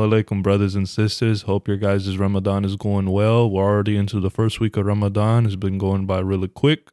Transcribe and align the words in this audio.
alaikum, 0.03 0.43
brothers 0.43 0.75
and 0.75 0.89
sisters. 0.89 1.43
Hope 1.43 1.69
your 1.69 1.77
guys' 1.77 2.17
Ramadan 2.17 2.65
is 2.65 2.75
going 2.75 3.09
well. 3.09 3.49
We're 3.49 3.63
already 3.63 3.95
into 3.95 4.19
the 4.19 4.29
first 4.29 4.59
week 4.59 4.75
of 4.75 4.85
Ramadan. 4.85 5.45
It's 5.45 5.55
been 5.55 5.77
going 5.77 6.05
by 6.05 6.19
really 6.19 6.49
quick. 6.49 6.89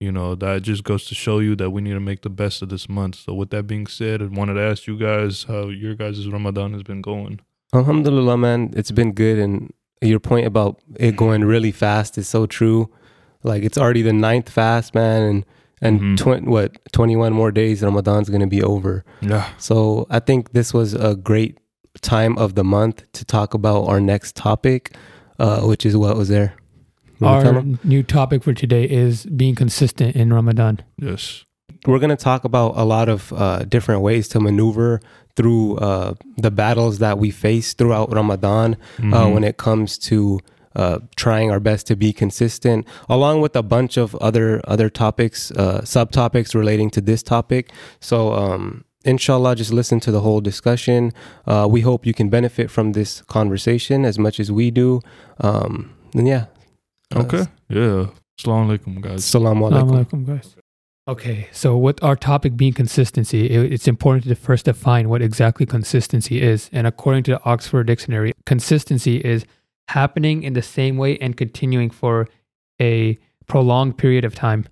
You 0.00 0.10
know, 0.10 0.34
that 0.36 0.62
just 0.62 0.82
goes 0.82 1.04
to 1.06 1.14
show 1.14 1.40
you 1.40 1.54
that 1.56 1.70
we 1.70 1.82
need 1.82 1.92
to 1.92 2.00
make 2.00 2.22
the 2.22 2.30
best 2.30 2.62
of 2.62 2.70
this 2.70 2.88
month. 2.88 3.16
So, 3.16 3.34
with 3.34 3.50
that 3.50 3.64
being 3.66 3.86
said, 3.86 4.22
I 4.22 4.26
wanted 4.26 4.54
to 4.54 4.62
ask 4.62 4.86
you 4.86 4.96
guys 4.98 5.44
how 5.44 5.68
your 5.68 5.94
guys' 5.94 6.26
Ramadan 6.26 6.72
has 6.72 6.82
been 6.82 7.02
going. 7.02 7.40
Alhamdulillah, 7.74 8.38
man, 8.38 8.72
it's 8.74 8.90
been 8.90 9.12
good. 9.12 9.38
And 9.38 9.72
your 10.00 10.18
point 10.18 10.46
about 10.46 10.80
it 10.96 11.16
going 11.16 11.44
really 11.44 11.70
fast 11.70 12.16
is 12.16 12.26
so 12.28 12.46
true. 12.46 12.88
Like 13.42 13.62
it's 13.62 13.76
already 13.76 14.00
the 14.02 14.14
ninth 14.14 14.48
fast, 14.48 14.94
man, 14.94 15.22
and 15.22 15.44
and 15.82 16.00
Mhm. 16.00 16.16
twen- 16.18 16.44
what 16.46 16.78
twenty 16.92 17.16
one 17.16 17.32
more 17.34 17.50
days, 17.52 17.82
Ramadan's 17.82 18.28
gonna 18.30 18.46
be 18.46 18.62
over. 18.62 19.04
Yeah. 19.20 19.46
So 19.58 20.06
I 20.10 20.18
think 20.18 20.52
this 20.52 20.72
was 20.74 20.94
a 20.94 21.14
great 21.14 21.58
time 22.02 22.36
of 22.38 22.54
the 22.54 22.64
month 22.64 23.04
to 23.12 23.24
talk 23.24 23.52
about 23.54 23.84
our 23.88 24.00
next 24.00 24.34
topic, 24.36 24.94
uh, 25.38 25.60
which 25.60 25.84
is 25.86 25.96
what 25.96 26.16
was 26.16 26.28
there. 26.28 26.54
You 27.20 27.26
wanna 27.26 27.42
tell 27.42 27.52
Our 27.54 27.58
'em? 27.60 27.78
new 27.84 28.02
topic 28.02 28.42
for 28.42 28.52
today 28.54 28.84
is 28.84 29.26
being 29.26 29.54
consistent 29.54 30.16
in 30.16 30.32
Ramadan. 30.32 30.80
Yes. 30.98 31.44
We're 31.86 31.98
going 31.98 32.10
to 32.16 32.16
talk 32.24 32.44
about 32.44 32.74
a 32.76 32.84
lot 32.84 33.08
of 33.08 33.32
uh, 33.32 33.60
different 33.64 34.02
ways 34.02 34.28
to 34.28 34.40
maneuver 34.40 35.00
through 35.36 35.76
uh, 35.76 36.14
the 36.36 36.50
battles 36.50 36.98
that 36.98 37.18
we 37.18 37.30
face 37.30 37.72
throughout 37.74 38.12
Ramadan 38.12 38.76
uh, 38.98 39.02
Mhm. 39.02 39.34
when 39.34 39.44
it 39.44 39.56
comes 39.56 39.96
to 39.98 40.40
uh, 40.76 40.98
trying 41.16 41.50
our 41.50 41.58
best 41.58 41.86
to 41.88 41.96
be 41.96 42.12
consistent, 42.12 42.86
along 43.08 43.40
with 43.40 43.56
a 43.56 43.62
bunch 43.62 43.96
of 43.96 44.14
other 44.16 44.60
other 44.68 44.88
topics, 44.88 45.50
uh, 45.52 45.80
subtopics 45.84 46.54
relating 46.54 46.90
to 46.90 47.00
this 47.00 47.22
topic. 47.24 47.72
So, 48.00 48.34
um, 48.34 48.84
inshallah, 49.04 49.56
just 49.56 49.72
listen 49.72 49.98
to 50.00 50.12
the 50.12 50.20
whole 50.20 50.40
discussion. 50.40 51.12
Uh, 51.46 51.66
we 51.68 51.80
hope 51.80 52.06
you 52.06 52.14
can 52.14 52.28
benefit 52.28 52.70
from 52.70 52.92
this 52.92 53.22
conversation 53.26 54.04
as 54.04 54.16
much 54.18 54.38
as 54.38 54.52
we 54.52 54.70
do. 54.70 55.00
Um, 55.40 55.90
and 56.14 56.28
yeah. 56.28 56.44
Okay. 57.14 57.46
Yeah. 57.68 58.06
Assalamu 58.38 58.78
alaikum, 58.78 59.00
guys. 59.00 59.20
Assalamu 59.24 59.68
Assalamu 59.70 59.90
alaikum. 60.04 60.06
alaikum, 60.06 60.26
guys. 60.26 60.56
Okay, 61.08 61.48
so 61.50 61.76
with 61.76 62.02
our 62.04 62.14
topic 62.14 62.56
being 62.56 62.72
consistency, 62.72 63.46
it- 63.50 63.72
it's 63.72 63.88
important 63.88 64.24
to 64.24 64.34
first 64.34 64.66
define 64.66 65.08
what 65.08 65.22
exactly 65.22 65.66
consistency 65.66 66.40
is. 66.40 66.70
And 66.72 66.86
according 66.86 67.24
to 67.24 67.32
the 67.32 67.44
Oxford 67.44 67.86
Dictionary, 67.88 68.32
consistency 68.46 69.16
is 69.16 69.44
happening 69.88 70.42
in 70.44 70.52
the 70.52 70.62
same 70.62 70.96
way 70.98 71.18
and 71.18 71.36
continuing 71.36 71.90
for 71.90 72.28
a 72.80 73.18
prolonged 73.48 73.98
period 73.98 74.24
of 74.24 74.34
time. 74.36 74.66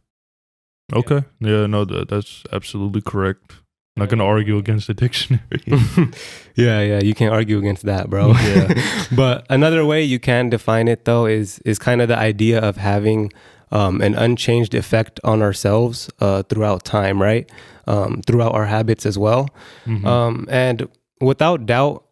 Okay. 0.93 1.25
Yeah, 1.41 1.67
no, 1.67 1.85
that, 1.85 2.09
that's 2.09 2.45
absolutely 2.53 3.01
correct. 3.03 3.57
Not 3.99 4.09
going 4.09 4.19
to 4.19 4.25
argue 4.25 4.57
against 4.59 4.87
the 4.87 4.95
dictionary. 4.95 5.43
yeah, 6.55 6.81
yeah, 6.81 7.01
you 7.03 7.15
can't 7.15 7.33
argue 7.33 7.59
against 7.59 7.85
that, 7.85 8.09
bro. 8.11 8.33
Yeah. 8.49 8.75
but 9.15 9.47
another 9.51 9.85
way 9.85 10.03
you 10.03 10.19
can 10.19 10.49
define 10.51 10.89
it 10.89 11.05
though 11.05 11.27
is 11.27 11.59
is 11.65 11.79
kind 11.79 12.01
of 12.01 12.09
the 12.09 12.19
idea 12.19 12.61
of 12.61 12.77
having 12.77 13.33
um, 13.71 14.01
an 14.01 14.15
unchanged 14.15 14.75
effect 14.75 15.21
on 15.25 15.43
ourselves 15.43 16.09
uh, 16.21 16.43
throughout 16.45 16.85
time, 16.85 17.21
right? 17.21 17.51
Um, 17.87 18.23
throughout 18.27 18.53
our 18.55 18.67
habits 18.67 19.05
as 19.07 19.19
well. 19.19 19.49
Mhm. 19.87 20.05
Um, 20.07 20.47
and 20.51 20.89
without 21.21 21.67
doubt, 21.67 22.05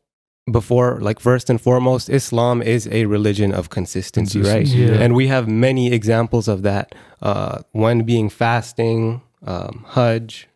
before 0.50 0.98
like 1.00 1.18
first 1.20 1.50
and 1.50 1.60
foremost, 1.60 2.08
Islam 2.08 2.62
is 2.62 2.86
a 2.92 3.06
religion 3.06 3.52
of 3.52 3.68
consistency, 3.70 4.40
right? 4.40 4.66
Yeah. 4.66 4.92
And 5.02 5.14
we 5.14 5.26
have 5.28 5.48
many 5.48 5.92
examples 5.92 6.46
of 6.48 6.62
that. 6.62 6.94
Uh, 7.20 7.62
one 7.72 8.02
being 8.04 8.28
fasting, 8.30 9.22
um, 9.44 9.84
Hajj, 9.88 10.46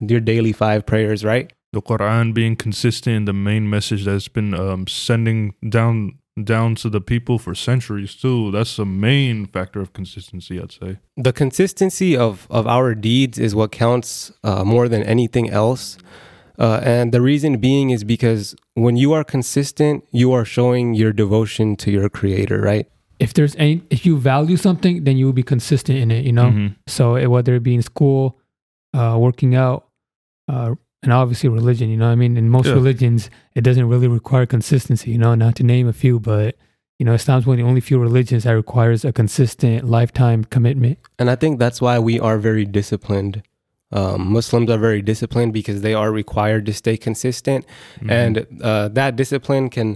your 0.00 0.20
daily 0.20 0.52
five 0.52 0.84
prayers, 0.86 1.24
right? 1.24 1.52
the 1.72 1.82
Quran 1.82 2.32
being 2.32 2.56
consistent, 2.56 3.26
the 3.26 3.34
main 3.34 3.68
message 3.68 4.04
that's 4.06 4.28
been 4.28 4.54
um, 4.54 4.86
sending 4.86 5.54
down 5.68 6.12
down 6.42 6.74
to 6.74 6.88
the 6.88 7.00
people 7.00 7.38
for 7.38 7.54
centuries 7.54 8.14
too. 8.14 8.50
That's 8.50 8.76
the 8.76 8.86
main 8.86 9.46
factor 9.46 9.80
of 9.80 9.92
consistency, 9.92 10.58
I'd 10.60 10.72
say. 10.72 10.98
the 11.16 11.32
consistency 11.32 12.16
of 12.16 12.46
of 12.50 12.66
our 12.66 12.94
deeds 12.94 13.38
is 13.38 13.54
what 13.54 13.72
counts 13.72 14.32
uh, 14.44 14.64
more 14.64 14.88
than 14.88 15.02
anything 15.02 15.50
else 15.50 15.98
uh, 16.58 16.80
and 16.82 17.12
the 17.12 17.20
reason 17.20 17.58
being 17.58 17.90
is 17.90 18.04
because 18.04 18.54
when 18.74 18.96
you 18.96 19.12
are 19.12 19.24
consistent 19.24 20.04
you 20.12 20.32
are 20.32 20.44
showing 20.44 20.94
your 20.94 21.12
devotion 21.12 21.76
to 21.76 21.90
your 21.90 22.08
creator 22.08 22.60
right 22.60 22.86
If 23.18 23.32
there's 23.32 23.56
any, 23.56 23.80
if 23.90 24.04
you 24.06 24.18
value 24.18 24.56
something, 24.58 25.04
then 25.04 25.16
you 25.18 25.24
will 25.26 25.38
be 25.42 25.48
consistent 25.54 25.96
in 26.04 26.10
it. 26.10 26.22
You 26.28 26.32
know, 26.38 26.50
Mhm. 26.52 26.74
so 26.86 27.04
whether 27.34 27.52
it 27.58 27.62
be 27.62 27.74
in 27.74 27.80
school, 27.82 28.36
uh, 28.92 29.16
working 29.18 29.54
out, 29.56 29.85
uh, 30.48 30.74
and 31.02 31.12
obviously 31.12 31.48
religion. 31.48 31.88
You 31.90 31.96
know, 31.96 32.06
what 32.06 32.12
I 32.12 32.16
mean, 32.16 32.36
in 32.36 32.48
most 32.50 32.66
Yeah. 32.66 32.74
religions, 32.74 33.30
it 33.54 33.62
doesn't 33.62 33.88
really 33.88 34.08
require 34.08 34.46
consistency. 34.46 35.10
You 35.12 35.18
know, 35.18 35.34
not 35.34 35.54
to 35.56 35.62
name 35.64 35.86
a 35.88 35.92
few, 35.92 36.18
but 36.20 36.56
you 36.98 37.04
know, 37.04 37.12
Islam's 37.12 37.46
one 37.46 37.58
of 37.58 37.62
the 37.64 37.68
only 37.68 37.80
few 37.82 37.98
religions 37.98 38.44
that 38.44 38.52
requires 38.52 39.04
a 39.04 39.12
consistent 39.12 39.84
lifetime 39.84 40.44
commitment. 40.44 40.98
and 41.18 41.28
i 41.30 41.36
think 41.36 41.58
that's 41.58 41.80
why 41.80 41.98
we 41.98 42.18
are 42.18 42.38
very 42.38 42.64
disciplined 42.64 43.42
um, 43.92 44.18
muslims 44.32 44.68
are 44.70 44.78
very 44.78 45.02
disciplined 45.02 45.52
because 45.52 45.78
they 45.82 45.94
are 45.94 46.10
required 46.10 46.64
to 46.66 46.72
stay 46.72 46.96
consistent 46.96 47.64
Mhm. 48.00 48.10
and 48.20 48.34
uh, 48.62 48.88
that 48.88 49.14
discipline 49.16 49.68
can 49.76 49.88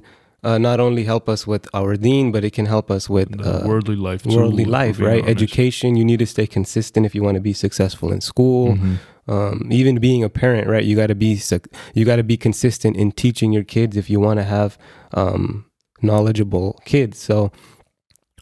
uh, 0.42 0.58
not 0.58 0.78
only 0.86 1.04
help 1.04 1.26
us 1.34 1.46
with 1.46 1.64
our 1.78 1.96
deen 1.96 2.30
but 2.32 2.44
it 2.44 2.52
can 2.58 2.66
help 2.66 2.90
us 2.90 3.08
with 3.16 3.28
uh, 3.40 3.62
worldly 3.66 3.96
life, 3.96 4.22
too, 4.22 4.36
worldly 4.36 4.64
life 4.80 4.96
right 5.00 5.22
honest. 5.24 5.36
education 5.36 5.96
you 5.96 6.04
need 6.04 6.18
to 6.18 6.26
stay 6.36 6.46
consistent 6.46 7.02
if 7.08 7.14
you 7.16 7.22
want 7.26 7.36
to 7.40 7.44
be 7.50 7.54
successful 7.66 8.08
in 8.12 8.20
school 8.20 8.76
Mhm. 8.76 8.98
Um, 9.30 9.68
even 9.70 9.98
being 9.98 10.22
a 10.24 10.28
parent, 10.28 10.66
right? 10.66 10.84
You 10.84 10.96
got 10.96 11.06
to 11.06 11.14
be 11.14 11.40
you 11.94 12.04
got 12.04 12.16
to 12.16 12.26
be 12.32 12.36
consistent 12.36 12.96
in 12.96 13.12
teaching 13.12 13.52
your 13.52 13.64
kids 13.64 13.96
if 13.96 14.10
you 14.10 14.18
want 14.26 14.38
to 14.42 14.44
have 14.44 14.76
um, 15.14 15.66
knowledgeable 16.02 16.68
kids. 16.84 17.18
So 17.18 17.52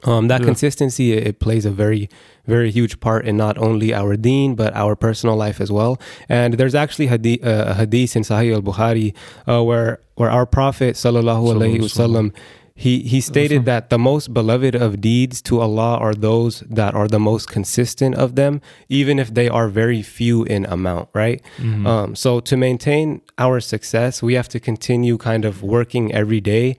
um, 0.05 0.29
that 0.29 0.41
Yeah. 0.41 0.47
consistency 0.47 1.13
it, 1.13 1.27
it 1.27 1.37
plays 1.41 1.65
a 1.67 1.71
very 1.71 2.09
very 2.47 2.71
huge 2.71 2.95
part 3.01 3.27
in 3.27 3.37
not 3.37 3.59
only 3.59 3.93
our 3.93 4.17
deen 4.17 4.55
but 4.55 4.71
our 4.75 4.95
personal 4.97 5.37
life 5.37 5.61
as 5.61 5.71
well. 5.71 6.01
And 6.29 6.55
there's 6.55 6.75
actually 6.75 7.09
hadith, 7.09 7.45
uh, 7.45 7.65
a 7.73 7.75
hadith 7.75 8.17
in 8.17 8.23
Sahih 8.23 8.55
al 8.55 8.63
Bukhari 8.63 9.15
uh, 9.47 9.63
where 9.69 9.99
where 10.15 10.31
our 10.31 10.47
Prophet 10.47 10.95
sallallahu 10.97 11.45
alaihi 11.55 11.81
wasallam. 11.81 12.33
He, 12.81 13.01
he 13.13 13.21
stated 13.21 13.65
that 13.65 13.91
the 13.91 13.99
most 13.99 14.33
beloved 14.33 14.75
of 14.77 15.01
deeds 15.01 15.43
to 15.43 15.59
Allah 15.67 15.97
are 15.99 16.15
those 16.15 16.61
that 16.71 16.95
are 16.95 17.09
the 17.09 17.19
most 17.19 17.49
consistent 17.49 18.15
of 18.15 18.37
them, 18.37 18.61
even 18.89 19.19
if 19.19 19.35
they 19.35 19.49
are 19.49 19.69
very 19.69 20.01
few 20.01 20.45
in 20.45 20.65
amount, 20.67 21.09
right? 21.13 21.43
Mhm. 21.59 21.85
Um, 21.93 22.15
so 22.15 22.39
to 22.49 22.57
maintain 22.57 23.21
our 23.37 23.59
success, 23.59 24.23
we 24.23 24.35
have 24.35 24.49
to 24.55 24.61
continue 24.61 25.19
kind 25.19 25.45
of 25.45 25.55
working 25.77 26.05
every 26.15 26.41
day, 26.41 26.77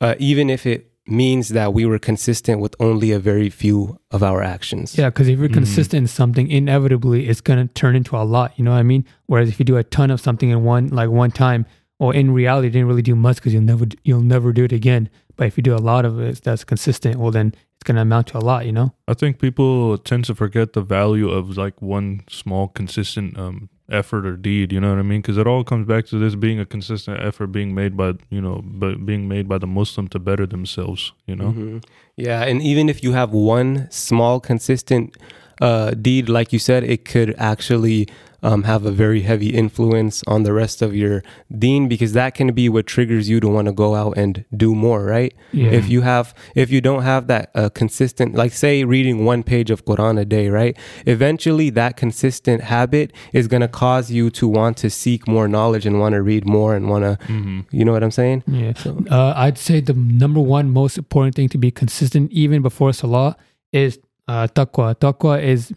uh, 0.00 0.14
even 0.18 0.48
if 0.48 0.64
it 0.64 0.90
means 1.06 1.50
that 1.50 1.74
we 1.74 1.84
were 1.84 1.98
consistent 1.98 2.58
with 2.64 2.74
only 2.80 3.10
a 3.12 3.18
very 3.18 3.50
few 3.50 3.98
of 4.10 4.22
our 4.22 4.42
actions. 4.42 4.96
Yeah, 4.96 5.10
because 5.10 5.28
if 5.28 5.38
you're 5.38 5.50
Mhm. 5.50 5.60
consistent 5.62 5.98
in 6.04 6.06
something, 6.06 6.48
inevitably 6.48 7.28
it's 7.28 7.42
gonna 7.42 7.68
turn 7.74 7.94
into 7.94 8.16
a 8.16 8.24
lot. 8.24 8.52
You 8.56 8.64
know 8.64 8.70
what 8.70 8.78
I 8.78 8.82
mean? 8.94 9.04
Whereas 9.26 9.50
if 9.50 9.58
you 9.58 9.66
do 9.66 9.76
a 9.76 9.84
ton 9.84 10.10
of 10.10 10.22
something 10.22 10.48
in 10.48 10.64
one 10.64 10.88
like 10.88 11.10
one 11.10 11.30
time, 11.30 11.66
or 12.00 12.14
in 12.14 12.30
reality, 12.32 12.68
you 12.68 12.72
didn't 12.72 12.88
really 12.88 13.02
do 13.02 13.14
much 13.14 13.36
because 13.36 13.52
you'll 13.52 13.62
never 13.72 13.86
you'll 14.02 14.22
never 14.22 14.50
do 14.54 14.64
it 14.64 14.72
again. 14.72 15.10
But 15.36 15.46
if 15.46 15.56
you 15.56 15.62
do 15.62 15.74
a 15.74 15.78
lot 15.78 16.04
of 16.04 16.20
it 16.20 16.42
that's 16.42 16.64
consistent, 16.64 17.16
well 17.16 17.30
then 17.30 17.48
it's 17.76 17.82
gonna 17.84 18.02
amount 18.02 18.28
to 18.28 18.38
a 18.38 18.40
lot. 18.40 18.66
You 18.66 18.72
know? 18.72 18.94
I 19.08 19.14
think 19.14 19.38
people 19.38 19.98
tend 19.98 20.24
to 20.26 20.34
forget 20.34 20.72
the 20.72 20.80
value 20.80 21.30
of 21.30 21.56
like 21.56 21.80
one 21.82 22.22
small 22.28 22.68
consistent 22.68 23.38
um, 23.38 23.68
effort 23.90 24.24
or 24.26 24.36
deed. 24.36 24.72
You 24.72 24.80
know 24.80 24.90
what 24.90 24.98
I 24.98 25.02
mean? 25.02 25.20
Because 25.20 25.36
it 25.36 25.46
all 25.46 25.64
comes 25.64 25.86
back 25.86 26.06
to 26.06 26.18
this 26.18 26.34
being 26.34 26.60
a 26.60 26.66
consistent 26.66 27.20
effort 27.20 27.48
being 27.48 27.74
made 27.74 27.96
by 27.96 28.14
you 28.30 28.40
know, 28.40 28.62
but 28.64 29.04
being 29.04 29.28
made 29.28 29.48
by 29.48 29.58
the 29.58 29.66
Muslim 29.66 30.08
to 30.08 30.18
better 30.18 30.46
themselves. 30.46 31.12
You 31.26 31.36
know? 31.36 31.52
Mhm. 31.52 31.84
Yeah, 32.16 32.42
and 32.42 32.62
even 32.62 32.88
if 32.88 33.02
you 33.02 33.12
have 33.12 33.32
one 33.32 33.88
small 33.90 34.40
consistent 34.40 35.16
uh, 35.60 35.90
deed, 35.90 36.28
like 36.28 36.52
you 36.52 36.58
said, 36.58 36.84
it 36.84 37.04
could 37.04 37.34
actually 37.38 38.08
um, 38.44 38.62
have 38.64 38.84
a 38.86 38.90
very 38.92 39.22
heavy 39.22 39.50
influence 39.62 40.22
on 40.26 40.42
the 40.44 40.52
rest 40.52 40.82
of 40.82 40.94
your 40.94 41.22
deen 41.64 41.88
because 41.88 42.12
that 42.12 42.34
can 42.34 42.52
be 42.52 42.68
what 42.68 42.86
triggers 42.86 43.28
you 43.28 43.40
to 43.40 43.48
want 43.48 43.66
to 43.66 43.72
go 43.72 43.94
out 44.02 44.16
and 44.16 44.44
do 44.56 44.74
more, 44.74 45.04
right? 45.04 45.32
Yeah. 45.52 45.70
If 45.78 45.88
you 45.88 46.02
have, 46.02 46.34
if 46.54 46.70
you 46.70 46.80
don't 46.80 47.02
have 47.02 47.26
that 47.28 47.50
uh, 47.54 47.70
consistent, 47.70 48.34
like 48.34 48.52
say 48.52 48.84
reading 48.84 49.24
one 49.24 49.42
page 49.42 49.70
of 49.70 49.84
Quran 49.86 50.20
a 50.20 50.24
day, 50.24 50.48
right? 50.50 50.76
Eventually, 51.06 51.70
that 51.70 51.96
consistent 51.96 52.60
habit 52.62 53.12
is 53.32 53.48
going 53.48 53.62
to 53.62 53.68
cause 53.68 54.10
you 54.10 54.30
to 54.30 54.46
want 54.46 54.76
to 54.78 54.90
seek 54.90 55.26
more 55.26 55.48
knowledge 55.48 55.86
and 55.86 55.98
want 55.98 56.12
to 56.14 56.22
read 56.22 56.46
more 56.46 56.76
and 56.76 56.88
want 56.88 57.04
to, 57.04 57.24
hmm 57.26 57.60
you 57.70 57.84
know 57.84 57.92
what 57.92 58.02
I'm 58.04 58.10
saying? 58.10 58.42
Yeah. 58.46 58.72
So- 58.74 59.02
Uh, 59.10 59.32
I'd 59.36 59.58
say 59.58 59.80
the 59.80 59.94
number 59.94 60.40
one 60.40 60.70
most 60.70 60.98
important 60.98 61.34
thing 61.34 61.48
to 61.50 61.58
be 61.58 61.70
consistent, 61.70 62.30
even 62.32 62.62
before 62.62 62.92
Salah, 62.92 63.36
is 63.72 63.98
uh, 64.28 64.46
taqwa. 64.48 64.94
Taqwa 64.94 65.42
is 65.42 65.72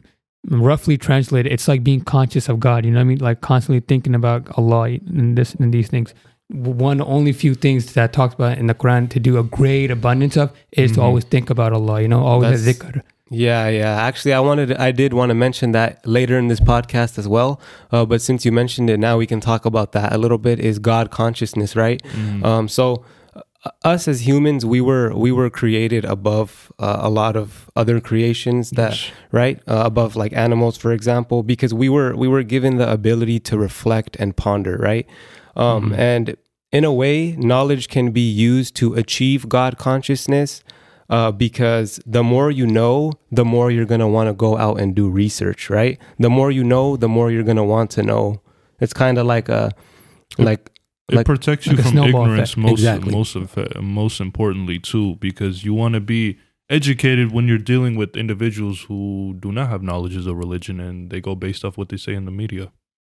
roughly 0.50 0.98
translated. 0.98 1.52
It's 1.52 1.68
like 1.68 1.84
being 1.84 2.02
conscious 2.02 2.48
of 2.50 2.60
God. 2.60 2.86
You 2.86 2.92
know 2.92 3.00
what 3.00 3.02
I 3.02 3.06
mean? 3.06 3.18
Like 3.20 3.42
constantly 3.42 3.82
thinking 3.82 4.16
about 4.16 4.48
Allah 4.58 4.84
and 5.08 5.38
this 5.38 5.54
and 5.56 5.74
these 5.74 5.88
things. 5.90 6.14
one 6.50 7.02
only 7.02 7.34
few 7.34 7.54
things 7.56 7.92
that 7.94 8.14
talks 8.14 8.34
about 8.34 8.58
in 8.58 8.68
the 8.68 8.74
Quran 8.74 9.10
to 9.10 9.20
do 9.20 9.38
a 9.38 9.44
great 9.44 9.92
abundance 9.92 10.38
of 10.38 10.54
is 10.72 10.94
to 10.94 11.00
Mhm. 11.00 11.04
always 11.04 11.26
think 11.26 11.50
about 11.50 11.74
Allah. 11.74 12.02
You 12.02 12.08
know, 12.08 12.24
always 12.26 12.62
a 12.62 12.66
That's- 12.72 12.94
dhikr. 12.94 13.02
Yeah, 13.30 13.68
yeah. 13.68 13.94
Actually, 14.02 14.32
I 14.32 14.40
wanted, 14.40 14.72
I 14.78 14.92
did 14.94 15.12
want 15.14 15.30
to 15.32 15.34
mention 15.36 15.74
that 15.74 16.08
later 16.08 16.40
in 16.40 16.48
this 16.48 16.62
podcast 16.62 17.18
as 17.20 17.28
well. 17.28 17.60
Uh, 17.92 18.06
but 18.06 18.22
since 18.22 18.46
you 18.46 18.54
mentioned 18.54 18.90
it, 18.90 18.98
now 18.98 19.18
we 19.18 19.26
can 19.28 19.42
talk 19.42 19.66
about 19.66 19.92
that 19.92 20.14
a 20.14 20.18
little 20.18 20.38
bit. 20.38 20.62
Is 20.62 20.80
God 20.80 21.12
consciousness, 21.12 21.76
right? 21.76 22.02
Mhm. 22.04 22.46
Um, 22.46 22.68
so, 22.70 23.04
us 23.84 24.08
as 24.08 24.28
humans, 24.28 24.66
we 24.66 24.82
were 24.82 25.14
we 25.16 25.32
were 25.32 25.50
created 25.50 26.06
above 26.06 26.72
uh, 26.80 27.00
a 27.02 27.10
lot 27.10 27.36
of 27.36 27.70
other 27.76 28.00
creations 28.00 28.72
that 28.72 28.94
right 29.32 29.60
uh, 29.68 29.84
above 29.86 30.16
like 30.16 30.34
animals, 30.34 30.78
for 30.78 30.92
example, 30.92 31.44
because 31.44 31.74
we 31.74 31.90
were 31.90 32.16
we 32.16 32.28
were 32.28 32.44
given 32.44 32.78
the 32.78 32.92
ability 32.92 33.40
to 33.42 33.58
reflect 33.58 34.16
and 34.20 34.36
ponder, 34.36 34.78
right? 34.78 35.06
Um, 35.56 35.92
Mhm. 35.92 35.98
And 35.98 36.36
in 36.72 36.84
a 36.84 36.94
way, 36.94 37.36
knowledge 37.38 37.88
can 37.88 38.12
be 38.12 38.22
used 38.52 38.76
to 38.76 38.94
achieve 38.94 39.48
God 39.50 39.78
consciousness. 39.78 40.64
Uh, 41.10 41.32
because 41.32 42.02
the 42.06 42.22
more 42.22 42.52
you 42.52 42.68
know, 42.68 43.14
the 43.32 43.46
more 43.46 43.72
you're 43.72 43.86
gonna 43.86 44.10
want 44.10 44.28
to 44.28 44.34
go 44.34 44.58
out 44.58 44.78
and 44.82 44.94
do 44.94 45.08
research, 45.08 45.70
right? 45.70 45.98
The 46.20 46.30
more 46.30 46.52
you 46.52 46.66
know, 46.66 46.98
the 46.98 47.08
more 47.08 47.32
you're 47.32 47.44
gonna 47.46 47.64
want 47.64 47.92
to 47.92 48.04
know. 48.04 48.42
It's 48.82 48.92
kind 48.92 49.18
of 49.18 49.26
like 49.26 49.48
a, 49.48 49.72
like 50.38 50.70
It 51.10 51.16
like 51.16 51.26
protects 51.26 51.66
you 51.68 51.74
like 51.78 51.86
from 51.88 51.98
ignorance 52.00 52.52
effect. 52.52 52.58
most 52.58 52.80
Exactly. 52.80 53.12
most 53.12 53.36
of 53.36 53.82
most 53.82 54.20
importantly 54.20 54.78
too 54.80 55.16
because 55.28 55.64
you 55.64 55.74
want 55.74 55.94
to 55.94 56.02
be 56.02 56.38
educated 56.70 57.32
when 57.32 57.48
you're 57.48 57.58
dealing 57.74 57.96
with 57.96 58.18
individuals 58.18 58.82
who 58.90 59.36
do 59.40 59.52
not 59.54 59.70
have 59.70 59.82
knowledges 59.82 60.28
of 60.28 60.36
religion 60.38 60.80
and 60.82 61.10
they 61.10 61.22
go 61.22 61.34
based 61.34 61.64
off 61.64 61.78
what 61.78 61.88
they 61.90 61.96
say 61.98 62.14
in 62.14 62.26
the 62.26 62.32
media 62.32 62.72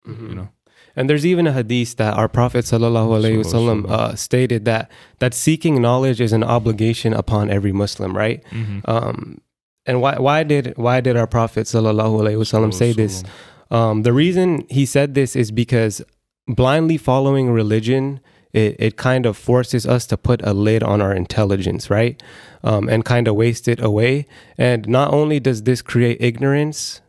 you 0.06 0.36
know 0.36 0.50
And 0.96 1.10
there's 1.10 1.26
even 1.26 1.46
a 1.48 1.54
hadith 1.54 1.92
that 1.98 2.14
our 2.20 2.28
Prophet 2.28 2.66
sallallahu 2.66 3.10
alaihi 3.18 3.40
wasallam 3.44 3.80
uh, 3.98 4.16
stated 4.16 4.66
that 4.66 4.90
that 5.24 5.34
seeking 5.34 5.76
knowledge 5.86 6.20
is 6.28 6.34
an 6.34 6.44
obligation 6.44 7.14
upon 7.14 7.50
every 7.58 7.72
Muslim, 7.82 8.16
right? 8.18 8.40
Mhm. 8.60 8.80
Um, 8.94 9.18
and 9.86 10.02
why 10.04 10.14
why 10.28 10.38
did 10.52 10.74
why 10.86 10.96
did 11.08 11.16
our 11.22 11.28
Prophet 11.28 11.66
sallallahu 11.74 12.16
alaihi 12.24 12.40
wasallam 12.44 12.74
say 12.74 12.90
this? 13.02 13.22
Um, 13.80 14.02
the 14.08 14.14
reason 14.24 14.66
he 14.78 14.86
said 14.96 15.14
this 15.20 15.36
is 15.36 15.52
because 15.52 16.02
blindly 16.50 16.98
following 16.98 17.51
religion, 17.51 18.19
it, 18.51 18.75
it 18.80 18.98
kind 18.98 19.25
of 19.25 19.38
forces 19.38 19.86
us 19.86 20.06
to 20.07 20.18
put 20.18 20.42
a 20.44 20.54
lid 20.54 20.84
on 20.84 21.01
our 21.01 21.13
intelligence, 21.13 21.90
right? 21.90 22.22
Um, 22.63 22.90
and 22.90 23.06
kind 23.06 23.28
of 23.28 23.36
waste 23.36 23.68
it 23.68 23.81
away. 23.81 24.25
And 24.57 24.88
not 24.88 25.13
only 25.13 25.40
does 25.40 25.63
this 25.63 25.81
create 25.81 26.18
ignorance 26.19 27.01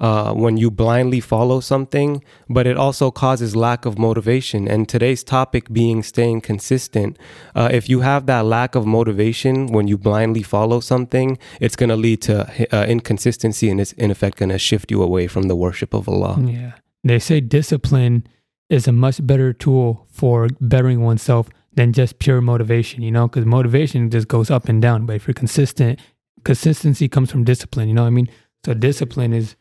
uh, 0.00 0.34
when 0.34 0.56
you 0.56 0.70
blindly 0.70 1.20
follow 1.20 1.60
something, 1.60 2.22
but 2.48 2.66
it 2.66 2.76
also 2.76 3.10
causes 3.10 3.56
lack 3.56 3.86
of 3.86 3.98
motivation. 3.98 4.68
And 4.68 4.88
today's 4.88 5.22
topic 5.24 5.72
being 5.72 6.02
staying 6.02 6.42
consistent. 6.42 7.16
Uh, 7.54 7.68
if 7.72 7.88
you 7.88 8.00
have 8.00 8.26
that 8.26 8.44
lack 8.44 8.74
of 8.74 8.84
motivation 8.84 9.68
when 9.68 9.88
you 9.88 9.96
blindly 9.96 10.42
follow 10.42 10.80
something, 10.80 11.38
it's 11.60 11.76
going 11.76 11.90
to 11.90 11.96
lead 11.96 12.20
to 12.22 12.76
uh, 12.76 12.84
inconsistency 12.86 13.70
and 13.70 13.80
it's 13.80 13.92
in 13.92 14.10
effect 14.10 14.38
going 14.38 14.50
to 14.50 14.58
shift 14.58 14.90
you 14.90 15.02
away 15.02 15.26
from 15.26 15.44
the 15.44 15.56
worship 15.56 15.94
of 15.94 16.08
Allah. 16.08 16.36
Yeah. 16.40 16.72
They 17.04 17.18
say 17.18 17.40
discipline 17.40 18.26
is 18.72 18.88
a 18.88 18.92
much 18.92 19.24
better 19.26 19.52
tool 19.52 20.06
for 20.10 20.48
bettering 20.60 21.02
oneself 21.02 21.48
than 21.74 21.92
just 21.92 22.18
pure 22.18 22.40
motivation, 22.40 23.02
you 23.02 23.10
know, 23.10 23.28
because 23.28 23.44
motivation 23.44 24.10
just 24.10 24.28
goes 24.28 24.50
up 24.50 24.68
and 24.68 24.80
down. 24.80 25.06
But 25.06 25.16
if 25.16 25.26
you're 25.26 25.34
consistent, 25.34 26.00
consistency 26.44 27.08
comes 27.08 27.30
from 27.30 27.44
discipline, 27.44 27.88
you 27.88 27.94
know 27.94 28.02
what 28.02 28.08
I 28.08 28.10
mean? 28.10 28.28
So 28.64 28.74
discipline 28.74 29.32
is, 29.32 29.56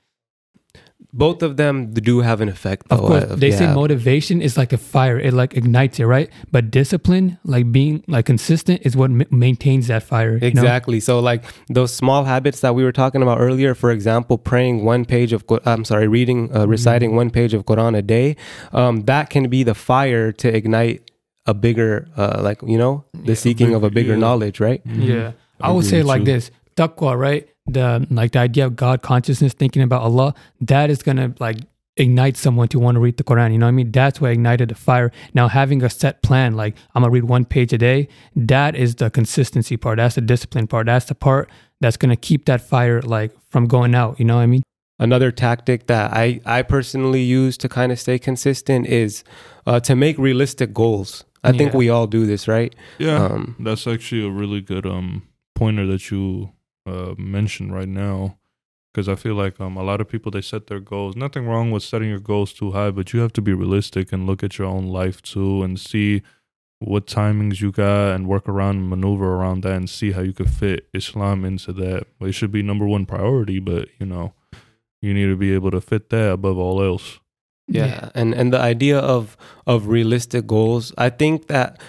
Both 1.14 1.44
of 1.44 1.58
them 1.58 1.92
do 1.94 2.22
have 2.22 2.40
an 2.40 2.48
effect. 2.48 2.88
of 2.90 3.00
course, 3.00 3.24
uh, 3.26 3.36
they 3.36 3.52
say 3.52 3.68
motivation 3.74 4.42
is 4.42 4.56
like 4.58 4.72
a 4.72 4.78
fire, 4.78 5.20
it 5.20 5.34
like 5.34 5.58
ignites 5.58 6.00
it, 6.00 6.06
right? 6.06 6.30
But 6.52 6.72
discipline, 6.72 7.38
like 7.44 7.70
being 7.72 8.04
like 8.08 8.26
consistent, 8.26 8.82
is 8.86 8.96
what 8.96 9.12
ma- 9.12 9.26
maintains 9.30 9.88
that 9.88 10.04
fire. 10.04 10.34
you 10.36 10.40
know? 10.40 10.48
Exactly. 10.48 11.00
So, 11.02 11.20
like 11.20 11.44
those 11.68 11.94
small 11.94 12.24
habits 12.24 12.62
that 12.62 12.76
we 12.76 12.84
were 12.84 12.94
talking 12.94 13.22
about 13.22 13.40
earlier, 13.42 13.76
for 13.76 13.92
example, 13.92 14.38
praying 14.38 14.86
one 14.86 15.04
page 15.04 15.34
of, 15.34 15.48
Qur- 15.48 15.60
I'm 15.66 15.84
sorry, 15.84 16.08
reading, 16.08 16.50
uh, 16.52 16.60
Mm-hmm. 16.62 16.72
reciting 16.72 17.16
one 17.16 17.30
page 17.30 17.54
of 17.54 17.66
Quran 17.66 17.98
a 17.98 18.02
day, 18.02 18.36
um, 18.72 19.02
that 19.12 19.30
can 19.30 19.50
be 19.50 19.64
the 19.64 19.76
fire 19.76 20.32
to 20.32 20.48
ignite 20.56 21.12
a 21.46 21.54
bigger, 21.54 22.08
uh, 22.16 22.40
like, 22.42 22.62
you 22.62 22.78
know, 22.78 23.04
the 23.14 23.32
Yeah, 23.34 23.36
seeking 23.36 23.74
of 23.76 23.84
a 23.84 23.90
bigger 23.90 24.14
yeah. 24.14 24.20
knowledge, 24.26 24.60
right? 24.62 24.82
Yeah. 24.86 25.32
I, 25.60 25.68
I 25.68 25.72
would 25.72 25.86
say 25.86 25.98
with 25.98 26.08
like 26.08 26.20
you. 26.20 26.26
this 26.26 26.52
taqwa, 26.76 27.18
right? 27.18 27.48
The 27.68 28.06
like 28.10 28.32
the 28.32 28.40
idea 28.40 28.66
of 28.66 28.76
God 28.76 29.02
consciousness, 29.02 29.54
thinking 29.54 29.82
about 29.82 30.02
Allah, 30.02 30.34
that 30.62 30.90
is 30.90 31.04
gonna 31.04 31.34
like 31.40 31.58
ignite 31.98 32.38
someone 32.38 32.68
to 32.70 32.80
want 32.80 32.96
to 32.96 33.00
read 33.00 33.18
the 33.18 33.24
Quran. 33.24 33.52
You 33.52 33.58
know 33.60 33.66
what 33.66 33.70
I 33.70 33.74
mean? 33.74 33.92
That's 33.92 34.20
what 34.22 34.32
ignited 34.32 34.70
the 34.70 34.76
fire. 34.76 35.12
Now 35.34 35.48
having 35.48 35.84
a 35.84 35.90
set 35.90 36.22
plan, 36.24 36.56
like 36.56 36.76
I'm 36.96 37.04
gonna 37.04 37.12
read 37.12 37.26
one 37.26 37.46
page 37.46 37.74
a 37.74 37.78
day, 37.78 38.08
that 38.36 38.76
is 38.76 38.96
the 38.96 39.10
consistency 39.10 39.78
part. 39.78 39.98
That's 39.98 40.16
the 40.16 40.22
discipline 40.22 40.68
part. 40.68 40.88
That's 40.88 41.06
the 41.06 41.16
part 41.16 41.50
that's 41.82 41.98
gonna 41.98 42.16
keep 42.16 42.46
that 42.46 42.62
fire 42.62 43.02
like 43.02 43.32
from 43.50 43.68
going 43.68 43.96
out. 43.96 44.20
You 44.20 44.26
know 44.26 44.38
what 44.38 44.44
I 44.44 44.48
mean? 44.48 44.64
Another 45.00 45.32
tactic 45.32 45.88
that 45.88 46.14
I, 46.14 46.42
I 46.46 46.62
personally 46.62 47.24
use 47.24 47.58
to 47.58 47.68
kind 47.68 47.92
of 47.92 48.00
stay 48.00 48.20
consistent 48.20 48.86
is 48.86 49.24
uh, 49.66 49.80
to 49.80 49.96
make 49.96 50.16
realistic 50.20 50.76
goals. 50.76 51.26
I 51.44 51.54
think 51.54 51.74
we 51.74 51.90
all 51.90 52.06
do 52.06 52.28
this, 52.28 52.48
right? 52.48 52.76
yeah 53.00 53.26
Um, 53.26 53.56
that's 53.60 53.88
actually 53.88 54.24
a 54.24 54.30
really 54.30 54.62
good 54.62 54.86
um 54.86 55.24
pointer 55.56 55.88
that 55.88 56.12
you 56.12 56.52
uh 56.92 57.14
mentioned 57.18 57.72
right 57.80 57.88
now 58.06 58.38
because 58.92 59.08
i 59.14 59.16
feel 59.24 59.36
like 59.44 59.56
um 59.62 59.78
a 59.78 59.84
lot 59.90 60.02
of 60.02 60.08
people 60.14 60.32
they 60.32 60.42
set 60.42 60.68
their 60.68 60.80
goals. 60.92 61.16
Nothing 61.16 61.46
wrong 61.48 61.72
with 61.72 61.84
setting 61.84 62.10
your 62.10 62.20
goals 62.32 62.52
too 62.60 62.72
high 62.72 62.92
but 62.98 63.14
you 63.14 63.20
have 63.22 63.34
to 63.34 63.42
be 63.42 63.54
realistic 63.54 64.06
and 64.14 64.28
look 64.28 64.42
at 64.44 64.58
your 64.58 64.68
own 64.76 64.88
life 65.02 65.22
too 65.22 65.64
and 65.64 65.80
see 65.80 66.22
what 66.80 67.06
timings 67.06 67.62
you 67.62 67.72
got 67.72 68.16
and 68.16 68.28
work 68.28 68.50
around 68.50 68.76
and 68.80 68.90
maneuver 68.90 69.30
around 69.36 69.62
that 69.64 69.76
and 69.80 69.88
see 69.90 70.12
how 70.16 70.22
you 70.22 70.34
could 70.34 70.50
fit 70.50 70.88
islam 70.94 71.46
into 71.46 71.72
that. 71.74 72.08
It 72.20 72.34
should 72.34 72.52
be 72.52 72.64
number 72.64 72.88
one 72.96 73.06
priority 73.06 73.60
but 73.60 73.88
you 74.00 74.06
know 74.06 74.34
you 75.02 75.14
need 75.14 75.28
to 75.28 75.36
be 75.46 75.54
able 75.54 75.72
to 75.72 75.82
fit 75.82 76.10
that 76.10 76.32
above 76.38 76.58
all 76.58 76.82
else. 76.84 77.20
Yeah. 77.68 78.10
and 78.16 78.34
and 78.40 78.52
the 78.52 78.60
idea 78.60 79.00
of 79.00 79.38
of 79.66 79.88
realistic 79.88 80.44
goals 80.46 80.92
i 80.98 81.10
think 81.10 81.48
that 81.48 81.80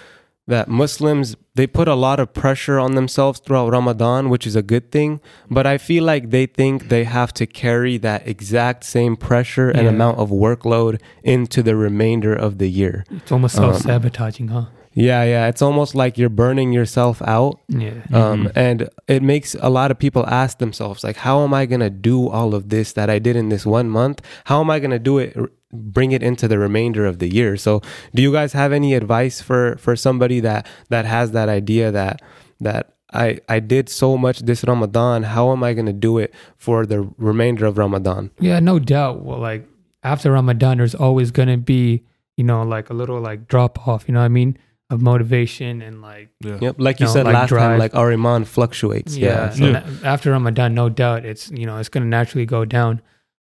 that 0.47 0.67
muslims 0.67 1.35
they 1.55 1.65
put 1.67 1.87
a 1.87 1.95
lot 1.95 2.19
of 2.19 2.33
pressure 2.33 2.77
on 2.79 2.95
themselves 2.95 3.39
throughout 3.39 3.69
ramadan 3.71 4.29
which 4.29 4.45
is 4.45 4.55
a 4.55 4.61
good 4.61 4.91
thing 4.91 5.21
but 5.49 5.65
i 5.65 5.77
feel 5.77 6.03
like 6.03 6.29
they 6.31 6.45
think 6.45 6.89
they 6.89 7.03
have 7.05 7.33
to 7.33 7.45
carry 7.45 7.97
that 7.97 8.27
exact 8.27 8.83
same 8.83 9.15
pressure 9.15 9.69
and 9.69 9.83
Yeah. 9.83 9.89
amount 9.89 10.17
of 10.19 10.29
workload 10.29 10.99
into 11.23 11.63
the 11.63 11.75
remainder 11.75 12.33
of 12.35 12.57
the 12.57 12.69
year 12.69 13.05
It's 13.09 13.31
almost 13.31 13.57
Um, 13.57 13.71
self 13.71 13.81
sabotaging, 13.83 14.49
huh? 14.49 14.65
yeah 14.95 15.23
yeah 15.23 15.47
it's 15.47 15.61
almost 15.61 15.95
like 15.95 16.17
you're 16.19 16.29
burning 16.43 16.71
yourself 16.73 17.21
out 17.37 17.59
Yeah. 17.67 17.91
um, 18.11 18.43
Mhm. 18.45 18.51
and 18.55 18.89
it 19.07 19.23
makes 19.23 19.55
a 19.59 19.69
lot 19.69 19.89
of 19.91 19.97
people 19.97 20.23
ask 20.27 20.59
themselves 20.59 21.03
like 21.03 21.17
how 21.17 21.43
am 21.43 21.53
i 21.53 21.65
going 21.65 21.79
to 21.79 21.89
do 21.89 22.27
all 22.29 22.53
of 22.53 22.69
this 22.69 22.93
that 22.93 23.09
i 23.09 23.17
did 23.17 23.35
in 23.35 23.49
this 23.49 23.65
one 23.65 23.89
month 23.89 24.21
how 24.45 24.59
am 24.61 24.69
i 24.69 24.77
going 24.79 24.91
to 24.91 24.99
do 25.11 25.17
it 25.17 25.35
bring 25.73 26.11
it 26.11 26.21
into 26.21 26.47
the 26.47 26.59
remainder 26.59 27.05
of 27.05 27.17
the 27.19 27.27
year 27.27 27.57
so 27.57 27.81
do 28.13 28.21
you 28.21 28.31
guys 28.31 28.53
have 28.53 28.71
any 28.71 28.93
advice 28.93 29.41
for 29.41 29.75
for 29.77 29.95
somebody 29.95 30.39
that 30.39 30.67
that 30.89 31.03
has 31.05 31.31
that 31.31 31.49
idea 31.49 31.91
that 31.91 32.21
that 32.61 32.93
i 33.11 33.39
i 33.49 33.59
did 33.59 33.89
so 33.89 34.15
much 34.17 34.39
this 34.41 34.63
ramadan 34.63 35.23
how 35.23 35.51
am 35.51 35.63
i 35.63 35.73
going 35.73 35.85
to 35.87 35.99
do 36.09 36.17
it 36.19 36.33
for 36.57 36.85
the 36.85 37.01
remainder 37.17 37.65
of 37.65 37.77
ramadan 37.77 38.29
Yeah, 38.39 38.59
no 38.59 38.77
doubt. 38.79 39.23
Well, 39.25 39.39
like 39.39 39.67
after 40.03 40.31
Ramadan, 40.31 40.77
there's 40.79 40.95
always 40.95 41.31
gonna 41.31 41.57
be, 41.57 42.03
you 42.37 42.43
know, 42.43 42.61
like 42.63 42.89
a 42.89 42.93
little 42.93 43.19
like 43.21 43.47
drop 43.47 43.87
off. 43.87 44.03
You 44.07 44.13
know 44.13 44.19
what 44.19 44.25
I 44.25 44.39
mean? 44.41 44.57
Of 44.89 45.01
motivation 45.01 45.81
and 45.81 46.01
like 46.01 46.27
yeah 46.41 46.57
yep 46.61 46.75
like 46.77 46.99
you 46.99 47.05
No, 47.07 47.13
said 47.13 47.25
like 47.25 47.33
last 47.33 47.49
time 47.49 47.79
like 47.79 47.95
our 47.95 48.11
iman 48.11 48.43
fluctuates 48.45 49.15
yeah, 49.15 49.27
yeah. 49.27 49.49
so- 49.49 49.57
so 49.57 49.71
na- 49.71 49.85
after 50.13 50.29
Ramadan, 50.31 50.73
no 50.75 50.89
doubt, 50.89 51.23
it's 51.25 51.49
you 51.51 51.65
know 51.65 51.77
it's 51.77 51.89
gonna 51.89 52.05
naturally 52.19 52.45
go 52.45 52.65
down. 52.65 53.01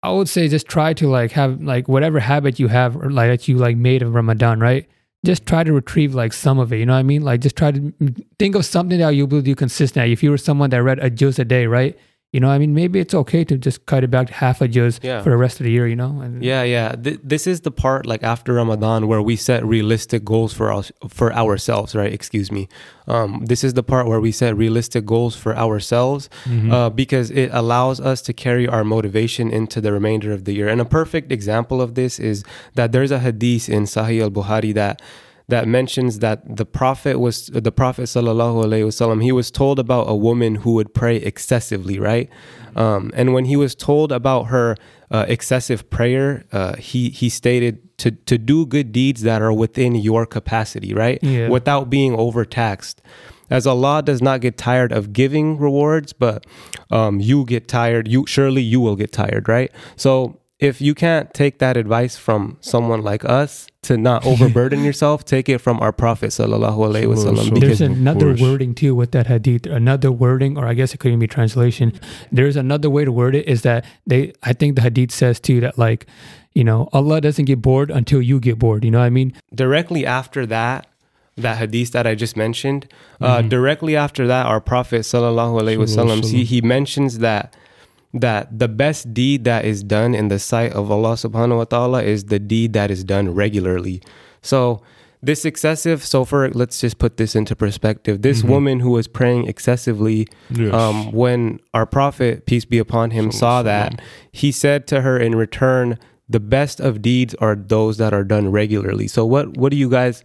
I 0.04 0.12
would 0.12 0.30
say 0.30 0.48
just 0.48 0.68
try 0.68 0.94
to 0.94 1.08
like 1.08 1.32
have 1.32 1.62
like 1.62 1.88
whatever 1.88 2.20
habit 2.20 2.60
you 2.60 2.68
have 2.68 2.96
or 2.96 3.10
like 3.10 3.30
that 3.30 3.48
you 3.48 3.58
like 3.58 3.78
made 3.78 4.02
of 4.02 4.14
Ramadan, 4.14 4.60
right? 4.60 4.88
Just 5.26 5.46
try 5.46 5.64
to 5.64 5.74
retrieve 5.74 6.14
like 6.14 6.34
some 6.34 6.60
of 6.60 6.72
it. 6.72 6.78
You 6.78 6.86
know 6.86 6.94
what 6.94 7.00
I 7.00 7.04
mean? 7.04 7.24
Like 7.24 7.42
just 7.42 7.56
try 7.56 7.72
to 7.72 7.94
think 8.38 8.56
of 8.56 8.66
something 8.66 9.00
that 9.00 9.10
you 9.10 9.26
will 9.26 9.42
do 9.42 9.56
consistently. 9.56 10.12
If 10.12 10.22
you 10.22 10.30
were 10.30 10.38
someone 10.38 10.70
that 10.70 10.84
read 10.84 11.00
a 11.00 11.10
juz 11.10 11.40
a 11.40 11.46
day, 11.46 11.66
right? 11.66 11.98
You 12.34 12.42
know, 12.42 12.50
I 12.50 12.58
mean, 12.58 12.74
maybe 12.74 13.00
it's 13.00 13.14
okay 13.14 13.46
to 13.46 13.58
just 13.58 13.86
cut 13.86 14.04
it 14.04 14.12
back 14.12 14.28
to 14.28 14.34
half 14.34 14.60
a 14.62 14.68
juz 14.68 15.00
Yeah. 15.02 15.22
for 15.24 15.30
the 15.30 15.38
rest 15.38 15.62
of 15.62 15.64
the 15.64 15.72
year. 15.72 15.88
You 15.88 15.96
know? 15.96 16.20
And 16.20 16.44
Yeah, 16.44 16.64
yeah. 16.64 16.92
Th- 16.92 17.20
this 17.24 17.48
is 17.48 17.62
the 17.62 17.72
part 17.72 18.06
like 18.06 18.22
after 18.22 18.54
Ramadan 18.54 19.08
where 19.08 19.22
we 19.22 19.38
set 19.38 19.66
realistic 19.66 20.26
goals 20.26 20.52
for 20.52 20.72
us 20.74 20.92
for 21.08 21.32
ourselves, 21.34 21.96
right? 21.96 22.12
Excuse 22.12 22.52
me. 22.52 22.68
Um, 23.08 23.46
this 23.46 23.64
is 23.64 23.76
the 23.76 23.84
part 23.84 24.08
where 24.08 24.20
we 24.20 24.34
set 24.34 24.58
realistic 24.58 25.06
goals 25.06 25.38
for 25.38 25.56
ourselves 25.58 26.30
Mhm. 26.46 26.70
uh, 26.74 26.90
because 26.90 27.32
it 27.32 27.50
allows 27.54 28.02
us 28.02 28.22
to 28.24 28.34
carry 28.34 28.68
our 28.68 28.84
motivation 28.84 29.50
into 29.50 29.80
the 29.80 29.94
remainder 29.94 30.34
of 30.34 30.44
the 30.44 30.54
year. 30.54 30.68
And 30.68 30.82
a 30.82 30.86
perfect 30.86 31.32
example 31.32 31.82
of 31.82 31.96
this 31.96 32.20
is 32.20 32.44
that 32.76 32.92
there's 32.92 33.12
a 33.12 33.20
hadith 33.20 33.70
in 33.70 33.84
Sahih 33.84 34.22
al 34.22 34.32
Bukhari 34.32 34.74
that 34.74 35.02
that 35.50 35.68
mentions 35.68 36.20
that 36.20 36.58
the 36.58 36.66
prophet 36.66 37.20
was 37.20 37.48
the 37.48 37.72
prophet 37.72 38.04
sallallahu 38.04 38.66
alaihi 38.66 38.86
wasallam 38.86 39.24
he 39.24 39.32
was 39.32 39.50
told 39.50 39.80
about 39.80 40.10
a 40.10 40.16
woman 40.16 40.56
who 40.56 40.74
would 40.74 40.94
pray 40.94 41.18
excessively 41.18 42.00
right 42.00 42.30
um, 42.76 43.12
and 43.14 43.34
when 43.34 43.46
he 43.46 43.56
was 43.56 43.74
told 43.76 44.12
about 44.12 44.44
her 44.46 44.76
uh, 45.10 45.26
excessive 45.28 45.90
prayer 45.90 46.44
uh, 46.52 46.76
he 46.76 47.10
he 47.10 47.30
stated 47.30 47.88
to 47.98 48.12
to 48.12 48.38
do 48.38 48.66
good 48.66 48.92
deeds 48.92 49.22
that 49.24 49.42
are 49.42 49.54
within 49.54 49.96
your 49.96 50.26
capacity, 50.26 50.94
right? 50.94 51.20
Yeah. 51.22 51.50
Without 51.50 51.90
being 51.90 52.16
overtaxed. 52.16 53.02
As 53.50 53.66
Allah 53.66 54.04
does 54.04 54.22
not 54.22 54.42
get 54.42 54.58
tired 54.58 54.92
of 54.92 55.14
giving 55.14 55.58
rewards, 55.58 56.12
but 56.12 56.46
um, 56.92 57.22
you 57.22 57.46
get 57.46 57.68
tired. 57.68 58.08
You 58.08 58.26
surely 58.28 58.62
you 58.62 58.80
will 58.82 58.96
get 58.96 59.12
tired, 59.12 59.48
right? 59.48 59.72
So 59.96 60.40
if 60.60 60.82
you 60.82 60.96
can't 60.96 61.32
take 61.36 61.60
that 61.60 61.78
advice 61.78 62.18
from 62.18 62.58
someone 62.62 63.02
like 63.04 63.24
us 63.24 63.68
to 63.84 63.96
not 63.96 64.26
overburden 64.26 64.84
yourself, 64.90 65.24
take 65.24 65.48
it 65.50 65.60
from 65.60 65.80
our 65.80 65.92
Prophet 65.92 66.30
sallallahu 66.32 66.78
alaihi 66.78 67.06
wasallam. 67.06 67.46
So- 67.46 67.52
Because 67.54 67.78
There's 67.80 67.82
another 67.82 68.34
wording 68.42 68.74
too 68.74 68.96
with 68.96 69.12
that 69.12 69.28
hadith. 69.28 69.68
Another 69.68 70.12
wording, 70.12 70.58
or 70.58 70.66
I 70.66 70.74
guess 70.74 70.94
it 70.94 70.98
could 71.00 71.10
even 71.10 71.20
be 71.20 71.28
translation. 71.28 71.94
There's 72.32 72.56
another 72.56 72.90
way 72.90 73.06
to 73.06 73.12
word 73.12 73.36
it 73.36 73.48
is 73.48 73.62
that 73.62 73.86
they. 74.08 74.34
I 74.42 74.54
think 74.54 74.76
the 74.76 74.82
hadith 74.82 75.12
says 75.12 75.40
too 75.40 75.60
that 75.62 75.78
like, 75.78 76.08
you 76.54 76.64
know, 76.64 76.90
Allah 76.92 77.22
doesn't 77.22 77.46
get 77.46 77.62
bored 77.62 77.92
until 77.92 78.22
you 78.22 78.40
get 78.40 78.58
bored. 78.58 78.84
You 78.84 78.90
know 78.92 79.00
what 79.00 79.06
I 79.06 79.10
mean? 79.12 79.34
directly 79.54 80.06
after 80.08 80.46
that, 80.48 80.88
that 81.38 81.58
hadith 81.58 81.92
that 81.92 82.08
I 82.08 82.16
just 82.16 82.36
mentioned, 82.36 82.88
uh, 83.22 83.44
directly 83.44 83.96
after 83.96 84.26
that, 84.26 84.48
our 84.48 84.60
Prophet 84.60 85.02
sallallahu 85.02 85.62
alaihi 85.62 85.78
wasallam, 85.78 86.26
he, 86.28 86.44
he 86.46 86.62
mentions 86.62 87.20
that 87.20 87.56
that 88.14 88.58
the 88.58 88.68
best 88.68 89.14
deed 89.14 89.44
that 89.44 89.66
is 89.66 89.84
done 89.84 90.16
in 90.16 90.28
the 90.30 90.40
sight 90.40 90.74
of 90.74 90.90
Allah 90.92 91.14
subhanahu 91.14 91.58
wa 91.58 91.64
ta'ala 91.66 92.04
is 92.04 92.26
the 92.26 92.40
deed 92.40 92.74
that 92.74 92.90
is 92.90 93.04
done 93.04 93.34
regularly. 93.34 94.02
So 94.42 94.82
this 95.22 95.46
excessive, 95.46 96.06
so 96.06 96.24
for 96.26 96.50
let's 96.52 96.80
just 96.80 97.00
put 97.00 97.18
this 97.18 97.36
into 97.36 97.56
perspective. 97.56 98.22
This 98.22 98.44
woman 98.44 98.80
who 98.80 98.92
was 98.92 99.08
praying 99.08 99.48
excessively, 99.48 100.28
Yes. 100.50 100.74
um, 100.74 101.12
when 101.12 101.60
our 101.74 101.86
Prophet, 101.86 102.46
peace 102.46 102.66
be 102.66 102.78
upon 102.78 103.12
him, 103.12 103.32
saw 103.32 103.62
that, 103.64 104.00
he 104.32 104.52
said 104.52 104.88
to 104.88 105.02
her 105.02 105.18
in 105.20 105.36
return, 105.36 105.98
the 106.30 106.40
best 106.40 106.80
of 106.80 107.02
deeds 107.02 107.34
are 107.36 107.56
those 107.56 107.98
that 107.98 108.14
are 108.14 108.24
done 108.24 108.52
regularly. 108.52 109.08
So 109.08 109.26
what 109.26 109.58
what 109.58 109.72
do 109.72 109.78
you 109.78 109.90
guys 109.90 110.24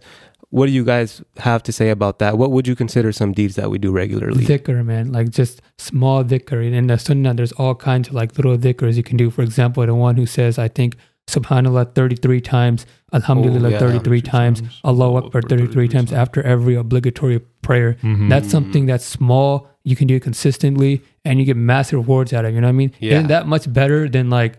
what 0.55 0.65
do 0.67 0.71
you 0.71 0.85
guys 0.93 1.09
have 1.37 1.61
to 1.67 1.71
say 1.79 1.89
about 1.89 2.19
that? 2.19 2.37
What 2.37 2.51
would 2.51 2.67
you 2.67 2.75
consider 2.83 3.11
some 3.11 3.31
deeds 3.39 3.55
that 3.59 3.69
we 3.71 3.77
do 3.85 3.91
regularly? 3.91 4.43
Dhikr, 4.45 4.85
man, 4.85 5.11
like 5.11 5.29
just 5.31 5.61
small 5.79 6.23
dhikr. 6.23 6.59
In 6.79 6.85
the 6.87 6.97
sunnah, 6.99 7.33
there's 7.33 7.53
all 7.53 7.73
kinds 7.73 8.09
of 8.09 8.13
like 8.13 8.37
little 8.37 8.55
dhikrs 8.65 8.95
you 8.95 9.03
can 9.09 9.17
do. 9.17 9.31
For 9.31 9.41
example, 9.41 9.83
the 9.85 9.95
one 9.95 10.15
who 10.15 10.27
says, 10.27 10.59
I 10.59 10.67
think, 10.67 10.95
Subhanallah 11.27 11.95
33 11.95 12.41
times, 12.41 12.85
Alhamdulillah 13.13 13.69
Oh, 13.69 13.71
yeah. 13.71 13.79
33 13.79 14.21
times, 14.21 14.61
times, 14.61 14.79
Allahu 14.85 15.15
Akbar 15.17 15.39
Akbar 15.39 15.41
33 15.41 15.87
33 15.87 15.87
times 15.87 16.09
times. 16.11 16.19
after 16.23 16.43
every 16.43 16.75
obligatory 16.75 17.39
prayer. 17.67 17.95
Mhm. 18.03 18.29
That's 18.29 18.49
something 18.51 18.85
that's 18.85 19.05
small. 19.05 19.67
You 19.83 19.95
can 19.95 20.05
do 20.07 20.15
it 20.17 20.21
consistently 20.21 21.01
and 21.25 21.39
you 21.39 21.45
get 21.45 21.57
massive 21.57 21.97
rewards 22.03 22.31
out 22.33 22.45
of 22.45 22.51
it. 22.51 22.55
You 22.55 22.61
know 22.61 22.67
what 22.67 22.77
I 22.77 22.83
mean? 22.83 22.91
Yeah. 22.99 23.13
Isn't 23.15 23.27
that 23.29 23.47
much 23.47 23.71
better 23.71 24.07
than 24.09 24.29
like, 24.29 24.53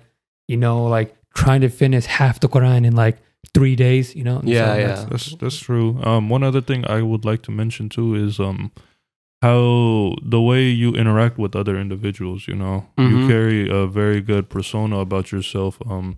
you 0.48 0.56
know, 0.56 0.86
like 0.96 1.14
trying 1.34 1.60
to 1.60 1.68
finish 1.68 2.04
half 2.06 2.40
the 2.40 2.48
Quran 2.48 2.84
in 2.88 2.96
like 2.96 3.18
three 3.52 3.76
days, 3.76 4.14
you 4.16 4.24
know? 4.24 4.40
Yeah, 4.44 4.66
So 4.74 4.78
yeah. 4.78 4.86
that's- 4.86 5.06
That's 5.10 5.36
that's 5.36 5.58
true. 5.58 5.98
Um, 6.02 6.28
one 6.30 6.42
other 6.42 6.60
thing 6.62 6.84
I 6.86 7.02
would 7.02 7.24
like 7.24 7.42
to 7.42 7.50
mention 7.52 7.88
too 7.88 8.14
is 8.14 8.38
um, 8.40 8.70
how 9.42 10.14
the 10.22 10.40
way 10.40 10.68
you 10.68 10.92
interact 10.94 11.38
with 11.38 11.54
other 11.56 11.76
individuals. 11.78 12.48
You 12.48 12.54
know, 12.56 12.86
Mhm. 12.98 13.10
you 13.10 13.28
carry 13.28 13.68
a 13.70 13.86
very 13.86 14.20
good 14.20 14.48
persona 14.48 14.98
about 14.98 15.32
yourself. 15.32 15.78
Um, 15.88 16.16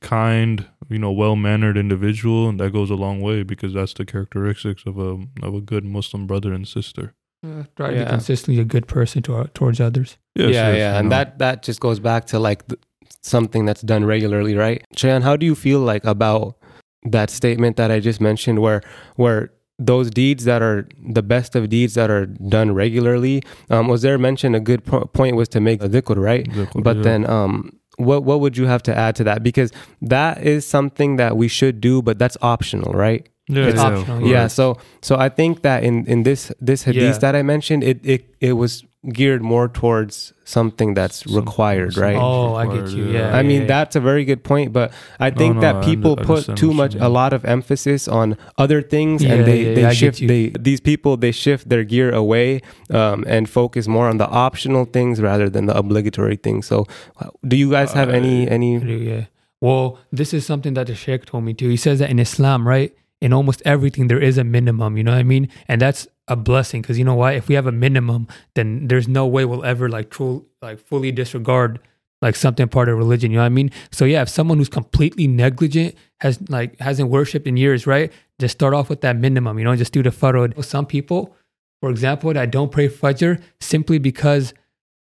kind, 0.00 0.66
you 0.90 0.98
know, 0.98 1.10
well 1.12 1.36
mannered 1.36 1.76
individual, 1.78 2.48
and 2.48 2.58
that 2.60 2.72
goes 2.72 2.90
a 2.90 2.94
long 2.94 3.20
way 3.22 3.42
because 3.42 3.72
that's 3.72 3.94
the 3.94 4.04
characteristics 4.04 4.82
of 4.86 4.98
a 4.98 5.18
of 5.42 5.54
a 5.54 5.60
good 5.60 5.84
Muslim 5.84 6.26
brother 6.26 6.52
and 6.52 6.66
sister. 6.68 7.14
Uh, 7.44 7.64
try 7.76 7.90
to 7.94 8.04
be 8.04 8.10
consistently 8.10 8.60
a 8.60 8.64
good 8.64 8.86
person 8.86 9.22
to, 9.22 9.48
towards 9.54 9.80
others. 9.80 10.16
Yes, 10.36 10.54
yeah, 10.54 10.68
yes, 10.70 10.78
yeah, 10.78 10.98
and 10.98 11.08
know. 11.08 11.16
that 11.16 11.38
that 11.38 11.62
just 11.62 11.80
goes 11.80 12.00
back 12.00 12.26
to 12.26 12.38
like 12.38 12.66
th- 12.68 12.80
something 13.22 13.64
that's 13.64 13.82
done 13.82 14.04
regularly, 14.04 14.54
right? 14.54 14.84
Cheyenne, 14.96 15.22
how 15.22 15.36
do 15.36 15.46
you 15.46 15.54
feel 15.54 15.80
like 15.80 16.04
about 16.04 16.56
that 17.04 17.30
statement 17.30 17.76
that 17.76 17.90
I 17.90 18.00
just 18.00 18.20
mentioned, 18.20 18.60
where 18.60 18.82
where 19.16 19.50
those 19.78 20.10
deeds 20.10 20.44
that 20.44 20.62
are 20.62 20.86
the 21.08 21.22
best 21.22 21.56
of 21.56 21.68
deeds 21.68 21.94
that 21.94 22.10
are 22.10 22.26
done 22.26 22.72
regularly? 22.74 23.42
Um, 23.70 23.88
was 23.88 24.02
there 24.02 24.18
mentioned 24.18 24.54
a 24.56 24.60
good 24.60 24.84
po- 24.84 25.06
point 25.06 25.36
was 25.36 25.48
to 25.50 25.60
make 25.60 25.82
a 25.82 25.88
dhikr, 25.88 26.16
right? 26.16 26.46
But 26.74 26.96
Yeah. 26.98 27.02
then, 27.02 27.30
um, 27.30 27.72
what 27.96 28.24
what 28.24 28.40
would 28.40 28.56
you 28.56 28.66
have 28.66 28.82
to 28.84 28.96
add 28.96 29.14
to 29.16 29.24
that? 29.24 29.42
Because 29.42 29.72
that 30.00 30.42
is 30.42 30.66
something 30.66 31.16
that 31.16 31.36
we 31.36 31.48
should 31.48 31.80
do, 31.80 32.02
but 32.02 32.18
that's 32.18 32.36
optional, 32.42 32.92
right? 32.92 33.28
yeah, 33.48 33.66
It's 33.66 33.76
yeah, 33.76 33.86
optional, 33.86 34.16
of 34.18 34.22
Right. 34.22 34.30
Yeah. 34.30 34.46
So 34.48 34.76
so 35.02 35.16
I 35.16 35.28
think 35.28 35.62
that 35.62 35.82
in 35.84 36.06
in 36.06 36.22
this 36.22 36.52
this 36.60 36.84
hadith 36.84 37.02
Yeah. 37.02 37.18
that 37.18 37.34
I 37.36 37.42
mentioned, 37.42 37.82
it 37.84 37.98
it 38.04 38.24
it 38.40 38.52
was 38.54 38.84
geared 39.10 39.42
more 39.42 39.66
towards 39.66 40.32
something 40.44 40.94
that's 40.94 41.24
Some- 41.24 41.34
required, 41.34 41.96
right? 41.96 42.14
Oh, 42.16 42.54
I 42.54 42.66
get 42.66 42.90
you. 42.90 43.06
yeah. 43.06 43.30
Yeah. 43.30 43.36
I 43.36 43.42
mean, 43.42 43.62
yeah. 43.62 43.66
that's 43.66 43.96
a 43.96 44.00
very 44.00 44.24
good 44.24 44.44
point, 44.44 44.72
but 44.72 44.92
I 45.18 45.30
think 45.30 45.56
no, 45.56 45.60
that 45.62 45.84
people 45.84 46.12
under- 46.12 46.24
put 46.24 46.56
too 46.56 46.72
much, 46.72 46.94
a 46.94 47.08
lot 47.08 47.32
of 47.32 47.44
emphasis 47.44 48.06
on 48.06 48.36
other 48.58 48.80
things, 48.80 49.24
Yeah, 49.24 49.34
and 49.34 49.44
they 49.44 49.64
yeah, 49.64 49.74
they 49.74 49.80
yeah, 49.82 49.90
shift 49.92 50.24
they 50.26 50.52
these 50.58 50.80
people 50.80 51.16
they 51.16 51.32
shift 51.32 51.68
their 51.68 51.82
gear 51.82 52.12
away 52.14 52.60
um, 52.90 53.24
and 53.26 53.48
focus 53.50 53.88
more 53.88 54.08
on 54.08 54.18
the 54.18 54.28
optional 54.28 54.84
things 54.84 55.20
rather 55.20 55.50
than 55.50 55.66
the 55.66 55.76
obligatory 55.76 56.36
things. 56.36 56.66
So, 56.66 56.86
uh, 57.20 57.30
do 57.46 57.56
you 57.56 57.70
guys 57.72 57.92
have 57.92 58.08
any 58.08 58.48
any? 58.48 58.78
Yeah. 58.78 59.24
Well, 59.60 59.98
this 60.12 60.32
is 60.34 60.46
something 60.46 60.74
that 60.74 60.86
the 60.88 60.94
Sheikh 60.94 61.24
told 61.24 61.42
me 61.44 61.54
too. 61.54 61.68
He 61.68 61.76
says 61.76 61.98
that 61.98 62.10
in 62.10 62.18
Islam, 62.18 62.66
right, 62.68 62.92
in 63.22 63.32
almost 63.32 63.62
everything, 63.64 64.08
there 64.08 64.20
is 64.20 64.36
a 64.36 64.44
minimum, 64.44 64.96
you 64.96 65.04
know 65.04 65.12
what 65.12 65.18
I 65.18 65.22
mean? 65.34 65.48
And 65.68 65.80
that's 65.80 66.06
a 66.28 66.36
blessing 66.36 66.82
because 66.82 66.98
you 66.98 67.04
know 67.04 67.14
why? 67.14 67.32
If 67.32 67.48
we 67.48 67.54
have 67.54 67.66
a 67.68 67.72
minimum, 67.86 68.26
then 68.56 68.88
there's 68.88 69.08
no 69.08 69.26
way 69.26 69.44
we'll 69.44 69.64
ever 69.64 69.88
like 69.88 70.10
true, 70.10 70.44
like 70.60 70.78
fully 70.80 71.12
disregard 71.12 71.78
like 72.20 72.36
something 72.36 72.68
part 72.68 72.88
of 72.88 72.96
religion, 72.96 73.30
you 73.32 73.36
know 73.36 73.42
what 73.42 73.46
I 73.46 73.60
mean? 73.60 73.70
So 73.90 74.04
yeah, 74.04 74.22
if 74.22 74.28
someone 74.28 74.58
who's 74.58 74.68
completely 74.68 75.26
negligent 75.26 75.94
has 76.20 76.38
like 76.48 76.78
hasn't 76.78 77.08
worshipped 77.10 77.46
in 77.48 77.56
years, 77.56 77.86
right? 77.86 78.12
Just 78.38 78.52
start 78.58 78.74
off 78.74 78.88
with 78.88 79.00
that 79.00 79.16
minimum, 79.16 79.58
you 79.58 79.64
know, 79.64 79.74
just 79.76 79.92
do 79.92 80.02
the 80.04 80.10
farod. 80.10 80.62
Some 80.64 80.86
people, 80.86 81.34
for 81.80 81.90
example, 81.90 82.32
that 82.34 82.50
don't 82.52 82.70
pray 82.70 82.88
Fajr 82.88 83.40
simply 83.60 83.98
because 83.98 84.54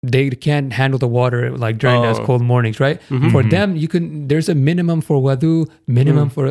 they 0.03 0.29
can't 0.29 0.73
handle 0.73 0.99
the 0.99 1.07
water 1.07 1.57
like 1.57 1.79
during 1.79 2.01
those 2.03 2.19
Oh. 2.19 2.25
cold 2.25 2.43
mornings, 2.43 2.79
right? 2.79 3.01
Mhm. 3.09 3.31
For 3.31 3.41
Mhm. 3.43 3.49
them, 3.49 3.75
you 3.75 3.87
can. 3.87 4.27
There's 4.27 4.47
a 4.49 4.55
minimum 4.55 5.01
for 5.01 5.19
wadu 5.19 5.67
minimum 5.87 6.29
for 6.29 6.45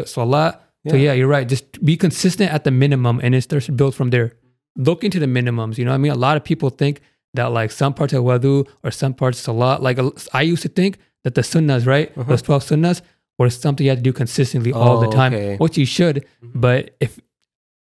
salat. 0.86 0.92
So 0.92 0.96
Yeah. 0.96 1.12
yeah, 1.12 1.18
you're 1.18 1.28
right. 1.28 1.48
Just 1.48 1.84
be 1.84 1.96
consistent 1.96 2.52
at 2.52 2.64
the 2.64 2.70
minimum, 2.70 3.20
and 3.22 3.34
it 3.34 3.42
starts 3.42 3.66
to 3.66 3.72
build 3.72 3.94
from 3.94 4.10
there. 4.10 4.32
Look 4.76 5.04
into 5.04 5.18
the 5.18 5.26
minimums. 5.26 5.78
You 5.78 5.84
know, 5.84 5.90
what 5.92 5.96
I 5.96 5.98
mean, 5.98 6.12
a 6.12 6.16
lot 6.16 6.36
of 6.36 6.44
people 6.44 6.70
think 6.70 7.00
that 7.34 7.46
like 7.52 7.70
some 7.70 7.92
parts 7.94 8.12
of 8.12 8.24
wudu 8.24 8.66
or 8.84 8.90
some 8.90 9.14
parts 9.14 9.38
of 9.38 9.44
salat. 9.44 9.82
Like 9.82 9.98
I 10.32 10.42
used 10.42 10.62
to 10.62 10.68
think 10.68 10.98
that 11.24 11.34
the 11.34 11.42
sunnahs, 11.42 11.86
right, 11.86 12.10
Uh-huh. 12.16 12.28
those 12.30 12.42
twelve 12.42 12.62
sunnahs, 12.64 13.00
were 13.38 13.50
something 13.50 13.84
you 13.84 13.90
had 13.90 13.98
to 13.98 14.02
do 14.02 14.12
consistently 14.12 14.72
all 14.72 14.98
the 15.00 15.08
Oh, 15.08 15.12
time, 15.12 15.34
okay. 15.34 15.56
which 15.56 15.76
you 15.76 15.84
should. 15.86 16.24
But 16.42 16.96
if 17.00 17.18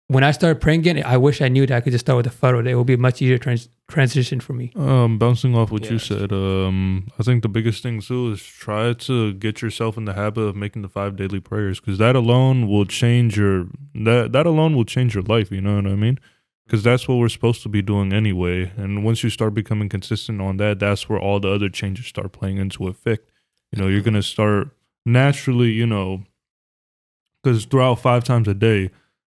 when 0.09 0.23
I 0.23 0.31
started 0.31 0.59
praying 0.59 0.79
again, 0.79 1.03
I 1.05 1.17
wish 1.17 1.39
I 1.39 1.49
knew 1.49 1.67
that 1.67 1.77
I 1.77 1.81
could 1.81 1.91
just 1.91 2.05
start 2.05 2.17
with 2.17 2.25
the 2.25 2.31
farod. 2.31 2.67
It 2.67 2.75
would 2.75 2.87
be 2.87 2.95
a 2.95 2.97
much 2.97 3.21
easier 3.21 3.37
trans- 3.37 3.69
transition 3.87 4.39
for 4.39 4.53
me. 4.53 4.73
Um, 4.75 5.19
bouncing 5.19 5.55
off 5.55 5.71
what 5.71 5.87
you 5.91 5.99
said, 5.99 6.33
um, 6.33 7.07
I 7.19 7.23
think 7.23 7.43
the 7.43 7.47
biggest 7.47 7.83
thing 7.83 8.01
too 8.01 8.31
is 8.31 8.41
try 8.41 8.93
to 8.93 9.33
get 9.33 9.61
yourself 9.61 9.97
in 9.97 10.05
the 10.05 10.13
habit 10.13 10.41
of 10.41 10.55
making 10.55 10.81
the 10.81 10.89
five 10.89 11.15
daily 11.15 11.39
prayers 11.39 11.79
because 11.79 11.99
that 11.99 12.15
alone 12.15 12.67
will 12.67 12.85
change 12.85 13.37
your 13.37 13.67
that 13.93 14.31
that 14.31 14.47
alone 14.47 14.75
will 14.75 14.83
change 14.83 15.13
your 15.13 15.23
life. 15.23 15.51
You 15.51 15.61
know 15.61 15.75
what 15.75 15.85
I 15.85 15.95
mean? 15.95 16.17
Because 16.65 16.83
that's 16.83 17.07
what 17.07 17.15
we're 17.15 17.29
supposed 17.29 17.61
to 17.63 17.69
be 17.69 17.83
doing 17.83 18.11
anyway. 18.11 18.71
And 18.77 19.03
once 19.05 19.23
you 19.23 19.29
start 19.29 19.53
becoming 19.53 19.89
consistent 19.89 20.41
on 20.41 20.57
that, 20.57 20.79
that's 20.79 21.07
where 21.07 21.19
all 21.19 21.39
the 21.39 21.51
other 21.51 21.69
changes 21.69 22.07
start 22.07 22.31
playing 22.31 22.57
into 22.57 22.87
effect. 22.87 23.29
You 23.71 23.79
know, 23.79 23.87
you're 23.87 24.01
gonna 24.01 24.23
start 24.23 24.69
naturally. 25.05 25.69
You 25.69 25.85
know, 25.85 26.23
because 27.43 27.65
throughout 27.65 27.99
five 27.99 28.23
times 28.23 28.47
a 28.47 28.55
day 28.55 28.89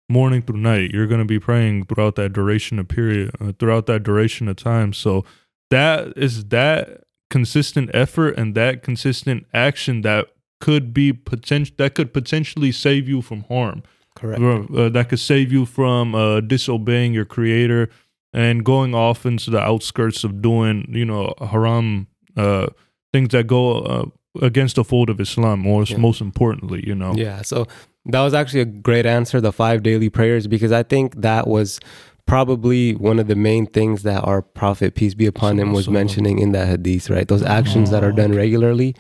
morning 0.10 0.42
through 0.42 0.58
night 0.58 0.92
you're 0.92 1.08
going 1.08 1.20
to 1.20 1.26
be 1.26 1.40
praying 1.40 1.86
throughout 1.86 2.16
that 2.16 2.34
duration 2.34 2.80
of 2.80 2.88
period 2.88 3.32
uh, 3.40 3.52
throughout 3.60 3.86
that 3.86 4.04
duration 4.04 4.48
of 4.48 4.56
time 4.56 4.92
so 4.94 5.24
that 5.70 6.12
is 6.18 6.46
that 6.46 7.04
consistent 7.30 7.90
effort 7.94 8.36
and 8.38 8.56
that 8.56 8.82
consistent 8.84 9.46
action 9.54 10.02
that 10.02 10.28
could 10.60 10.94
be 10.94 11.14
potential 11.14 11.74
that 11.78 11.94
could 11.96 12.12
potentially 12.14 12.72
save 12.72 13.08
you 13.08 13.22
from 13.22 13.44
harm 13.44 13.84
Correct. 14.16 14.42
uh, 14.42 14.90
that 14.90 15.08
could 15.10 15.20
save 15.20 15.52
you 15.52 15.66
from 15.66 16.16
uh, 16.16 16.42
disobeying 16.42 17.14
your 17.14 17.26
creator 17.26 17.90
and 18.34 18.66
going 18.66 18.94
off 18.96 19.26
into 19.26 19.50
the 19.52 19.60
outskirts 19.60 20.24
of 20.24 20.42
doing 20.42 20.86
you 20.90 21.06
know 21.06 21.34
haram 21.40 22.08
uh, 22.36 22.68
things 23.14 23.30
that 23.30 23.46
go 23.48 23.80
uh, 23.82 24.06
against 24.42 24.76
the 24.76 24.84
fold 24.84 25.10
of 25.10 25.20
islam 25.22 25.62
most, 25.62 25.92
Yeah. 25.92 25.98
most 25.98 26.20
importantly 26.20 26.84
you 26.86 26.96
know 26.96 27.14
Yeah, 27.16 27.42
so 27.44 27.68
that 28.06 28.22
was 28.22 28.34
actually 28.34 28.62
a 28.62 28.66
great 28.66 29.06
answer, 29.06 29.42
the 29.42 29.52
five 29.52 29.84
daily 29.84 30.10
prayers, 30.10 30.48
because 30.48 30.72
I 30.72 30.84
think 30.84 31.22
that 31.22 31.48
was 31.48 31.80
probably 32.26 32.94
one 32.96 33.20
of 33.20 33.28
the 33.28 33.36
main 33.36 33.66
things 33.66 34.04
that 34.04 34.24
our 34.24 34.42
Prophet, 34.42 34.96
peace 34.96 35.16
be 35.16 35.26
upon 35.26 35.60
him, 35.60 35.74
was 35.74 35.90
mentioning 35.90 36.40
in 36.40 36.52
that 36.52 36.68
hadith, 36.68 37.10
right? 37.10 37.28
Those 37.28 37.44
actions 37.44 37.90
that 37.92 38.04
are 38.04 38.12
done 38.12 38.34
regularly 38.34 38.96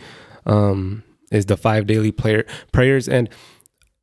um, 0.46 1.04
is 1.32 1.46
the 1.46 1.56
five 1.56 1.86
daily 1.86 2.12
prayer, 2.12 2.46
prayers. 2.72 3.08
And 3.08 3.30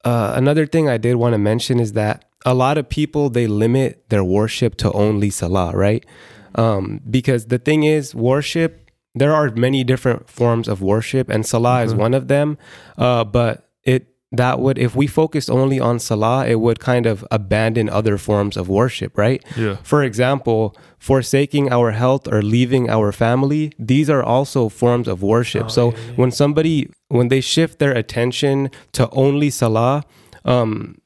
uh, 0.04 0.32
another 0.36 0.64
thing 0.64 0.88
I 0.88 0.96
did 0.96 1.16
want 1.16 1.32
to 1.34 1.38
mention 1.38 1.80
is 1.80 1.92
that 1.92 2.24
a 2.44 2.54
lot 2.54 2.78
of 2.78 2.88
people, 2.88 3.28
they 3.28 3.48
limit 3.48 4.08
their 4.10 4.22
worship 4.22 4.76
to 4.76 4.92
only 4.92 5.30
salah, 5.30 5.72
right? 5.74 6.06
Um, 6.54 7.00
because 7.10 7.46
the 7.46 7.58
thing 7.58 7.82
is, 7.82 8.14
worship, 8.14 8.90
there 9.14 9.34
are 9.34 9.50
many 9.50 9.82
different 9.82 10.30
forms 10.30 10.68
of 10.68 10.80
worship, 10.80 11.28
and 11.28 11.44
salah 11.44 11.82
is 11.82 11.94
one 11.94 12.14
of 12.14 12.28
them. 12.28 12.56
Uh, 12.96 13.24
but 13.24 13.68
it 13.82 14.15
that 14.32 14.58
would 14.58 14.78
if 14.78 14.96
we 14.96 15.06
focused 15.06 15.48
only 15.48 15.78
on 15.78 15.98
salah, 15.98 16.46
it 16.46 16.56
would 16.56 16.80
kind 16.80 17.06
of 17.06 17.24
abandon 17.30 17.88
other 17.88 18.18
forms 18.18 18.56
of 18.56 18.68
worship, 18.68 19.16
right? 19.16 19.44
Yeah. 19.56 19.76
For 19.82 20.02
example, 20.02 20.76
forsaking 20.98 21.70
our 21.72 21.92
health 21.92 22.26
or 22.26 22.42
leaving 22.42 22.90
our 22.90 23.12
family, 23.12 23.72
these 23.78 24.10
are 24.10 24.22
also 24.22 24.68
forms 24.68 25.06
of 25.06 25.22
worship. 25.22 25.66
Oh, 25.66 25.68
so 25.68 25.90
yeah, 25.92 25.98
yeah. 25.98 26.12
when 26.16 26.30
somebody 26.30 26.90
when 27.08 27.28
they 27.28 27.40
shift 27.40 27.78
their 27.78 27.92
attention 27.92 28.70
to 28.92 29.08
only 29.10 29.50
salah, 29.50 30.04
um 30.44 30.98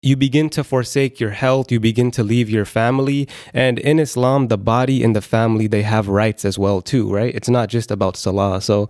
you 0.00 0.16
begin 0.16 0.48
to 0.48 0.62
forsake 0.62 1.18
your 1.18 1.30
health, 1.30 1.72
you 1.72 1.80
begin 1.80 2.10
to 2.12 2.22
leave 2.22 2.48
your 2.48 2.64
family. 2.64 3.28
And 3.52 3.80
in 3.80 3.98
Islam, 3.98 4.46
the 4.46 4.56
body 4.56 5.02
and 5.02 5.14
the 5.14 5.20
family, 5.20 5.66
they 5.66 5.82
have 5.82 6.08
rights 6.08 6.44
as 6.44 6.56
well 6.56 6.80
too, 6.80 7.12
right? 7.12 7.34
It's 7.34 7.48
not 7.48 7.68
just 7.68 7.90
about 7.90 8.16
salah. 8.16 8.60
So 8.60 8.88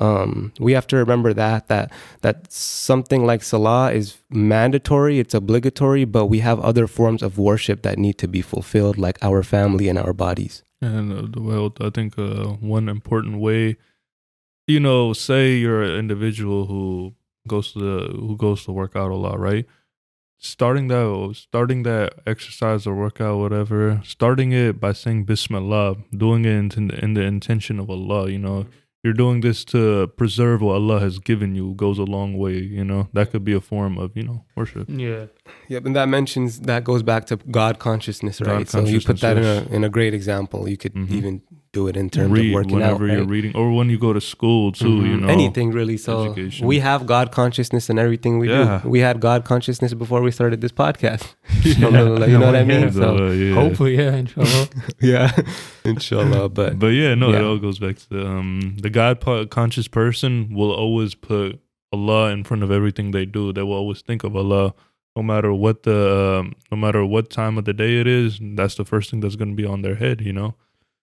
um, 0.00 0.52
we 0.60 0.72
have 0.72 0.86
to 0.88 0.96
remember 0.96 1.32
that 1.34 1.68
that 1.68 1.92
that 2.22 2.52
something 2.52 3.26
like 3.26 3.42
salah 3.42 3.92
is 3.92 4.18
mandatory, 4.30 5.18
it's 5.18 5.34
obligatory, 5.34 6.04
but 6.04 6.26
we 6.26 6.38
have 6.40 6.60
other 6.60 6.86
forms 6.86 7.22
of 7.22 7.38
worship 7.38 7.82
that 7.82 7.98
need 7.98 8.18
to 8.18 8.28
be 8.28 8.40
fulfilled, 8.40 8.98
like 8.98 9.18
our 9.22 9.42
family 9.42 9.88
and 9.88 9.98
our 9.98 10.12
bodies. 10.12 10.62
And 10.80 11.12
uh, 11.12 11.40
well, 11.40 11.72
I 11.80 11.90
think 11.90 12.18
uh, 12.18 12.50
one 12.60 12.88
important 12.88 13.40
way, 13.40 13.76
you 14.66 14.80
know, 14.80 15.12
say 15.12 15.56
you're 15.56 15.82
an 15.82 15.96
individual 15.96 16.66
who 16.66 17.14
goes 17.48 17.72
to 17.72 17.78
the 17.80 18.12
who 18.12 18.36
goes 18.36 18.64
to 18.64 18.72
work 18.72 18.94
out 18.94 19.10
a 19.10 19.16
lot, 19.16 19.38
right? 19.40 19.66
Starting 20.38 20.86
that 20.88 21.34
starting 21.34 21.82
that 21.82 22.14
exercise 22.24 22.86
or 22.86 22.94
workout, 22.94 23.38
whatever, 23.38 24.00
starting 24.04 24.52
it 24.52 24.78
by 24.78 24.92
saying 24.92 25.24
Bismillah, 25.24 25.96
doing 26.16 26.44
it 26.44 26.76
in, 26.76 26.90
in 26.90 27.14
the 27.14 27.22
intention 27.22 27.80
of 27.80 27.90
Allah, 27.90 28.30
you 28.30 28.38
know. 28.38 28.66
You're 29.08 29.14
doing 29.14 29.40
this 29.40 29.64
to 29.72 30.08
preserve 30.18 30.60
what 30.60 30.74
Allah 30.74 31.00
has 31.00 31.18
given 31.18 31.54
you 31.54 31.72
goes 31.72 31.98
a 31.98 32.02
long 32.02 32.36
way, 32.36 32.58
you 32.58 32.84
know. 32.84 33.08
That 33.14 33.30
could 33.30 33.42
be 33.42 33.54
a 33.54 33.60
form 33.62 33.96
of, 33.96 34.14
you 34.14 34.22
know, 34.22 34.44
worship. 34.54 34.86
Yeah. 34.90 35.28
Yep, 35.68 35.86
and 35.86 35.96
that 35.96 36.08
mentions 36.08 36.60
that 36.60 36.84
goes 36.84 37.02
back 37.02 37.26
to 37.26 37.36
God 37.50 37.78
consciousness, 37.78 38.40
right? 38.40 38.66
God 38.66 38.68
so 38.68 38.80
you 38.84 39.00
put 39.00 39.20
that 39.20 39.36
in 39.36 39.44
a 39.44 39.66
in 39.76 39.84
a 39.84 39.88
great 39.88 40.14
example. 40.14 40.68
You 40.68 40.76
could 40.76 40.94
Mhm. 40.94 41.10
even 41.12 41.42
do 41.72 41.86
it 41.86 41.96
in 41.98 42.08
terms 42.08 42.30
Read 42.32 42.46
of 42.48 42.54
working 42.54 42.72
whenever 42.76 43.04
out, 43.04 43.10
you're 43.12 43.20
right? 43.20 43.28
reading 43.28 43.52
or 43.54 43.70
when 43.72 43.90
you 43.90 43.98
go 43.98 44.12
to 44.14 44.20
school 44.22 44.72
too, 44.72 44.96
you 45.04 45.16
Mhm. 45.16 45.20
know. 45.20 45.28
anything 45.28 45.70
really. 45.70 45.96
So 45.98 46.12
education. 46.32 46.66
we 46.66 46.78
have 46.78 47.04
God 47.06 47.30
consciousness 47.30 47.90
in 47.90 47.98
everything 47.98 48.38
we 48.38 48.48
Yeah. 48.48 48.80
do. 48.82 48.88
We 48.88 49.00
had 49.00 49.20
God 49.20 49.44
consciousness 49.44 49.92
before 49.94 50.22
we 50.22 50.30
started 50.30 50.60
this 50.62 50.72
podcast. 50.72 51.34
Yeah. 51.64 51.74
Alhamdulillah, 51.86 52.28
you 52.28 52.38
know 52.38 52.46
what 52.46 52.56
I 52.56 52.64
mean? 52.64 52.90
So 52.92 53.08
Uh, 53.28 53.30
yeah. 53.32 53.54
Hopefully, 53.54 53.96
yeah, 53.96 54.16
inshallah. 54.16 54.66
yeah, 55.12 55.30
inshallah. 55.84 56.48
But 56.48 56.78
But 56.78 56.88
yeah, 56.88 57.14
no, 57.14 57.30
it 57.32 57.42
all 57.42 57.58
goes 57.58 57.78
back 57.78 57.96
to 57.98 58.08
the, 58.10 58.26
um, 58.26 58.76
the 58.80 58.90
God 58.90 59.20
conscious 59.50 59.88
person 59.88 60.48
will 60.50 60.72
always 60.72 61.14
put 61.14 61.60
Allah 61.92 62.30
in 62.32 62.44
front 62.44 62.62
of 62.62 62.70
everything 62.70 63.12
they 63.12 63.24
do. 63.26 63.52
They 63.52 63.62
will 63.62 63.74
always 63.74 64.02
think 64.02 64.24
of 64.24 64.36
Allah, 64.36 64.74
no 65.18 65.22
matter 65.32 65.52
what 65.64 65.76
the 65.82 66.38
um, 66.40 66.54
no 66.70 66.76
matter 66.84 67.02
what 67.14 67.24
time 67.40 67.54
of 67.58 67.64
the 67.64 67.72
day 67.82 67.92
it 68.02 68.06
is. 68.06 68.38
That's 68.58 68.76
the 68.80 68.84
first 68.92 69.10
thing 69.10 69.20
that's 69.22 69.36
going 69.40 69.50
to 69.54 69.58
be 69.62 69.68
on 69.74 69.82
their 69.82 69.96
head. 70.04 70.20
You 70.28 70.32
know, 70.38 70.50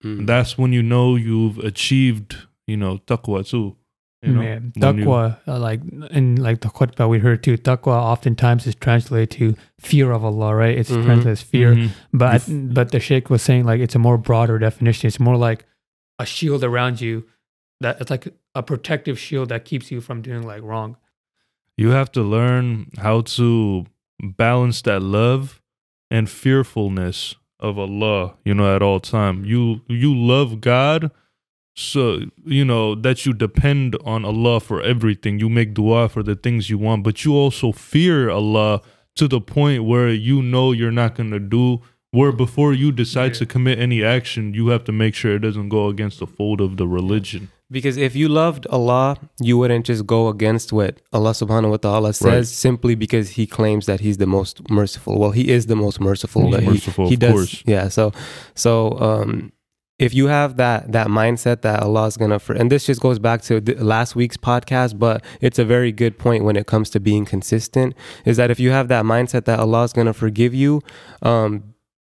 mm, 0.04 0.26
that's 0.26 0.58
when 0.58 0.72
you 0.78 0.82
know 0.94 1.08
you've 1.28 1.58
achieved. 1.72 2.30
You 2.72 2.78
know, 2.78 2.94
taqwa 3.10 3.40
too. 3.48 3.76
You 4.24 4.32
know, 4.34 4.40
Man, 4.42 4.74
when 4.78 4.98
you- 5.00 5.12
uh, 5.12 5.36
like 5.68 5.82
in 6.20 6.26
like 6.48 6.60
the 6.66 6.70
khutbah 6.78 7.08
we 7.14 7.20
heard 7.20 7.44
too, 7.44 7.58
taqwa 7.58 7.96
oftentimes 8.14 8.66
is 8.66 8.76
translated 8.86 9.30
to 9.40 9.46
fear 9.80 10.08
of 10.18 10.24
Allah, 10.30 10.56
right? 10.56 10.76
It's 10.82 10.90
Mhm. 10.90 11.04
translated 11.06 11.32
as 11.38 11.42
fear, 11.54 11.76
Mhm. 11.76 11.90
but 12.24 12.40
but 12.78 12.88
the 12.92 13.00
sheikh 13.08 13.30
was 13.30 13.42
saying 13.48 13.66
like 13.70 13.82
it's 13.86 13.96
a 13.96 14.00
more 14.08 14.18
broader 14.18 14.58
definition. 14.68 15.08
It's 15.10 15.20
more 15.20 15.38
like 15.50 15.66
a 16.18 16.26
shield 16.26 16.64
around 16.64 17.02
you 17.02 17.26
that 17.84 18.00
it's 18.02 18.10
like 18.16 18.26
a 18.56 18.64
protective 18.64 19.18
shield 19.26 19.50
that 19.50 19.62
keeps 19.70 19.92
you 19.92 20.00
from 20.02 20.22
doing 20.22 20.44
like 20.52 20.64
wrong. 20.64 20.96
You 21.78 21.90
have 22.00 22.10
to 22.14 22.24
learn 22.24 22.88
how 22.98 23.18
to 23.38 23.86
balance 24.20 24.82
that 24.84 25.02
love 25.02 25.62
and 26.10 26.30
fearfulness 26.30 27.36
of 27.60 27.78
Allah, 27.80 28.36
you 28.44 28.54
know, 28.54 28.76
at 28.76 28.82
all 28.82 29.00
time. 29.00 29.46
You 29.46 29.82
you 29.88 30.16
love 30.16 30.62
God, 30.62 31.12
so 31.76 32.22
you 32.46 32.66
know 32.66 32.96
that 32.96 33.26
you 33.26 33.34
depend 33.34 33.98
on 34.06 34.26
Allah 34.26 34.60
for 34.60 34.82
everything. 34.82 35.40
You 35.40 35.50
make 35.50 35.74
dua 35.74 36.10
for 36.10 36.24
the 36.24 36.36
things 36.36 36.70
you 36.70 36.78
want, 36.78 37.04
but 37.04 37.26
you 37.26 37.34
also 37.34 37.72
fear 37.72 38.30
Allah 38.30 38.82
to 39.16 39.28
the 39.28 39.42
point 39.42 39.86
where 39.86 40.10
you 40.10 40.42
know 40.42 40.72
you're 40.72 40.92
not 40.92 41.16
to 41.32 41.40
do 41.40 41.82
where 42.18 42.32
before 42.46 42.72
you 42.82 42.90
decide 43.04 43.32
Yeah. 43.34 43.40
to 43.42 43.46
commit 43.54 43.76
any 43.88 44.00
action, 44.18 44.44
you 44.60 44.66
have 44.74 44.84
to 44.90 44.94
make 45.04 45.14
sure 45.20 45.32
it 45.36 45.44
doesn't 45.48 45.70
go 45.78 45.84
against 45.94 46.18
the 46.24 46.28
fold 46.38 46.60
of 46.68 46.72
the 46.80 46.88
religion. 47.00 47.44
because 47.78 47.98
if 48.08 48.14
you 48.20 48.28
loved 48.44 48.64
Allah, 48.78 49.08
you 49.48 49.56
wouldn't 49.60 49.86
just 49.92 50.04
go 50.16 50.22
against 50.36 50.68
what 50.78 50.92
Allah 51.18 51.34
Subhanahu 51.42 51.72
wa 51.76 51.80
Taala 51.86 52.12
says 52.14 52.46
Right. 52.48 52.60
simply 52.68 52.94
because 53.04 53.28
He 53.40 53.46
claims 53.58 53.84
that 53.90 54.00
He's 54.06 54.18
the 54.24 54.28
most 54.38 54.56
merciful. 54.80 55.14
Well, 55.22 55.32
He 55.40 55.46
is 55.58 55.64
the 55.72 55.76
most 55.86 55.98
merciful. 56.10 56.42
Most 56.50 56.60
he- 56.62 56.70
merciful, 56.74 57.06
he, 57.10 57.16
does, 57.26 57.32
course. 57.36 57.54
Yeah. 57.74 57.86
So, 57.98 58.04
so 58.66 58.72
um, 59.10 59.52
if 60.06 60.12
you 60.14 60.26
have 60.38 60.50
that 60.64 60.80
that 60.98 61.08
mindset 61.22 61.58
that 61.68 61.78
Allah 61.88 62.06
is 62.12 62.18
gonna, 62.22 62.38
for, 62.46 62.54
and 62.60 62.68
this 62.74 62.84
just 62.90 63.02
goes 63.08 63.18
back 63.28 63.40
to 63.50 63.54
the, 63.68 63.74
last 63.94 64.12
week's 64.22 64.38
podcast, 64.52 64.92
but 65.06 65.18
it's 65.42 65.58
a 65.66 65.66
very 65.76 65.92
good 66.02 66.16
point 66.26 66.42
when 66.48 66.56
it 66.62 66.66
comes 66.74 66.88
to 66.94 67.00
being 67.10 67.26
consistent. 67.26 67.90
Is 68.30 68.36
that 68.40 68.50
if 68.54 68.60
you 68.64 68.70
have 68.78 68.88
that 68.96 69.06
mindset 69.06 69.44
that 69.50 69.58
Allah 69.66 69.84
is 69.90 69.94
gonna 69.98 70.14
forgive 70.26 70.54
you, 70.54 70.82
um, 71.32 71.52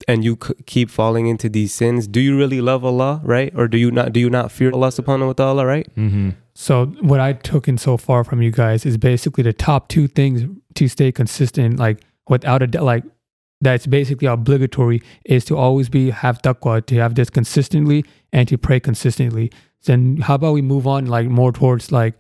and 0.09 0.25
you 0.25 0.39
c- 0.43 0.55
keep 0.67 0.91
falling 0.91 1.27
into 1.27 1.49
these 1.49 1.73
sins, 1.73 2.07
do 2.07 2.21
you 2.21 2.37
really 2.37 2.61
love 2.61 2.85
Allah, 2.85 3.21
right? 3.25 3.53
Or 3.57 3.69
do 3.69 3.79
you 3.79 3.91
not? 3.91 4.13
Do 4.13 4.21
you 4.21 4.31
not 4.31 4.51
fear 4.51 4.71
Allah 4.73 4.89
Subhanahu 4.89 5.29
wa 5.29 5.33
Taala, 5.33 5.67
right? 5.67 5.89
Mm-hmm. 5.97 6.31
So 6.55 6.87
what 7.01 7.21
I 7.21 7.33
took 7.33 7.69
in 7.69 7.79
so 7.79 7.97
far 7.97 8.25
from 8.25 8.43
you 8.43 8.51
guys 8.51 8.85
is 8.85 8.97
basically 8.97 9.43
the 9.43 9.53
top 9.53 9.89
two 9.89 10.09
things 10.09 10.45
to 10.75 10.89
stay 10.89 11.13
consistent, 11.13 11.79
like 11.79 12.01
without 12.29 12.63
a 12.63 12.67
doubt, 12.67 12.85
like 12.85 13.05
that's 13.61 13.87
basically 13.87 14.27
obligatory 14.27 15.03
is 15.25 15.45
to 15.47 15.57
always 15.57 15.89
be 15.89 16.11
have 16.11 16.41
taqwa, 16.43 16.85
to 16.87 16.95
have 16.97 17.15
this 17.15 17.31
consistently 17.31 18.05
and 18.33 18.49
to 18.49 18.57
pray 18.57 18.81
consistently. 18.81 19.51
Then 19.85 20.19
how 20.19 20.35
about 20.35 20.55
we 20.55 20.63
move 20.63 20.87
on 20.87 21.07
like 21.07 21.27
more 21.29 21.53
towards 21.53 21.93
like 21.93 22.15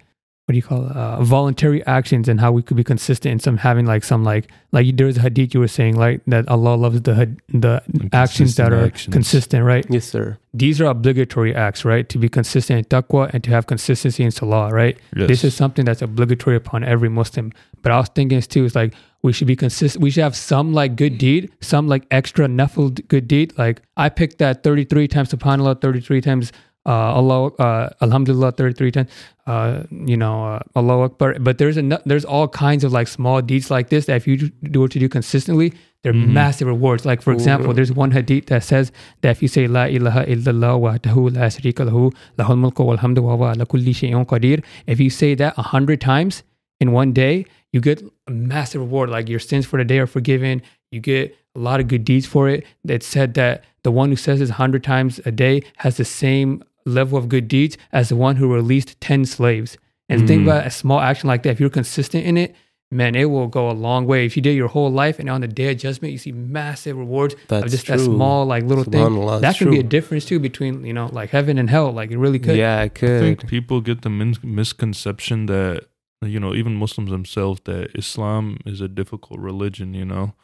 what 0.50 0.54
do 0.54 0.56
you 0.56 0.62
call 0.64 0.86
it? 0.90 0.96
Uh, 0.96 1.22
voluntary 1.22 1.80
actions 1.86 2.28
and 2.28 2.40
how 2.40 2.50
we 2.50 2.60
could 2.60 2.76
be 2.76 2.82
consistent 2.82 3.30
in 3.30 3.38
some 3.38 3.56
having 3.58 3.86
like 3.86 4.02
some 4.02 4.24
like 4.24 4.48
like 4.72 4.96
there's 4.96 5.16
a 5.16 5.20
hadith 5.20 5.54
you 5.54 5.60
were 5.60 5.68
saying 5.68 5.94
like 5.96 6.20
that 6.26 6.48
Allah 6.48 6.74
loves 6.74 7.02
the 7.02 7.14
had- 7.14 7.38
the 7.48 7.80
actions 8.12 8.56
that 8.56 8.72
are 8.72 8.86
actions. 8.86 9.12
consistent, 9.12 9.64
right? 9.64 9.86
Yes, 9.88 10.06
sir. 10.06 10.38
These 10.52 10.80
are 10.80 10.86
obligatory 10.86 11.54
acts, 11.54 11.84
right? 11.84 12.08
To 12.08 12.18
be 12.18 12.28
consistent 12.28 12.78
in 12.80 12.84
taqwa 12.86 13.30
and 13.32 13.44
to 13.44 13.50
have 13.50 13.68
consistency 13.68 14.24
in 14.24 14.32
salah, 14.32 14.70
right? 14.70 14.98
This 15.12 15.44
is 15.44 15.54
something 15.54 15.84
that's 15.84 16.02
obligatory 16.02 16.56
upon 16.56 16.82
every 16.82 17.08
Muslim. 17.08 17.52
But 17.82 17.92
I 17.92 17.98
was 17.98 18.08
thinking 18.08 18.40
too, 18.42 18.64
it's 18.64 18.74
like 18.74 18.92
we 19.22 19.32
should 19.32 19.46
be 19.46 19.54
consistent. 19.54 20.02
We 20.02 20.10
should 20.10 20.24
have 20.24 20.34
some 20.34 20.72
like 20.72 20.96
good 20.96 21.16
deed, 21.18 21.52
some 21.60 21.86
like 21.86 22.06
extra 22.10 22.48
nafil 22.48 22.92
d- 22.94 23.04
good 23.06 23.28
deed. 23.28 23.52
Like 23.56 23.82
I 23.96 24.08
picked 24.08 24.38
that 24.38 24.64
33 24.64 25.06
times 25.06 25.32
subhanallah, 25.32 25.80
33 25.80 26.20
times 26.20 26.52
uh, 26.86 26.90
Allah, 27.18 27.46
uh, 27.58 27.90
alhamdulillah, 28.00 28.52
33 28.52 28.90
times, 28.92 29.10
uh, 29.46 29.82
you 29.90 30.16
know, 30.16 30.44
uh, 30.46 30.60
Allah 30.74 31.02
Akbar. 31.04 31.36
But 31.38 31.58
there's 31.58 31.76
a, 31.76 32.00
there's 32.06 32.24
all 32.24 32.48
kinds 32.48 32.84
of 32.84 32.92
like 32.92 33.08
small 33.08 33.42
deeds 33.42 33.70
like 33.70 33.88
this 33.90 34.06
that 34.06 34.16
if 34.16 34.26
you 34.26 34.36
do- 34.38 34.80
what 34.80 34.94
you 34.94 35.00
do 35.00 35.08
consistently, 35.08 35.72
they're 36.02 36.14
Mhm. 36.14 36.28
massive 36.28 36.68
rewards. 36.68 37.04
Like 37.04 37.20
for 37.20 37.32
example, 37.32 37.70
Mhm. 37.72 37.76
there's 37.76 37.92
one 37.92 38.10
hadith 38.12 38.46
that 38.46 38.62
says 38.64 38.90
that 39.20 39.30
if 39.32 39.42
you 39.42 39.48
say 39.48 39.66
La 39.66 39.84
ilaha 39.84 40.24
illallah 40.24 40.74
wahdahu 40.84 41.34
la 41.36 41.48
sharika 41.56 41.84
lahu 41.90 42.10
lahul 42.38 42.58
mulku 42.64 42.84
wal 42.86 42.96
hamdu 42.98 43.22
wa 43.22 43.34
ala 43.52 43.66
kulli 43.66 43.92
shay'in 44.00 44.24
qadir. 44.24 44.62
If 44.86 44.98
you 45.00 45.10
say 45.10 45.34
that 45.34 45.58
a 45.58 45.62
hundred 45.74 46.00
times 46.00 46.42
in 46.80 46.92
one 46.92 47.12
day, 47.12 47.44
you 47.72 47.80
get 47.82 48.02
a 48.26 48.30
massive 48.30 48.80
reward. 48.80 49.10
Like 49.10 49.28
your 49.28 49.38
sins 49.38 49.66
for 49.66 49.76
the 49.76 49.84
day 49.84 49.98
are 49.98 50.06
forgiven. 50.06 50.62
You 50.90 51.00
get 51.00 51.36
a 51.54 51.58
lot 51.58 51.80
of 51.80 51.88
good 51.88 52.04
deeds 52.04 52.24
for 52.26 52.48
it. 52.48 52.64
It 52.88 53.02
said 53.02 53.34
that 53.34 53.62
the 53.82 53.90
one 53.90 54.08
who 54.08 54.16
says 54.16 54.38
this 54.40 54.50
a 54.50 54.54
hundred 54.54 54.82
times 54.82 55.20
a 55.26 55.30
day 55.30 55.62
has 55.84 55.96
the 55.98 56.04
same 56.06 56.62
level 56.84 57.18
of 57.18 57.28
good 57.28 57.48
deeds 57.48 57.76
as 57.92 58.08
the 58.08 58.16
one 58.16 58.36
who 58.36 58.52
released 58.52 59.00
ten 59.00 59.24
slaves. 59.24 59.76
And 60.08 60.26
think 60.26 60.40
Mm. 60.42 60.44
about 60.46 60.66
a 60.66 60.70
small 60.70 60.98
action 61.00 61.28
like 61.28 61.42
that. 61.44 61.50
If 61.50 61.60
you're 61.60 61.70
consistent 61.70 62.24
in 62.26 62.36
it, 62.36 62.54
man, 62.90 63.14
it 63.14 63.26
will 63.26 63.46
go 63.46 63.70
a 63.70 63.72
long 63.72 64.06
way. 64.06 64.26
If 64.26 64.36
you 64.36 64.42
did 64.42 64.56
your 64.56 64.66
whole 64.66 64.90
life 64.90 65.20
and 65.20 65.30
on 65.30 65.40
the 65.40 65.46
day 65.46 65.70
of 65.70 65.78
judgment, 65.78 66.10
you 66.10 66.18
see 66.18 66.32
massive 66.32 66.96
rewards 66.96 67.34
of 67.34 67.40
That's 67.46 67.70
just 67.70 67.86
that 67.86 68.00
small, 68.00 68.44
like 68.44 68.64
little 68.64 68.82
thing. 68.82 69.00
Subhanallah, 69.00 69.40
That 69.40 69.50
it's 69.50 69.58
could 69.60 69.70
be 69.70 69.78
a 69.78 69.84
difference 69.84 70.24
too 70.24 70.40
between, 70.40 70.84
you 70.84 70.92
know, 70.92 71.08
like 71.12 71.30
heaven 71.30 71.58
and 71.58 71.70
hell. 71.70 71.92
Like 71.92 72.10
it 72.10 72.18
really 72.18 72.40
could. 72.40 72.56
Yeah, 72.56 72.78
I 72.78 72.82
I 72.84 72.88
think 72.88 73.46
people 73.46 73.80
get 73.80 74.02
the 74.02 74.10
min- 74.10 74.34
misconception 74.42 75.46
that 75.46 75.84
you 76.22 76.40
know 76.40 76.54
even 76.54 76.74
Muslims 76.74 77.10
themselves 77.10 77.60
that 77.64 77.90
Islam 77.96 78.58
is 78.66 78.80
a 78.80 78.88
difficult 78.88 79.38
religion, 79.38 79.94
you 79.94 80.04
know. 80.04 80.34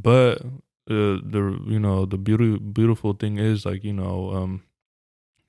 But 0.00 0.40
uh, 0.90 1.20
the 1.34 1.60
you 1.66 1.78
know 1.78 2.06
the 2.06 2.16
beauty 2.18 2.56
beautiful 2.58 3.12
thing 3.12 3.38
is 3.38 3.66
like 3.66 3.84
you 3.84 3.92
know 3.92 4.30
um, 4.32 4.62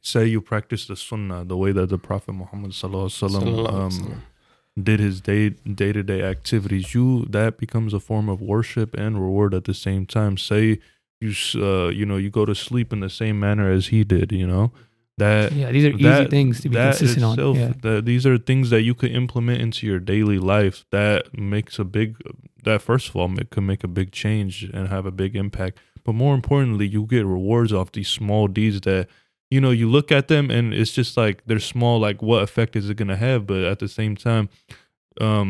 say 0.04 0.26
you 0.28 0.42
practice 0.42 0.86
the 0.86 0.96
Sunnah 0.96 1.44
the 1.46 1.58
way 1.58 1.72
that 1.72 1.88
the 1.89 1.98
Prophet 1.98 2.34
Muhammad 2.34 2.72
sallallahu 2.72 3.10
alaihi 3.10 3.30
wasallam 3.30 3.44
Sallallahu 3.44 3.68
alaihi 3.72 4.12
um, 4.13 4.24
did 4.89 5.00
his 5.00 5.22
day 5.22 5.50
day 5.84 5.92
to 5.94 6.04
day 6.04 6.22
activities, 6.24 6.94
you 6.94 7.26
that 7.38 7.58
becomes 7.58 7.94
a 7.94 8.00
form 8.00 8.28
of 8.30 8.42
worship 8.42 8.94
and 8.96 9.20
reward 9.26 9.54
at 9.54 9.63
the 9.66 9.74
same 9.74 10.06
time. 10.06 10.38
Say 10.38 10.80
you 11.22 11.32
uh 11.56 11.88
you 12.00 12.06
know 12.06 12.18
you 12.18 12.30
go 12.30 12.46
to 12.46 12.56
sleep 12.56 12.92
in 12.92 13.00
the 13.00 13.10
same 13.10 13.39
manner 13.39 13.72
as 13.72 13.88
he 13.88 14.04
did, 14.04 14.32
you 14.34 14.48
know, 14.54 14.72
that 15.18 15.52
Yeah, 15.54 15.72
these 15.72 15.86
are 15.86 15.96
easy 15.96 16.04
that- 16.04 16.30
things 16.32 16.60
to 16.62 16.70
be 16.70 16.76
that 16.76 16.98
consistent 16.98 17.39
on. 17.39 17.56
Yeah. 17.56 17.74
that 17.84 18.06
these 18.06 18.26
are 18.26 18.38
things 18.38 18.72
that 18.72 18.82
you 18.82 18.94
could 18.96 19.12
implement 19.12 19.62
into 19.62 19.88
your 19.88 20.00
daily 20.00 20.39
life 20.39 20.84
that 20.98 21.38
makes 21.38 21.80
a 21.80 21.86
big 21.86 22.18
that 22.63 22.82
first 22.82 23.10
of 23.10 23.16
all 23.16 23.30
it 23.39 23.50
could 23.52 23.63
make 23.63 23.84
a 23.84 23.88
big 24.00 24.12
change 24.12 24.63
and 24.74 24.88
have 24.89 25.06
a 25.06 25.12
big 25.12 25.36
impact 25.36 25.78
but 26.04 26.13
more 26.24 26.34
importantly 26.34 26.88
you 26.88 27.06
get 27.06 27.26
rewards 27.26 27.72
off 27.72 27.92
these 27.92 28.10
small 28.10 28.48
deeds 28.48 28.82
that 28.82 29.08
you 29.54 29.60
know 29.63 29.74
you 29.82 29.88
look 29.98 30.10
at 30.12 30.26
them 30.34 30.46
and 30.56 30.74
it's 30.74 30.94
just 31.00 31.16
like 31.24 31.36
they're 31.48 31.60
small 31.74 31.96
like 32.08 32.20
what 32.30 32.42
effect 32.48 32.76
is 32.80 32.86
it 32.89 32.98
going 33.02 33.13
to 33.16 33.22
have? 33.28 33.42
But 33.52 33.62
at 33.74 33.80
the 33.80 33.88
same 34.00 34.16
time 34.16 34.46
um 35.22 35.50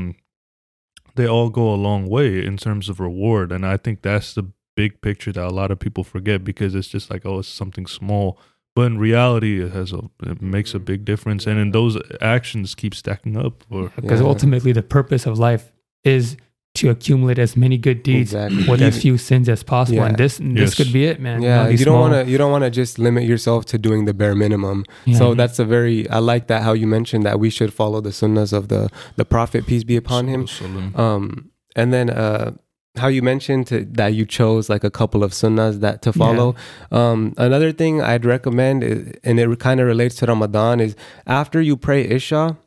they 1.16 1.28
all 1.28 1.50
go 1.50 1.66
a 1.74 1.80
long 1.88 2.04
way 2.16 2.30
in 2.50 2.58
terms 2.58 2.90
of 2.90 3.00
reward. 3.00 3.52
And 3.52 3.64
i 3.66 3.78
think 3.84 4.02
that's 4.02 4.34
the 4.34 4.46
big 4.76 4.92
picture 5.02 5.32
that 5.34 5.46
a 5.46 5.56
lot 5.62 5.70
of 5.72 5.78
people 5.86 6.04
forget 6.04 6.44
because 6.44 6.74
it's 6.78 6.92
just 6.96 7.08
like 7.12 7.24
oh 7.26 7.40
it's 7.40 7.48
something 7.48 7.88
small. 7.88 8.28
But 8.76 8.86
in 8.92 8.98
reality 9.10 9.54
it 9.64 9.72
has 9.80 9.94
a 9.94 10.02
it 10.32 10.42
makes 10.42 10.74
a 10.74 10.80
big 10.80 11.06
difference. 11.12 11.48
And 11.48 11.58
then 11.60 11.72
those 11.72 11.96
actions 12.36 12.76
keep 12.82 12.94
stacking 12.96 13.38
up 13.46 13.56
Because 13.96 14.20
Yeah. 14.22 14.28
ultimately, 14.34 14.72
the 14.74 14.88
purpose 14.98 15.24
of 15.30 15.38
life 15.50 15.66
is 16.04 16.26
to 16.76 16.90
accumulate 16.90 17.38
as 17.38 17.56
many 17.56 17.78
good 17.78 18.02
deeds 18.02 18.34
Exactly. 18.34 18.68
with 18.68 18.82
as 18.82 19.00
few 19.00 19.18
sins 19.18 19.48
as 19.48 19.62
possible. 19.62 20.00
Yeah. 20.00 20.08
And 20.08 20.18
this 20.18 20.40
this 20.42 20.74
could 20.74 20.92
be 20.92 21.06
it, 21.06 21.20
man. 21.20 21.42
yeah, 21.42 21.64
know, 21.64 21.70
these 21.70 21.80
you 21.80 21.86
don't 21.86 22.00
want 22.00 22.14
to 22.14 22.32
you 22.32 22.38
don't 22.38 22.52
want 22.52 22.64
to 22.64 22.72
just 22.72 22.98
limit 22.98 23.26
yourself 23.26 23.66
to 23.66 23.78
doing 23.78 24.06
the 24.06 24.14
bare 24.14 24.34
minimum. 24.34 24.86
Yeah. 25.06 25.18
So 25.20 25.36
that's 25.36 25.60
a 25.60 25.66
very 25.66 26.10
I 26.10 26.18
like 26.18 26.48
that 26.48 26.64
how 26.64 26.74
you 26.74 26.88
mentioned 26.88 27.26
that 27.26 27.40
we 27.40 27.50
should 27.52 27.72
follow 27.74 28.02
the 28.02 28.10
sunnahs 28.10 28.54
of 28.54 28.70
the 28.70 28.90
the 29.18 29.26
prophet 29.26 29.68
peace 29.68 29.84
be 29.84 29.96
upon 29.96 30.28
him. 30.28 30.48
Um, 30.96 31.52
and 31.76 31.94
then 31.94 32.10
uh, 32.10 32.54
how 32.96 33.08
you 33.08 33.22
mentioned 33.22 33.68
to, 33.68 33.86
that 33.86 34.14
you 34.14 34.26
chose 34.26 34.70
like 34.70 34.84
a 34.84 34.92
couple 34.92 35.24
of 35.24 35.32
sunnahs 35.32 35.80
that 35.82 36.02
to 36.04 36.14
follow. 36.14 36.56
Um, 36.92 37.34
another 37.38 37.72
thing 37.72 38.02
I'd 38.02 38.26
recommend, 38.26 38.84
is, 38.84 39.14
and 39.24 39.40
it 39.40 39.60
kind 39.60 39.80
of 39.80 39.88
relates 39.88 40.16
to 40.18 40.26
Ramadan, 40.28 40.80
is 40.80 40.96
after 41.26 41.60
you 41.62 41.76
pray 41.76 42.04
Isha, 42.08 42.58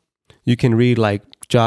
you 0.45 0.57
can 0.57 0.75
read 0.75 0.99
like 0.99 1.23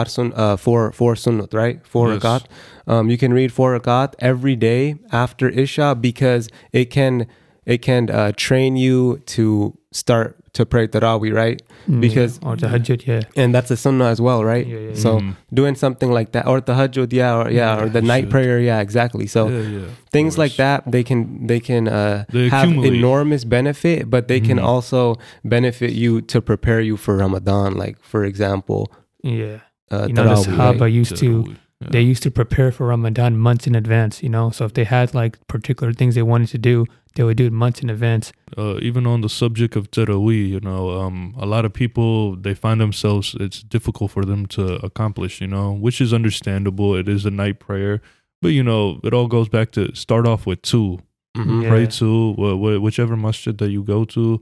sun, 0.07 0.33
uh, 0.35 0.57
four 0.57 0.91
four 0.91 1.15
sunnat, 1.15 1.53
right? 1.53 1.79
Four 1.85 2.13
Yes. 2.13 2.21
rakat. 2.23 2.43
Um, 2.87 3.09
you 3.09 3.17
can 3.17 3.33
read 3.33 3.51
four 3.51 3.77
rakat 3.79 4.13
every 4.19 4.55
day 4.55 4.95
after 5.11 5.49
Isha 5.49 5.95
because 5.99 6.49
it 6.73 6.85
can 6.89 7.25
it 7.65 7.81
can 7.81 8.09
uh, 8.09 8.31
train 8.35 8.75
you 8.77 9.19
to 9.37 9.77
start 9.91 10.35
to 10.53 10.65
pray 10.65 10.87
Taraweeh, 10.87 11.31
right? 11.33 11.61
Mm, 11.87 12.01
because- 12.01 12.39
or 12.41 12.55
tahajjud, 12.57 13.05
yeah. 13.05 13.21
And 13.35 13.53
that's 13.53 13.69
a 13.69 13.77
sunnah 13.77 14.05
as 14.05 14.19
well, 14.19 14.43
right? 14.43 14.65
Yeah, 14.65 14.79
yeah, 14.89 14.93
So 14.95 15.19
Mhm. 15.19 15.35
doing 15.53 15.75
something 15.75 16.11
like 16.11 16.31
that, 16.31 16.47
or 16.47 16.59
tahajjud, 16.61 17.13
yeah, 17.13 17.37
or 17.37 17.51
yeah, 17.51 17.79
or 17.79 17.87
the 17.87 18.01
night 18.01 18.23
Shit. 18.25 18.29
prayer, 18.31 18.59
yeah, 18.59 18.79
exactly. 18.81 19.27
So 19.27 19.47
yeah, 19.49 19.61
yeah, 19.61 19.87
things 20.11 20.37
like 20.39 20.55
that, 20.57 20.89
they 20.89 21.03
can 21.03 21.45
they 21.45 21.59
can 21.59 21.87
uh, 21.87 22.25
They 22.33 22.49
have 22.49 22.73
enormous 22.73 23.43
benefit, 23.45 24.09
but 24.09 24.27
they 24.27 24.39
can 24.41 24.57
Mhm. 24.57 24.65
also 24.65 25.15
benefit 25.45 25.91
you 25.93 26.21
to 26.33 26.41
prepare 26.41 26.81
you 26.81 26.97
for 26.97 27.13
Ramadan. 27.17 27.75
Like 27.77 27.97
for 28.01 28.25
example, 28.25 28.89
Yeah. 29.21 29.59
Uh, 29.91 30.05
You 30.07 30.13
know, 30.13 30.23
the 30.23 30.29
Taraweeh, 30.35 30.45
Sahaba 30.45 30.81
right? 30.81 30.93
used 31.01 31.15
to 31.17 31.29
Yeah. 31.81 31.87
they 31.91 32.01
used 32.01 32.23
to 32.23 32.31
prepare 32.31 32.71
for 32.73 32.87
Ramadan 32.87 33.37
months 33.37 33.65
in 33.65 33.73
advance, 33.75 34.21
you 34.21 34.27
know. 34.29 34.49
So 34.49 34.65
if 34.65 34.73
they 34.73 34.83
had 34.83 35.13
like 35.13 35.33
particular 35.47 35.93
things 35.93 36.13
they 36.15 36.21
wanted 36.33 36.49
to 36.49 36.57
do, 36.57 36.85
they 37.15 37.23
would 37.23 37.37
do 37.37 37.45
it 37.45 37.53
months 37.53 37.79
in 37.81 37.89
advance. 37.89 38.31
uh, 38.57 38.77
even 38.81 39.05
on 39.07 39.21
the 39.21 39.29
subject 39.29 39.75
of 39.77 39.89
Taraweeh, 39.91 40.49
you 40.49 40.59
know, 40.59 40.99
um, 40.99 41.33
a 41.39 41.45
lot 41.45 41.63
of 41.65 41.71
people 41.73 42.35
they 42.35 42.53
find 42.53 42.81
themselves 42.81 43.35
it's 43.39 43.63
difficult 43.63 44.11
for 44.11 44.25
them 44.25 44.45
to 44.47 44.63
accomplish, 44.85 45.39
you 45.39 45.47
know, 45.47 45.71
which 45.85 46.01
is 46.01 46.11
understandable. 46.13 46.95
It 47.01 47.07
is 47.07 47.25
a 47.25 47.31
night 47.31 47.59
prayer, 47.59 48.01
but 48.41 48.49
you 48.49 48.63
know, 48.63 48.99
it 49.03 49.13
all 49.13 49.27
goes 49.27 49.47
back 49.49 49.71
to 49.71 49.81
start 49.95 50.27
off 50.27 50.45
with 50.45 50.61
two, 50.61 50.99
Mhm. 51.37 51.63
Yeah. 51.63 51.69
pray 51.69 51.85
two, 51.87 52.33
wh- 52.33 52.57
wh- 52.61 52.81
whichever 52.83 53.15
masjid 53.15 53.57
that 53.57 53.69
you 53.71 53.83
go 53.83 54.03
to, 54.15 54.41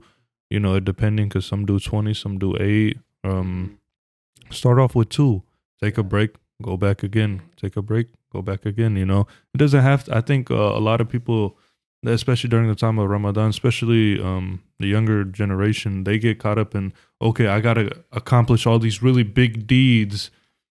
you 0.50 0.58
know, 0.60 0.80
depending 0.80 1.28
because 1.28 1.46
some 1.46 1.64
do 1.66 1.78
twenty, 1.78 2.14
some 2.14 2.38
do 2.38 2.56
eight. 2.58 2.98
Um, 3.24 3.78
start 4.50 4.78
off 4.78 4.94
with 4.94 5.08
two, 5.08 5.42
take 5.82 5.98
a 5.98 6.02
break, 6.02 6.34
go 6.62 6.76
back 6.76 7.02
again, 7.02 7.42
take 7.56 7.76
a 7.76 7.82
break, 7.82 8.08
go 8.32 8.42
back 8.42 8.66
again. 8.66 8.96
You 8.96 9.06
know, 9.06 9.26
it 9.54 9.58
doesn't 9.58 9.82
have. 9.82 10.04
To, 10.04 10.16
I 10.16 10.20
think 10.20 10.50
uh, 10.50 10.54
a 10.54 10.80
lot 10.80 11.00
of 11.00 11.08
people 11.08 11.56
especially 12.06 12.48
during 12.48 12.68
the 12.68 12.74
time 12.74 12.98
of 12.98 13.08
Ramadan, 13.08 13.50
especially 13.50 14.22
um, 14.22 14.62
the 14.78 14.86
younger 14.86 15.24
generation, 15.24 16.04
they 16.04 16.18
get 16.18 16.38
caught 16.38 16.58
up 16.58 16.74
in 16.74 16.92
okay, 17.20 17.48
I 17.48 17.60
gotta 17.60 18.04
accomplish 18.12 18.66
all 18.66 18.78
these 18.78 19.02
really 19.02 19.24
big 19.24 19.66
deeds 19.66 20.30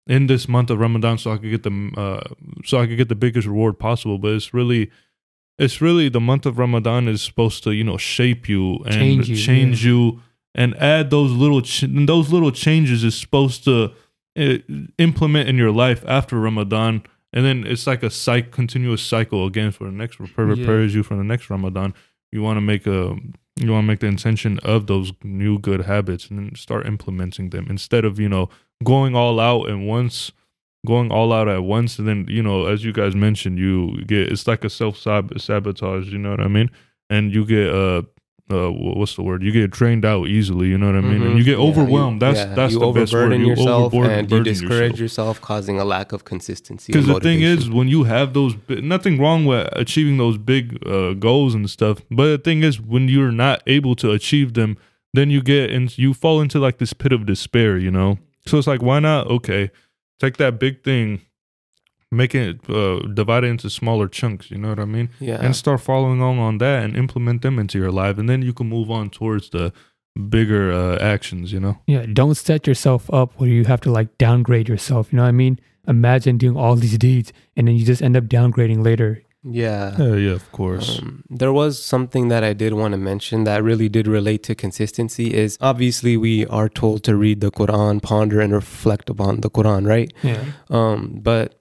in 0.06 0.26
this 0.26 0.48
month 0.48 0.70
of 0.70 0.78
Ramadan 0.78 1.18
so 1.18 1.32
I 1.32 1.38
could 1.38 1.50
get 1.50 1.62
the 1.64 1.90
uh, 1.96 2.34
so 2.64 2.78
I 2.78 2.86
could 2.86 2.96
get 2.96 3.08
the 3.08 3.16
biggest 3.16 3.46
reward 3.46 3.78
possible. 3.78 4.18
But 4.18 4.32
it's 4.32 4.54
really 4.54 4.90
it's 5.58 5.80
really 5.80 6.08
the 6.08 6.20
month 6.20 6.46
of 6.46 6.58
Ramadan 6.58 7.08
is 7.08 7.22
supposed 7.22 7.64
to 7.64 7.72
you 7.72 7.84
know 7.84 7.96
shape 7.96 8.48
you 8.48 8.76
and 8.84 8.94
Change 8.94 9.28
you, 9.28 9.36
change 9.36 9.84
you 9.84 10.20
and 10.54 10.74
add 10.76 11.10
those 11.10 11.32
little 11.32 11.62
ch- 11.62 11.82
and 11.84 12.08
those 12.08 12.32
little 12.32 12.50
changes 12.50 13.04
is 13.04 13.14
supposed 13.14 13.64
to 13.64 13.92
uh, 14.38 14.58
implement 14.98 15.48
in 15.48 15.56
your 15.56 15.72
life 15.72 16.04
after 16.06 16.38
Ramadan 16.38 17.02
and 17.32 17.44
then 17.44 17.66
it's 17.66 17.86
like 17.86 18.02
a 18.02 18.08
cycle, 18.10 18.50
continuous 18.50 19.02
cycle 19.02 19.44
again 19.46 19.70
for 19.70 19.84
the 19.84 19.92
next 19.92 20.16
prepare- 20.16 20.54
Yeah. 20.54 20.80
you 20.94 21.02
for 21.02 21.14
the 21.16 21.24
next 21.24 21.50
Ramadan. 21.50 21.92
You 22.32 22.42
want 22.42 22.56
to 22.56 22.60
make 22.62 22.86
a 22.86 23.16
you 23.60 23.72
want 23.72 23.82
to 23.84 23.88
make 23.88 23.98
the 24.00 24.06
intention 24.06 24.58
of 24.60 24.86
those 24.86 25.12
new 25.24 25.58
good 25.58 25.82
habits 25.82 26.30
and 26.30 26.38
then 26.38 26.54
start 26.54 26.86
implementing 26.86 27.50
them 27.50 27.66
instead 27.68 28.04
of 28.04 28.18
you 28.20 28.28
know 28.28 28.48
going 28.84 29.14
all 29.16 29.40
out 29.40 29.68
and 29.68 29.86
once 29.86 30.30
going 30.86 31.10
all 31.10 31.32
out 31.32 31.48
at 31.48 31.64
once 31.64 31.98
and 31.98 32.06
then 32.06 32.24
you 32.28 32.42
know 32.42 32.66
as 32.66 32.84
you 32.84 32.92
guys 32.92 33.14
mentioned 33.16 33.58
you 33.58 34.04
get 34.06 34.30
it's 34.32 34.46
like 34.46 34.62
a 34.64 34.70
self 34.70 34.96
sabotage 34.96 36.06
you 36.12 36.18
know 36.18 36.30
what 36.30 36.40
I 36.40 36.48
mean 36.48 36.70
and 37.10 37.32
you 37.34 37.44
get 37.44 37.68
uh 37.72 38.02
uh 38.50 38.70
what's 38.70 39.14
the 39.16 39.22
word 39.22 39.42
you 39.42 39.52
get 39.52 39.70
drained 39.70 40.04
out 40.04 40.26
easily 40.26 40.68
you 40.68 40.78
know 40.78 40.86
what 40.86 40.96
I 40.96 41.00
mean 41.02 41.20
Mhm. 41.20 41.26
and 41.28 41.38
you 41.38 41.44
get 41.44 41.58
Yeah, 41.58 41.64
you- 41.64 41.70
overwhelmed 41.70 42.22
that's 42.22 42.38
yeah, 42.38 42.54
that's 42.54 42.72
you 42.72 42.78
the 42.80 42.92
best 42.92 43.12
word 43.12 43.18
overburden 43.32 43.40
you 43.42 43.48
yourself 43.48 43.92
and 43.94 44.30
you 44.30 44.42
discourage 44.42 44.80
yourself. 45.00 45.00
yourself, 45.00 45.40
causing 45.40 45.78
a 45.78 45.84
lack 45.84 46.12
of 46.12 46.24
consistency. 46.24 46.92
Because 46.92 47.06
the 47.06 47.20
thing 47.20 47.42
is, 47.42 47.68
when 47.70 47.88
you 47.88 48.04
have 48.04 48.32
those, 48.32 48.54
nothing 48.68 49.18
wrong 49.20 49.44
with 49.44 49.68
achieving 49.72 50.16
those 50.16 50.38
big 50.38 50.78
uh, 50.86 51.12
goals 51.14 51.54
and 51.54 51.68
stuff. 51.68 51.98
But 52.10 52.26
the 52.28 52.38
thing 52.38 52.62
is, 52.62 52.80
when 52.80 53.08
you're 53.08 53.32
not 53.32 53.62
able 53.66 53.94
to 53.96 54.12
achieve 54.12 54.54
them, 54.54 54.76
then 55.14 55.30
you 55.30 55.42
get 55.42 55.70
and 55.70 55.96
you 55.98 56.14
fall 56.14 56.40
into 56.40 56.58
like 56.58 56.78
this 56.78 56.92
pit 56.92 57.12
of 57.12 57.26
despair, 57.26 57.76
you 57.76 57.90
know. 57.90 58.18
So 58.46 58.56
it's 58.58 58.66
like, 58.66 58.82
why 58.82 58.98
not? 59.00 59.26
Okay, 59.26 59.70
take 60.18 60.36
that 60.38 60.58
big 60.58 60.82
thing, 60.82 61.20
make 62.10 62.34
it 62.34 62.68
uh, 62.70 63.00
divide 63.14 63.44
it 63.44 63.48
into 63.48 63.68
smaller 63.70 64.08
chunks. 64.08 64.50
You 64.50 64.58
know 64.58 64.70
what 64.70 64.80
I 64.80 64.84
mean? 64.84 65.10
yeah, 65.20 65.40
And 65.40 65.54
start 65.54 65.80
following 65.80 66.20
on 66.22 66.38
on 66.38 66.58
that 66.58 66.84
and 66.84 66.96
implement 66.96 67.42
them 67.42 67.58
into 67.58 67.78
your 67.78 67.90
life, 67.92 68.18
and 68.18 68.28
then 68.28 68.42
you 68.42 68.52
can 68.52 68.68
move 68.68 68.90
on 68.90 69.10
towards 69.10 69.50
the 69.50 69.72
bigger 70.28 70.72
uh, 70.72 70.96
actions. 70.98 71.52
You 71.52 71.60
know? 71.60 71.78
Yeah, 71.86 72.06
don't 72.12 72.34
set 72.34 72.66
yourself 72.66 73.12
up 73.12 73.38
where 73.38 73.48
you 73.48 73.64
have 73.64 73.80
to 73.82 73.90
like 73.90 74.16
downgrade 74.18 74.68
yourself. 74.68 75.12
You 75.12 75.16
know 75.18 75.22
what 75.22 75.28
I 75.28 75.32
mean? 75.32 75.60
Imagine 75.86 76.36
doing 76.38 76.56
all 76.56 76.76
these 76.76 76.98
deeds 76.98 77.32
and 77.56 77.66
then 77.66 77.76
you 77.76 77.84
just 77.84 78.02
end 78.02 78.16
up 78.16 78.24
downgrading 78.24 78.84
later. 78.84 79.22
yeah. 79.42 79.96
Yeah, 79.98 80.14
yeah, 80.16 80.32
of 80.32 80.50
course. 80.52 80.98
Um, 80.98 81.24
there 81.30 81.52
was 81.52 81.82
something 81.82 82.28
that 82.28 82.44
I 82.44 82.52
did 82.52 82.74
want 82.74 82.92
to 82.92 82.98
mention 82.98 83.44
that 83.44 83.62
really 83.62 83.88
did 83.88 84.06
relate 84.06 84.42
to 84.44 84.54
consistency 84.54 85.32
is 85.32 85.56
obviously 85.60 86.16
we 86.18 86.44
are 86.46 86.68
told 86.68 87.04
to 87.04 87.16
read 87.16 87.40
the 87.40 87.50
Quran, 87.50 88.02
ponder 88.02 88.40
and 88.40 88.52
reflect 88.52 89.08
upon 89.08 89.40
the 89.40 89.48
Quran, 89.48 89.86
right? 89.88 90.12
Yeah. 90.22 90.44
Um, 90.68 91.20
but 91.22 91.57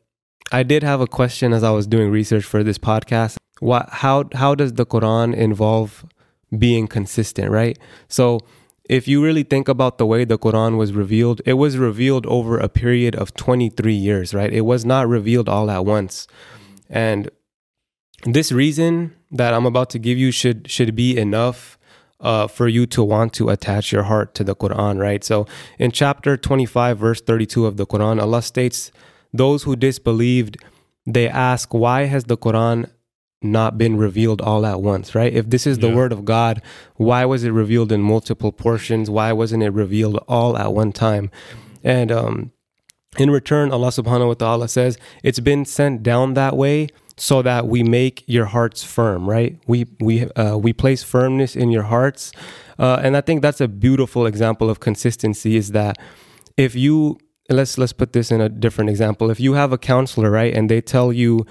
I 0.51 0.63
did 0.63 0.83
have 0.83 1.01
a 1.01 1.07
question 1.07 1.53
as 1.53 1.63
I 1.63 1.71
was 1.71 1.87
doing 1.87 2.09
research 2.09 2.45
for 2.45 2.63
this 2.63 2.77
podcast. 2.77 3.37
What 3.59 3.89
how 3.89 4.25
how 4.33 4.55
does 4.55 4.73
the 4.73 4.85
Quran 4.85 5.35
involve 5.35 6.05
being 6.57 6.87
consistent, 6.87 7.51
right? 7.51 7.77
So 8.07 8.39
if 8.89 9.07
you 9.07 9.21
really 9.21 9.43
think 9.43 9.67
about 9.67 9.97
the 9.97 10.05
way 10.05 10.23
the 10.23 10.37
Quran 10.37 10.77
was 10.77 10.93
revealed, 10.93 11.41
it 11.45 11.53
was 11.53 11.77
revealed 11.77 12.25
over 12.27 12.57
a 12.57 12.69
period 12.69 13.15
of 13.15 13.33
23 13.33 13.93
years, 13.93 14.33
right? 14.33 14.53
It 14.53 14.61
was 14.61 14.85
not 14.85 15.09
revealed 15.09 15.49
all 15.49 15.69
at 15.69 15.83
once. 15.83 16.27
And 16.89 17.29
this 18.23 18.51
reason 18.51 19.13
that 19.31 19.53
I'm 19.53 19.65
about 19.65 19.89
to 19.91 19.99
give 19.99 20.17
you 20.17 20.31
should 20.31 20.69
should 20.71 20.95
be 20.95 21.17
enough 21.17 21.77
uh, 22.19 22.47
for 22.47 22.67
you 22.67 22.85
to 22.87 23.03
want 23.03 23.33
to 23.33 23.49
attach 23.49 23.91
your 23.91 24.03
heart 24.03 24.33
to 24.35 24.43
the 24.43 24.55
Quran, 24.55 24.99
right? 24.99 25.23
So 25.23 25.45
in 25.77 25.91
chapter 25.91 26.37
25, 26.37 26.97
verse 26.97 27.21
32 27.21 27.65
of 27.65 27.77
the 27.77 27.85
Quran, 27.85 28.21
Allah 28.21 28.41
states, 28.41 28.91
Those 29.33 29.63
who 29.63 29.75
disbelieved, 29.75 30.57
they 31.05 31.27
ask, 31.27 31.73
Why 31.73 32.03
has 32.05 32.25
the 32.25 32.37
Quran 32.37 32.89
not 33.41 33.77
been 33.77 33.97
revealed 33.97 34.41
all 34.41 34.65
at 34.65 34.81
once, 34.81 35.13
right? 35.13 35.31
If 35.31 35.49
this 35.49 35.67
is 35.67 35.77
the 35.79 35.89
Yeah. 35.89 35.95
word 35.95 36.11
of 36.11 36.25
God, 36.25 36.61
why 36.95 37.23
was 37.25 37.43
it 37.43 37.51
revealed 37.51 37.91
in 37.91 38.01
multiple 38.01 38.51
portions? 38.51 39.09
Why 39.09 39.31
wasn't 39.31 39.61
it 39.63 39.69
revealed 39.69 40.17
all 40.27 40.57
at 40.57 40.73
one 40.73 40.91
time? 40.91 41.29
And 41.83 42.11
um, 42.11 42.51
in 43.19 43.29
return, 43.29 43.71
Allah 43.71 43.89
subhanahu 43.89 44.27
wa 44.27 44.33
ta'ala 44.33 44.67
says, 44.67 44.97
It's 45.23 45.39
been 45.39 45.65
sent 45.65 46.01
down 46.03 46.33
that 46.33 46.57
way 46.57 46.87
so 47.15 47.41
that 47.41 47.67
we 47.67 47.83
make 47.83 48.23
your 48.27 48.45
hearts 48.45 48.83
firm, 48.83 49.29
right? 49.29 49.57
We 49.67 49.85
we 49.99 50.25
uh, 50.31 50.57
we 50.57 50.73
place 50.73 51.03
firmness 51.03 51.55
in 51.55 51.71
your 51.71 51.83
hearts, 51.83 52.31
uh, 52.77 52.99
and 53.03 53.17
I 53.17 53.21
think 53.21 53.41
that's 53.41 53.61
a 53.61 53.67
beautiful 53.67 54.25
example 54.27 54.69
of 54.69 54.79
consistency. 54.79 55.55
Is 55.55 55.71
that 55.71 55.97
if 56.57 56.75
you 56.75 57.17
let's 57.49 57.77
let's 57.77 57.93
put 57.93 58.13
this 58.13 58.31
in 58.31 58.41
a 58.41 58.49
different 58.49 58.89
example. 58.89 59.29
If 59.29 59.39
you 59.39 59.53
have 59.53 59.71
a 59.71 59.77
counselor, 59.77 60.31
right, 60.31 60.53
and 60.53 60.69
they 60.69 60.81
tell 60.81 61.13
you 61.13 61.45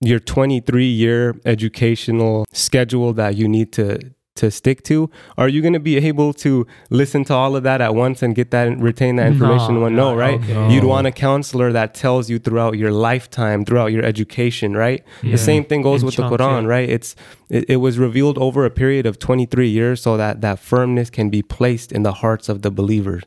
your 0.00 0.18
23 0.18 0.86
year 0.86 1.38
educational 1.44 2.46
schedule 2.52 3.12
that 3.14 3.36
you 3.36 3.48
need 3.48 3.72
to 3.72 3.98
to 4.36 4.50
stick 4.50 4.82
to. 4.84 5.10
Are 5.36 5.48
you 5.48 5.60
going 5.60 5.74
to 5.74 5.80
be 5.80 5.96
able 5.96 6.32
to 6.34 6.66
listen 6.88 7.24
to 7.24 7.34
all 7.34 7.56
of 7.56 7.62
that 7.64 7.80
at 7.80 7.94
once 7.94 8.22
and 8.22 8.34
get 8.34 8.50
that 8.52 8.68
and 8.68 8.82
retain 8.82 9.16
that 9.16 9.26
information? 9.26 9.74
No, 9.74 9.80
one, 9.80 9.94
no, 9.94 10.12
no, 10.12 10.16
right? 10.16 10.40
okay. 10.40 10.72
You'd 10.72 10.84
want 10.84 11.06
a 11.06 11.12
counselor 11.12 11.72
that 11.72 11.94
tells 11.94 12.30
you 12.30 12.38
throughout 12.38 12.78
your 12.78 12.90
lifetime, 12.90 13.64
throughout 13.64 13.92
your 13.92 14.04
education, 14.04 14.74
right? 14.74 15.04
Yeah. 15.22 15.32
The 15.32 15.38
same 15.38 15.64
thing 15.64 15.82
goes 15.82 16.02
In 16.02 16.06
with 16.06 16.16
the 16.16 16.22
Quran, 16.22 16.62
yeah. 16.62 16.68
right? 16.68 16.88
It's 16.88 17.14
it, 17.50 17.68
it 17.68 17.76
was 17.76 17.98
revealed 17.98 18.38
over 18.38 18.64
a 18.64 18.70
period 18.70 19.04
of 19.04 19.18
23 19.18 19.68
years 19.68 20.00
so 20.00 20.16
that 20.16 20.40
that 20.40 20.58
firmness 20.58 21.10
can 21.10 21.28
be 21.28 21.42
placed 21.42 21.92
in 21.92 22.02
the 22.02 22.12
hearts 22.14 22.48
of 22.48 22.62
the 22.62 22.70
believers. 22.70 23.22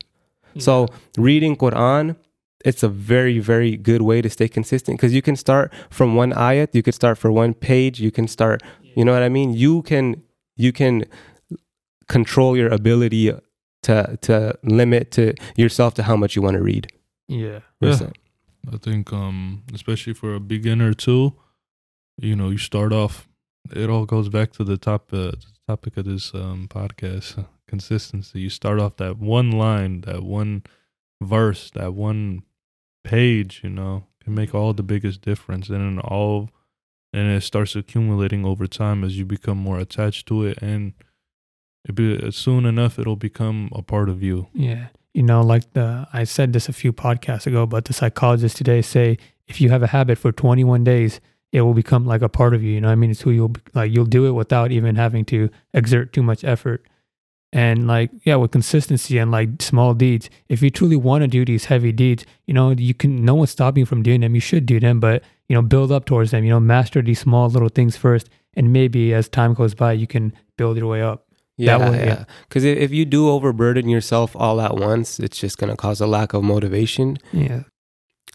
So 0.60 0.88
reading 1.18 1.56
Quran, 1.56 2.16
it's 2.63 2.84
a 2.84 2.89
very, 2.89 3.39
very 3.39 3.76
good 3.76 4.02
way 4.02 4.22
to 4.22 4.30
stay 4.30 4.48
consistent 4.48 4.98
because 4.98 5.13
you 5.13 5.22
can 5.22 5.36
start 5.36 5.74
from 5.89 6.16
one 6.16 6.32
ayat, 6.32 6.70
you 6.74 6.84
could 6.84 6.94
start 6.96 7.18
for 7.18 7.32
one 7.32 7.54
page, 7.54 8.00
you 8.00 8.12
can 8.12 8.28
start, 8.28 8.62
you 8.96 9.04
know 9.04 9.13
what 9.13 9.24
I 9.24 9.30
mean? 9.30 9.54
You 9.54 9.82
can 9.82 10.24
you 10.56 10.72
can 10.72 11.06
control 12.08 12.56
your 12.56 12.70
ability 12.70 13.32
to 13.84 14.18
to 14.22 14.58
limit 14.63 15.12
to 15.12 15.34
yourself 15.56 15.94
to 15.96 16.04
how 16.04 16.16
much 16.16 16.36
you 16.36 16.42
want 16.42 16.56
to 16.58 16.63
read. 16.63 16.88
yeah. 17.28 17.60
Yeah. 18.02 18.10
I 18.72 18.78
think, 18.78 19.12
um, 19.12 19.63
especially 19.74 20.13
for 20.13 20.36
a 20.36 20.39
beginner 20.39 20.94
too, 20.94 21.34
you 22.18 22.36
know, 22.36 22.50
you 22.50 22.58
start 22.58 22.94
off. 22.94 23.28
It 23.76 23.89
all 23.89 24.06
goes 24.06 24.30
back 24.30 24.52
to 24.54 24.63
the 24.63 24.78
top 24.78 25.13
uh, 25.13 25.32
topic 25.68 25.98
of 25.98 26.06
this 26.06 26.34
um, 26.34 26.68
podcast: 26.70 27.46
consistency. 27.73 28.39
You 28.39 28.51
start 28.51 28.79
off 28.79 28.97
that 28.97 29.17
one 29.17 29.49
line, 29.49 30.01
that 30.01 30.21
one 30.21 30.62
verse, 31.19 31.71
that 31.71 31.95
one 31.95 32.43
page. 33.03 33.62
You 33.63 33.71
know, 33.71 34.05
can 34.23 34.36
make 34.36 34.49
mm-hmm. 34.49 34.57
all 34.59 34.73
the 34.73 34.83
biggest 34.83 35.21
difference, 35.21 35.69
and 35.69 35.79
then 35.79 35.99
all, 35.99 36.51
and 37.12 37.31
it 37.31 37.41
starts 37.41 37.75
accumulating 37.75 38.45
over 38.45 38.67
time 38.67 39.03
as 39.03 39.17
you 39.17 39.25
become 39.25 39.57
more 39.57 39.79
attached 39.79 40.27
to 40.27 40.45
it, 40.45 40.59
and 40.62 40.93
it 41.83 41.95
be 41.95 42.21
uh, 42.21 42.29
soon 42.29 42.67
enough 42.67 42.99
it'll 42.99 43.15
become 43.15 43.69
a 43.73 43.81
part 43.81 44.07
of 44.07 44.21
you. 44.21 44.49
Yeah. 44.53 44.89
You 45.15 45.23
know, 45.23 45.41
like 45.41 45.73
the 45.73 46.07
I 46.13 46.25
said 46.25 46.53
this 46.53 46.69
a 46.69 46.73
few 46.73 46.93
podcasts 46.93 47.47
ago, 47.47 47.65
but 47.65 47.86
the 47.86 47.93
psychologists 47.93 48.57
today 48.57 48.83
say 48.83 49.17
if 49.47 49.59
you 49.59 49.69
have 49.69 49.81
a 49.81 49.88
habit 49.88 50.19
for 50.19 50.31
21 50.31 50.83
days, 50.83 51.19
it 51.51 51.62
will 51.62 51.73
become 51.73 52.05
like 52.05 52.21
a 52.21 52.29
part 52.29 52.53
of 52.53 52.62
you. 52.63 52.73
You 52.73 52.81
know, 52.81 52.88
what 52.88 52.93
I 52.93 53.01
mean, 53.01 53.12
it's 53.12 53.21
who 53.21 53.31
you'll 53.31 53.55
like. 53.73 53.91
You'll 53.91 54.05
do 54.05 54.27
it 54.27 54.31
without 54.31 54.71
even 54.71 54.95
having 54.95 55.25
to 55.25 55.49
exert 55.73 56.13
too 56.13 56.23
much 56.23 56.43
effort. 56.43 56.86
And 57.56 57.86
like, 57.86 58.10
yeah, 58.24 58.36
with 58.36 58.50
consistency 58.50 59.20
and 59.20 59.30
like 59.30 59.62
small 59.62 59.94
deeds, 59.94 60.28
if 60.50 60.63
you 60.63 60.72
truly 60.72 60.96
want 60.96 61.22
to 61.22 61.28
do 61.28 61.46
these 61.46 61.66
heavy 61.66 61.92
deeds, 61.92 62.26
you 62.48 62.54
know, 62.54 62.72
you 62.72 62.96
can. 62.96 63.24
No 63.24 63.36
one's 63.36 63.52
stopping 63.52 63.82
you 63.82 63.86
from 63.86 64.02
doing 64.02 64.22
them. 64.22 64.34
You 64.34 64.42
should 64.42 64.66
do 64.66 64.80
them, 64.80 65.00
but 65.00 65.22
you 65.48 65.56
know, 65.56 65.62
build 65.62 65.92
up 65.92 66.06
towards 66.06 66.32
them. 66.32 66.44
You 66.44 66.50
know, 66.50 66.60
master 66.60 67.04
these 67.04 67.20
small 67.20 67.48
little 67.50 67.70
things 67.70 67.96
first, 67.96 68.28
and 68.56 68.74
maybe 68.74 69.13
as 69.13 69.30
time 69.30 69.54
goes 69.54 69.76
by, 69.76 69.94
you 69.94 70.08
can 70.08 70.34
build 70.58 70.78
your 70.78 70.88
way 70.88 71.04
up. 71.04 71.28
Yeah, 71.56 71.78
That 71.78 71.92
way, 71.92 71.98
yeah. 72.00 72.06
yeah. 72.06 72.26
Because 72.50 72.63
if 72.63 72.92
you 72.92 73.06
do 73.06 73.30
overburden 73.30 73.88
yourself 73.88 74.36
all 74.36 74.60
at 74.60 74.76
once, 74.76 75.20
it's 75.20 75.38
just 75.38 75.60
going 75.60 75.70
to 75.70 75.78
cause 75.78 76.02
a 76.02 76.08
lack 76.08 76.34
of 76.34 76.44
motivation. 76.44 77.20
Yeah. 77.32 77.63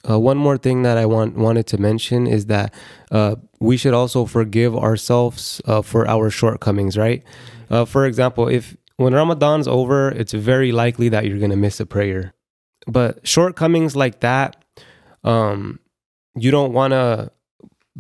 Uh, 0.09 0.21
one 0.21 0.37
more 0.37 0.57
thing 0.57 0.83
that 0.83 0.97
I 0.97 1.07
want 1.07 1.37
wanted 1.37 1.67
to 1.67 1.79
mention 1.79 2.29
is 2.29 2.47
that 2.47 2.73
uh, 3.11 3.35
we 3.59 3.77
should 3.77 3.95
also 3.95 4.27
forgive 4.27 4.77
ourselves 4.77 5.61
uh, 5.65 5.83
for 5.83 6.07
our 6.07 6.31
shortcomings. 6.31 6.97
Right? 6.97 7.25
Uh, 7.69 7.85
for 7.85 8.07
example, 8.07 8.47
if 8.47 8.77
when 8.99 9.15
Ramadan's 9.15 9.69
over, 9.69 10.11
it's 10.11 10.33
very 10.33 10.73
likely 10.73 11.09
that 11.09 11.25
you're 11.25 11.39
going 11.39 11.53
to 11.53 11.57
miss 11.57 11.79
a 11.81 11.87
prayer. 11.87 12.35
But 12.87 13.27
shortcomings 13.27 13.95
like 13.95 14.21
that, 14.21 14.57
um, 15.23 15.79
you 16.35 16.51
don't 16.51 16.73
want 16.73 16.93
to 16.93 17.31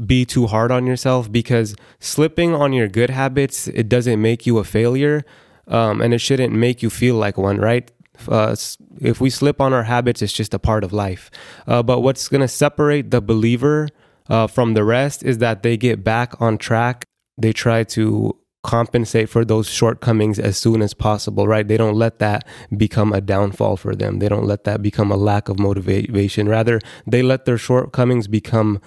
be 0.07 0.25
too 0.25 0.49
hard 0.49 0.71
on 0.71 0.87
yourself 0.87 1.31
because 1.31 1.75
slipping 2.01 2.53
on 2.55 2.73
your 2.73 2.89
good 2.89 3.11
habits 3.11 3.69
it 3.69 3.89
doesn't 3.89 4.21
make 4.21 4.45
you 4.45 4.59
a 4.59 4.65
failure, 4.65 5.25
um, 5.69 6.01
and 6.01 6.13
it 6.13 6.19
shouldn't 6.19 6.53
make 6.53 6.83
you 6.83 6.91
feel 6.91 7.15
like 7.15 7.39
one. 7.39 7.59
Right? 7.59 7.91
Uh, 8.27 8.57
if 9.01 9.21
we 9.21 9.31
slip 9.31 9.61
on 9.61 9.73
our 9.73 9.85
habits, 9.85 10.21
it's 10.21 10.33
just 10.33 10.53
a 10.53 10.59
part 10.59 10.83
of 10.83 10.93
life. 10.93 11.31
Uh, 11.69 11.83
but 11.83 12.01
what's 12.01 12.29
going 12.29 12.41
to 12.41 12.49
separate 12.49 13.13
the 13.13 13.21
believer 13.21 13.89
uh, 14.29 14.49
from 14.49 14.75
the 14.75 14.83
rest 14.83 15.23
is 15.23 15.39
that 15.39 15.63
they 15.63 15.77
get 15.77 16.03
back 16.03 16.41
on 16.41 16.59
track. 16.59 17.05
They 17.41 17.53
try 17.53 17.85
to 17.85 18.37
compensate 18.63 19.29
for 19.29 19.45
those 19.45 19.69
shortcomings 19.69 20.39
as 20.39 20.57
soon 20.59 20.83
as 20.83 20.93
possible, 20.95 21.47
right? 21.47 21.67
They 21.69 21.77
don't 21.77 21.95
let 21.95 22.19
that 22.19 22.47
become 22.77 23.13
a 23.13 23.21
downfall 23.21 23.77
for 23.77 23.95
them. 23.95 24.19
They 24.19 24.29
don't 24.29 24.45
let 24.47 24.65
that 24.65 24.83
become 24.83 25.13
a 25.13 25.17
lack 25.17 25.49
of 25.49 25.59
motivation. 25.59 26.49
Rather, 26.49 26.81
they 27.07 27.23
let 27.23 27.45
their 27.45 27.59
shortcomings 27.59 28.27
become 28.29 28.81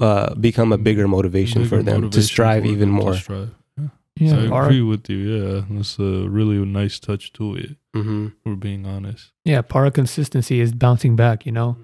uh, 0.00 0.34
become 0.34 0.72
a 0.72 0.78
bigger 0.78 1.06
motivation 1.06 1.62
Bigger 1.62 1.76
for 1.76 1.82
them 1.82 2.10
to 2.10 2.22
strive 2.22 2.62
for 2.64 2.68
even 2.70 2.90
more. 2.90 3.14
strive. 3.14 3.50
Yeah. 3.78 3.88
Yeah. 4.16 4.38
I 4.44 4.46
Our- 4.48 4.64
agree 4.66 4.82
with 4.82 5.08
you. 5.08 5.16
Yeah, 5.18 5.64
that's 5.70 5.98
a 5.98 6.28
really 6.28 6.56
nice 6.64 6.98
touch 6.98 7.32
to 7.34 7.54
it. 7.56 7.76
hmm 7.94 8.28
We're 8.44 8.56
being 8.56 8.84
honest. 8.86 9.32
Yeah, 9.44 9.62
part 9.62 9.86
of 9.86 9.92
consistency 9.92 10.60
is 10.60 10.72
bouncing 10.72 11.14
back, 11.16 11.46
you 11.46 11.52
know. 11.52 11.76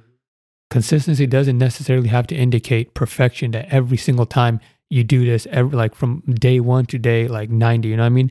Consistency 0.71 1.27
doesn't 1.27 1.59
necessarily 1.59 2.09
have 2.09 2.27
to 2.29 2.35
indicate 2.35 2.95
perfection 2.95 3.51
that 3.51 3.67
every 3.69 3.99
single 3.99 4.27
time 4.27 4.59
you 4.93 5.03
do 5.03 5.25
this 5.25 5.47
every 5.51 5.75
like 5.83 5.95
from 5.95 6.23
day 6.49 6.61
1 6.61 6.87
to 6.87 6.99
day 6.99 7.27
like 7.27 7.49
90, 7.51 7.89
you 7.89 7.97
know 7.97 8.03
what 8.03 8.07
I 8.07 8.11
mean? 8.21 8.31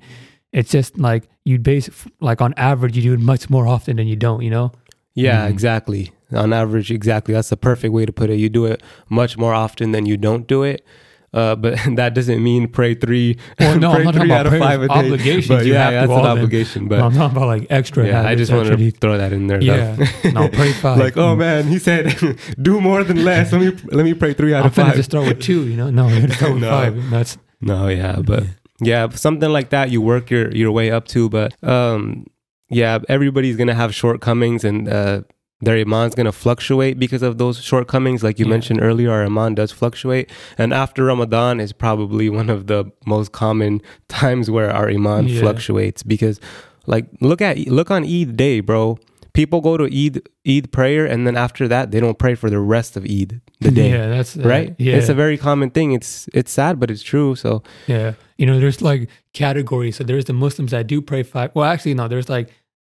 It's 0.54 0.69
just 0.71 0.97
like 0.97 1.24
you 1.43 1.58
base 1.58 1.89
like 2.19 2.39
on 2.41 2.54
average 2.56 2.95
you 2.95 3.02
do 3.04 3.13
it 3.13 3.19
much 3.19 3.50
more 3.50 3.65
often 3.67 3.95
than 3.97 4.08
you 4.08 4.15
don't, 4.15 4.41
you 4.43 4.52
know? 4.52 4.71
Yeah, 5.15 5.45
Mhm. 5.47 5.50
exactly. 5.50 6.12
On 6.32 6.54
average, 6.54 6.91
exactly. 6.91 7.34
That's 7.34 7.50
the 7.50 7.58
perfect 7.58 7.91
way 7.93 8.06
to 8.06 8.13
put 8.13 8.30
it. 8.30 8.38
You 8.38 8.47
do 8.50 8.65
it 8.65 8.82
much 9.10 9.38
more 9.38 9.54
often 9.54 9.91
than 9.91 10.06
you 10.06 10.17
don't 10.17 10.45
do 10.47 10.63
it. 10.63 10.86
Uh, 11.34 11.56
but 11.56 11.80
that 11.96 12.13
doesn't 12.13 12.44
mean 12.44 12.67
pray 12.67 12.94
three, 12.94 13.38
Well, 13.60 13.80
no, 13.80 13.91
I'm 13.91 14.04
pray 14.04 14.12
three 14.12 14.26
about 14.26 14.48
out 14.48 14.54
of 14.54 14.60
five 14.60 14.82
a 14.82 14.88
day. 14.89 14.94
obligations, 14.94 15.48
But 15.48 15.65
you 15.65 15.74
yeah, 15.74 15.89
have 15.89 16.04
to 16.04 16.08
that's 16.08 16.17
an 16.20 16.24
them. 16.24 16.38
obligation. 16.38 16.88
But 16.89 17.00
But 17.00 17.06
I'm 17.06 17.13
talking 17.13 17.38
about 17.38 17.48
like 17.48 17.67
extra 17.70 18.06
yeah, 18.06 18.28
I 18.28 18.36
just 18.36 18.52
wanted 18.52 18.78
to 18.78 18.91
throw 18.91 19.17
that 19.17 19.32
in 19.32 19.48
there. 19.48 19.62
Yeah. 19.62 19.96
no, 20.34 20.50
pray 20.50 20.74
five. 20.84 20.98
like, 21.00 21.15
oh 21.15 21.36
man, 21.38 21.67
he 21.67 21.80
said, 21.80 22.13
do 22.62 22.82
more 22.82 23.04
than 23.06 23.24
less. 23.24 23.54
Let 23.54 23.62
me 23.62 23.72
let 23.91 24.04
me 24.04 24.13
pray 24.13 24.34
three 24.34 24.54
out 24.54 24.62
I'm 24.62 24.65
of 24.67 24.76
five. 24.76 24.96
just 24.96 25.10
start 25.12 25.26
with 25.28 25.39
two, 25.41 25.67
you 25.67 25.78
know? 25.78 25.89
No, 25.89 26.08
you're 26.10 26.22
gonna 26.22 26.34
start 26.34 26.54
with 26.54 26.62
No. 26.63 26.70
five. 26.70 27.10
That's 27.10 27.38
No, 27.62 27.88
yeah, 27.88 28.20
but 28.22 28.44
yeah, 28.82 29.08
something 29.10 29.50
like 29.50 29.70
that 29.70 29.89
you 29.89 30.02
work 30.02 30.30
your 30.32 30.52
your 30.52 30.72
way 30.74 30.91
up 30.91 31.08
to. 31.10 31.30
But 31.30 31.54
um, 31.63 32.26
yeah, 32.70 33.00
everybody's 33.08 33.56
gonna 33.56 33.76
have 33.76 33.94
shortcomings, 33.96 34.65
and 34.65 34.89
uh, 34.89 35.22
their 35.62 35.78
iman's 35.78 36.15
gonna 36.15 36.32
fluctuate 36.32 36.97
because 37.00 37.21
of 37.21 37.38
those 37.38 37.62
shortcomings. 37.62 38.24
Like 38.24 38.39
you 38.39 38.45
Yeah. 38.45 38.52
mentioned 38.52 38.80
earlier, 38.82 39.12
our 39.12 39.24
iman 39.26 39.56
does 39.56 39.71
fluctuate, 39.71 40.30
and 40.58 40.74
after 40.74 41.06
Ramadan 41.06 41.60
is 41.60 41.71
probably 41.74 42.30
one 42.30 42.50
of 42.50 42.67
the 42.67 42.86
most 43.06 43.32
common 43.32 43.82
times 44.08 44.50
where 44.50 44.71
our 44.71 44.89
iman 44.89 45.28
Yeah. 45.28 45.41
fluctuates 45.41 46.04
because, 46.04 46.39
like, 46.88 47.06
look 47.21 47.41
at 47.41 47.58
look 47.67 47.91
on 47.91 48.04
Eid 48.04 48.36
day, 48.38 48.60
bro. 48.60 48.97
People 49.34 49.62
go 49.62 49.78
to 49.78 49.86
Eid 49.86 50.21
Eid 50.45 50.71
prayer, 50.74 51.06
and 51.06 51.26
then 51.26 51.38
after 51.38 51.65
that, 51.69 51.91
they 51.91 52.02
don't 52.02 52.19
pray 52.19 52.36
for 52.36 52.50
the 52.50 52.60
rest 52.60 52.97
of 52.97 53.06
Eid 53.06 53.39
the 53.62 53.71
day. 53.80 53.89
Yeah, 53.91 54.08
that's 54.10 54.36
uh, 54.38 54.41
Right? 54.41 54.76
Yeah. 54.78 54.95
It's 54.97 55.08
a 55.08 55.13
very 55.13 55.38
common 55.38 55.69
thing. 55.69 55.93
It's 55.93 56.28
it's 56.34 56.52
sad, 56.52 56.80
but 56.82 56.91
it's 56.91 57.02
true. 57.04 57.36
So 57.36 57.63
Yeah. 57.88 58.13
You 58.38 58.45
know, 58.47 58.60
there's 58.60 58.82
like 58.82 59.08
categories. 59.34 59.95
So 59.97 60.04
there's 60.04 60.26
the 60.26 60.34
Muslims 60.34 60.71
that 60.71 60.88
do 60.88 61.00
pray 61.02 61.24
five. 61.24 61.52
Well, 61.54 61.65
actually, 61.65 61.93
no, 61.93 62.08
there's 62.10 62.28
like 62.28 62.50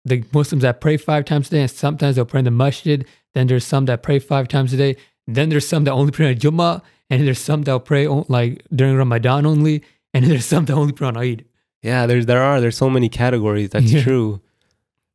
the 0.07 0.25
Muslims 0.33 0.63
that 0.63 0.81
pray 0.81 0.97
five 0.97 1.25
times 1.25 1.49
a 1.49 1.51
day, 1.51 1.61
and 1.63 1.71
sometimes 1.71 2.17
they'll 2.17 2.25
pray 2.25 2.39
in 2.41 2.45
the 2.45 2.51
masjid. 2.65 3.05
Then 3.35 3.47
there's 3.49 3.65
some 3.67 3.85
that 3.87 4.03
pray 4.03 4.19
five 4.19 4.49
times 4.49 4.73
a 4.73 4.77
day. 4.77 4.97
Then 5.27 5.49
there's 5.51 5.67
some 5.69 5.85
that 5.85 5.93
only 5.93 6.13
pray 6.13 6.29
on 6.31 6.37
Jummah. 6.37 6.83
And 7.09 7.25
there's 7.25 7.39
some 7.39 7.63
that'll 7.63 7.79
pray 7.81 8.05
on, 8.07 8.25
like 8.29 8.65
during 8.75 8.97
Ramadan 8.97 9.47
only. 9.47 9.83
And 10.13 10.25
there's 10.29 10.45
some 10.45 10.65
that 10.65 10.73
only 10.75 10.93
pray 10.93 11.07
on 11.09 11.17
Eid. 11.17 11.45
Yeah, 11.83 12.07
there's 12.07 12.27
there 12.27 12.43
are 12.43 12.61
there's 12.61 12.77
so 12.77 12.91
many 12.91 13.09
categories. 13.09 13.71
That's 13.71 13.93
Yeah. 13.93 14.03
true, 14.03 14.41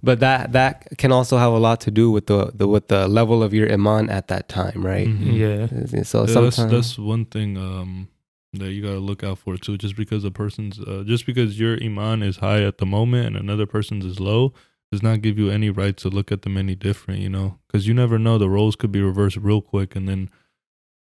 but 0.01 0.19
that 0.21 0.53
that 0.53 0.87
can 0.97 1.11
also 1.11 1.37
have 1.37 1.51
a 1.51 1.57
lot 1.57 1.81
to 1.81 1.91
do 1.91 2.09
with 2.09 2.27
the, 2.27 2.51
the 2.53 2.65
with 2.67 2.87
the 2.87 3.07
level 3.09 3.43
of 3.43 3.53
your 3.53 3.69
iman 3.71 4.09
at 4.09 4.27
that 4.29 4.47
time, 4.47 4.85
right? 4.85 5.07
Mhm. 5.07 5.33
Yeah. 5.37 5.67
So 6.03 6.19
Yeah, 6.19 6.25
that's, 6.41 6.55
sometimes 6.55 6.71
that's 6.71 6.97
one 6.97 7.25
thing 7.25 7.57
um, 7.57 8.07
that 8.53 8.71
you 8.71 8.81
gotta 8.81 8.99
look 8.99 9.21
out 9.23 9.39
for 9.39 9.57
too. 9.57 9.77
Just 9.77 9.95
because 9.97 10.23
a 10.23 10.31
person's, 10.31 10.79
uh, 10.79 11.03
just 11.05 11.25
because 11.25 11.59
your 11.59 11.75
iman 11.83 12.23
is 12.23 12.37
high 12.37 12.61
at 12.63 12.77
the 12.77 12.85
moment 12.85 13.27
and 13.27 13.35
another 13.35 13.65
person's 13.65 14.05
is 14.05 14.19
low, 14.21 14.53
does 14.91 15.01
not 15.01 15.21
give 15.21 15.39
you 15.39 15.49
any 15.49 15.69
right 15.69 15.95
to 15.97 16.09
look 16.09 16.31
at 16.31 16.41
them 16.41 16.57
any 16.57 16.75
different. 16.75 17.19
You 17.21 17.29
know, 17.29 17.57
because 17.67 17.87
you 17.87 17.93
never 17.93 18.19
know. 18.19 18.37
The 18.37 18.49
roles 18.49 18.75
could 18.75 18.91
be 18.91 19.01
reversed 19.01 19.37
real 19.37 19.61
quick, 19.61 19.95
and 19.95 20.07
then, 20.07 20.29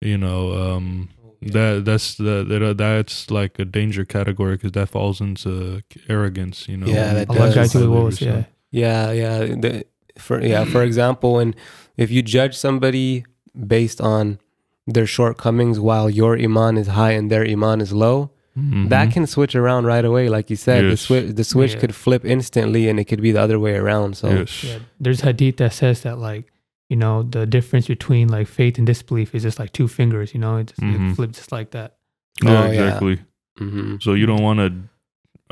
you 0.00 0.16
know, 0.18 0.52
um, 0.52 1.10
that 1.42 1.84
that's 1.84 2.14
the 2.16 2.44
that, 2.44 2.78
that's 2.78 3.30
like 3.30 3.58
a 3.58 3.64
danger 3.64 4.04
category 4.04 4.56
because 4.56 4.72
that 4.72 4.88
falls 4.88 5.20
into 5.20 5.82
arrogance. 6.08 6.68
You 6.68 6.78
know, 6.78 6.86
Yeah, 6.86 7.14
that 7.14 7.28
Allah 7.30 7.38
does. 7.40 7.54
guides 7.54 7.72
to 7.72 7.78
the 7.78 7.86
Believe. 7.86 8.20
Yeah. 8.20 8.44
yeah 8.70 9.12
yeah 9.12 9.38
the, 9.40 9.84
for 10.18 10.40
yeah 10.40 10.64
for 10.64 10.82
example, 10.82 11.34
when 11.34 11.54
if 11.96 12.10
you 12.10 12.22
judge 12.22 12.56
somebody 12.56 13.24
based 13.66 14.00
on 14.00 14.38
their 14.86 15.06
shortcomings 15.06 15.78
while 15.80 16.10
your 16.10 16.38
iman 16.38 16.76
is 16.76 16.88
high 16.88 17.12
and 17.12 17.30
their 17.30 17.46
iman 17.46 17.80
is 17.80 17.92
low, 17.92 18.30
Mhm. 18.56 18.88
that 18.88 19.10
can 19.12 19.26
switch 19.26 19.54
around 19.56 19.84
right 19.86 20.04
away. 20.04 20.28
Like 20.28 20.48
you 20.50 20.56
said, 20.56 20.84
the 20.84 20.88
Yes. 20.90 21.00
switch 21.00 21.34
the 21.34 21.44
switch 21.44 21.74
Yeah. 21.74 21.80
could 21.80 21.94
flip 21.94 22.24
instantly, 22.24 22.88
and 22.88 23.00
it 23.00 23.04
could 23.04 23.20
be 23.20 23.32
the 23.32 23.40
other 23.40 23.58
way 23.58 23.74
around. 23.74 24.16
So 24.16 24.28
yes. 24.30 24.62
Yeah. 24.64 24.78
There's 25.00 25.22
hadith 25.22 25.56
that 25.56 25.72
says 25.72 26.02
that, 26.02 26.18
like, 26.18 26.44
you 26.88 26.96
know, 26.96 27.22
the 27.24 27.46
difference 27.46 27.88
between 27.88 28.28
like 28.28 28.46
faith 28.46 28.78
and 28.78 28.86
disbelief 28.86 29.34
is 29.34 29.42
just 29.42 29.58
like 29.58 29.72
two 29.72 29.88
fingers, 29.88 30.34
you 30.34 30.40
know, 30.40 30.58
it 30.58 30.68
just 30.68 30.80
Mhm. 30.80 31.10
it 31.12 31.14
flips 31.16 31.38
just 31.38 31.50
like 31.52 31.70
that. 31.72 31.96
Yeah, 32.42 32.50
Oh, 32.50 32.66
yeah. 32.70 32.84
exactly. 32.84 33.18
mhm. 33.60 34.02
So 34.02 34.14
you 34.14 34.26
don't 34.26 34.42
want 34.42 34.58
to 34.60 34.72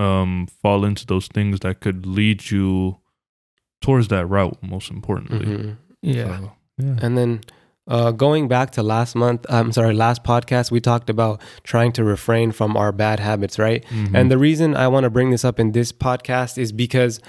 um, 0.03 0.47
fall 0.63 0.85
into 0.85 1.05
those 1.07 1.29
things 1.29 1.61
that 1.61 1.81
could 1.81 2.07
lead 2.07 2.51
you 2.51 2.97
towards 3.83 4.09
that 4.09 4.27
route. 4.27 4.57
Most 4.63 4.91
importantly, 4.91 5.47
Mhm. 5.47 5.77
Yeah. 6.03 6.39
So, 6.39 6.53
yeah. 6.79 6.97
And 7.03 7.19
then 7.19 7.41
uh, 7.89 8.11
going 8.13 8.47
back 8.49 8.71
to 8.73 8.83
last 8.83 9.15
month, 9.17 9.45
I'm 9.49 9.73
sorry, 9.73 9.93
last 9.95 10.23
podcast, 10.23 10.71
we 10.71 10.81
talked 10.81 11.11
about 11.11 11.41
trying 11.65 11.93
to 11.93 12.05
refrain 12.05 12.53
from 12.53 12.77
our 12.77 12.93
bad 12.93 13.19
habits, 13.21 13.59
right? 13.59 13.85
Mhm. 13.91 14.15
And 14.15 14.31
the 14.31 14.39
reason 14.39 14.77
I 14.77 14.87
want 14.89 15.05
to 15.05 15.11
bring 15.11 15.31
this 15.31 15.45
up 15.45 15.59
in 15.59 15.73
this 15.73 15.91
podcast 15.93 16.59
is 16.59 16.71
because 16.73 17.21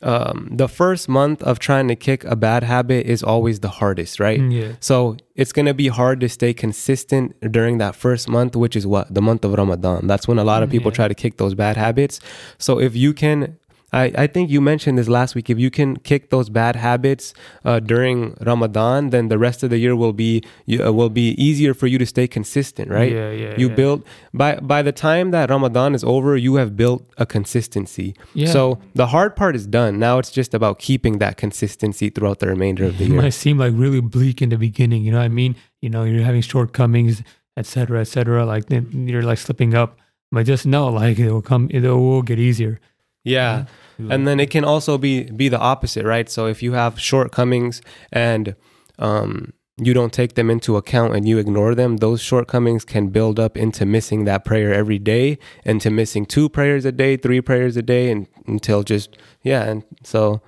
um, 0.00 0.48
the 0.52 0.68
first 0.68 1.08
month 1.08 1.42
of 1.42 1.58
trying 1.58 1.88
to 1.88 1.96
kick 1.96 2.22
a 2.24 2.36
bad 2.36 2.62
habit 2.62 3.04
is 3.06 3.20
always 3.22 3.58
the 3.60 3.68
hardest, 3.68 4.20
right? 4.20 4.40
Yeah. 4.40 4.72
So 4.78 5.16
it's 5.34 5.52
going 5.52 5.66
to 5.66 5.74
be 5.74 5.88
hard 5.88 6.20
to 6.20 6.28
stay 6.28 6.54
consistent 6.54 7.34
during 7.50 7.78
that 7.78 7.96
first 7.96 8.28
month, 8.28 8.54
which 8.54 8.76
is 8.76 8.86
what? 8.86 9.12
The 9.12 9.20
month 9.20 9.44
of 9.44 9.54
Ramadan. 9.54 10.06
That's 10.06 10.28
when 10.28 10.38
a 10.38 10.44
lot 10.44 10.62
of 10.62 10.70
people 10.70 10.92
Yeah. 10.92 10.96
try 10.96 11.08
to 11.08 11.14
kick 11.16 11.36
those 11.38 11.54
bad 11.54 11.76
habits. 11.76 12.20
So 12.58 12.78
if 12.78 12.94
you 12.94 13.12
can, 13.12 13.56
I, 13.92 14.12
I 14.16 14.26
think 14.26 14.50
you 14.50 14.60
mentioned 14.60 14.98
this 14.98 15.08
last 15.08 15.34
week, 15.34 15.48
if 15.48 15.58
you 15.58 15.70
can 15.70 15.96
kick 15.96 16.28
those 16.30 16.50
bad 16.50 16.76
habits 16.76 17.32
uh, 17.64 17.80
during 17.80 18.36
Ramadan, 18.40 19.10
then 19.10 19.28
the 19.28 19.38
rest 19.38 19.62
of 19.62 19.70
the 19.70 19.78
year 19.78 19.96
will 19.96 20.12
be 20.12 20.42
you- 20.66 20.84
uh, 20.84 20.92
will 20.92 21.08
be 21.08 21.30
easier 21.42 21.72
for 21.72 21.86
you 21.86 21.96
to 21.98 22.04
stay 22.06 22.28
consistent, 22.28 22.90
right? 22.90 23.12
Yeah. 23.12 23.30
Yeah. 23.30 23.54
You 23.56 23.68
yeah. 23.68 23.74
build 23.74 24.04
by 24.34 24.56
by 24.56 24.82
the 24.82 24.92
time 24.92 25.30
that 25.30 25.48
Ramadan 25.50 25.94
is 25.94 26.04
over, 26.04 26.36
you 26.36 26.56
have 26.56 26.76
built 26.76 27.02
a 27.16 27.24
consistency. 27.24 28.14
Yeah. 28.34 28.52
So 28.52 28.78
the 28.94 29.06
hard 29.06 29.36
part 29.36 29.56
is 29.56 29.66
done. 29.66 29.98
Now 29.98 30.18
it's 30.18 30.30
just 30.30 30.52
about 30.54 30.78
keeping 30.78 31.18
that 31.18 31.36
consistency 31.36 32.10
throughout 32.10 32.40
the 32.40 32.46
remainder 32.48 32.84
of 32.84 32.98
the 32.98 33.04
year. 33.06 33.18
it 33.18 33.22
might 33.22 33.30
seem 33.34 33.58
like 33.58 33.72
really 33.74 34.00
bleak 34.00 34.42
in 34.42 34.50
the 34.50 34.58
beginning. 34.58 35.02
You 35.04 35.12
know 35.12 35.18
what 35.18 35.24
I 35.24 35.28
mean? 35.28 35.56
You 35.80 35.88
know, 35.88 36.04
you're 36.04 36.24
having 36.24 36.42
shortcomings, 36.42 37.22
etc., 37.56 37.64
cetera, 37.64 38.00
et 38.00 38.04
cetera. 38.04 38.44
Like 38.46 38.64
you're 38.92 39.22
like 39.22 39.38
slipping 39.38 39.74
up, 39.74 39.96
but 40.30 40.44
just 40.44 40.66
know 40.66 40.88
like 40.88 41.18
it 41.18 41.32
will 41.32 41.42
come. 41.42 41.68
It 41.70 41.82
will 41.82 42.22
get 42.22 42.38
easier. 42.38 42.80
Yeah. 43.24 43.66
And 43.98 44.28
then 44.28 44.38
it 44.38 44.50
can 44.50 44.64
also 44.64 44.96
be 44.96 45.24
be 45.24 45.48
the 45.48 45.58
opposite, 45.58 46.04
right? 46.04 46.30
So 46.30 46.46
if 46.46 46.62
you 46.62 46.72
have 46.72 47.00
shortcomings 47.00 47.82
and 48.12 48.54
um, 48.98 49.52
you 49.76 49.92
don't 49.92 50.12
take 50.12 50.34
them 50.34 50.50
into 50.50 50.76
account 50.76 51.16
and 51.16 51.26
you 51.26 51.38
ignore 51.38 51.74
them, 51.74 51.96
those 51.96 52.20
shortcomings 52.20 52.84
can 52.84 53.08
build 53.08 53.40
up 53.40 53.56
into 53.56 53.84
missing 53.84 54.24
that 54.24 54.44
prayer 54.44 54.72
every 54.72 54.98
day, 54.98 55.38
into 55.64 55.90
missing 55.90 56.26
two 56.26 56.48
prayers 56.48 56.84
a 56.84 56.92
day, 56.92 57.16
three 57.16 57.40
prayers 57.40 57.76
a 57.76 57.82
day, 57.82 58.10
and 58.10 58.28
until 58.46 58.82
just 58.84 59.16
yeah. 59.42 59.64
And 59.64 59.84
so 60.04 60.40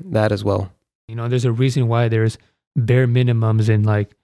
that 0.00 0.30
as 0.32 0.44
well. 0.44 0.70
You 1.08 1.14
know, 1.14 1.28
there's 1.28 1.44
a 1.44 1.52
reason 1.52 1.88
why 1.88 2.08
there's 2.08 2.36
bare 2.74 3.06
minimums 3.06 3.68
in 3.70 3.84
like 3.84 4.14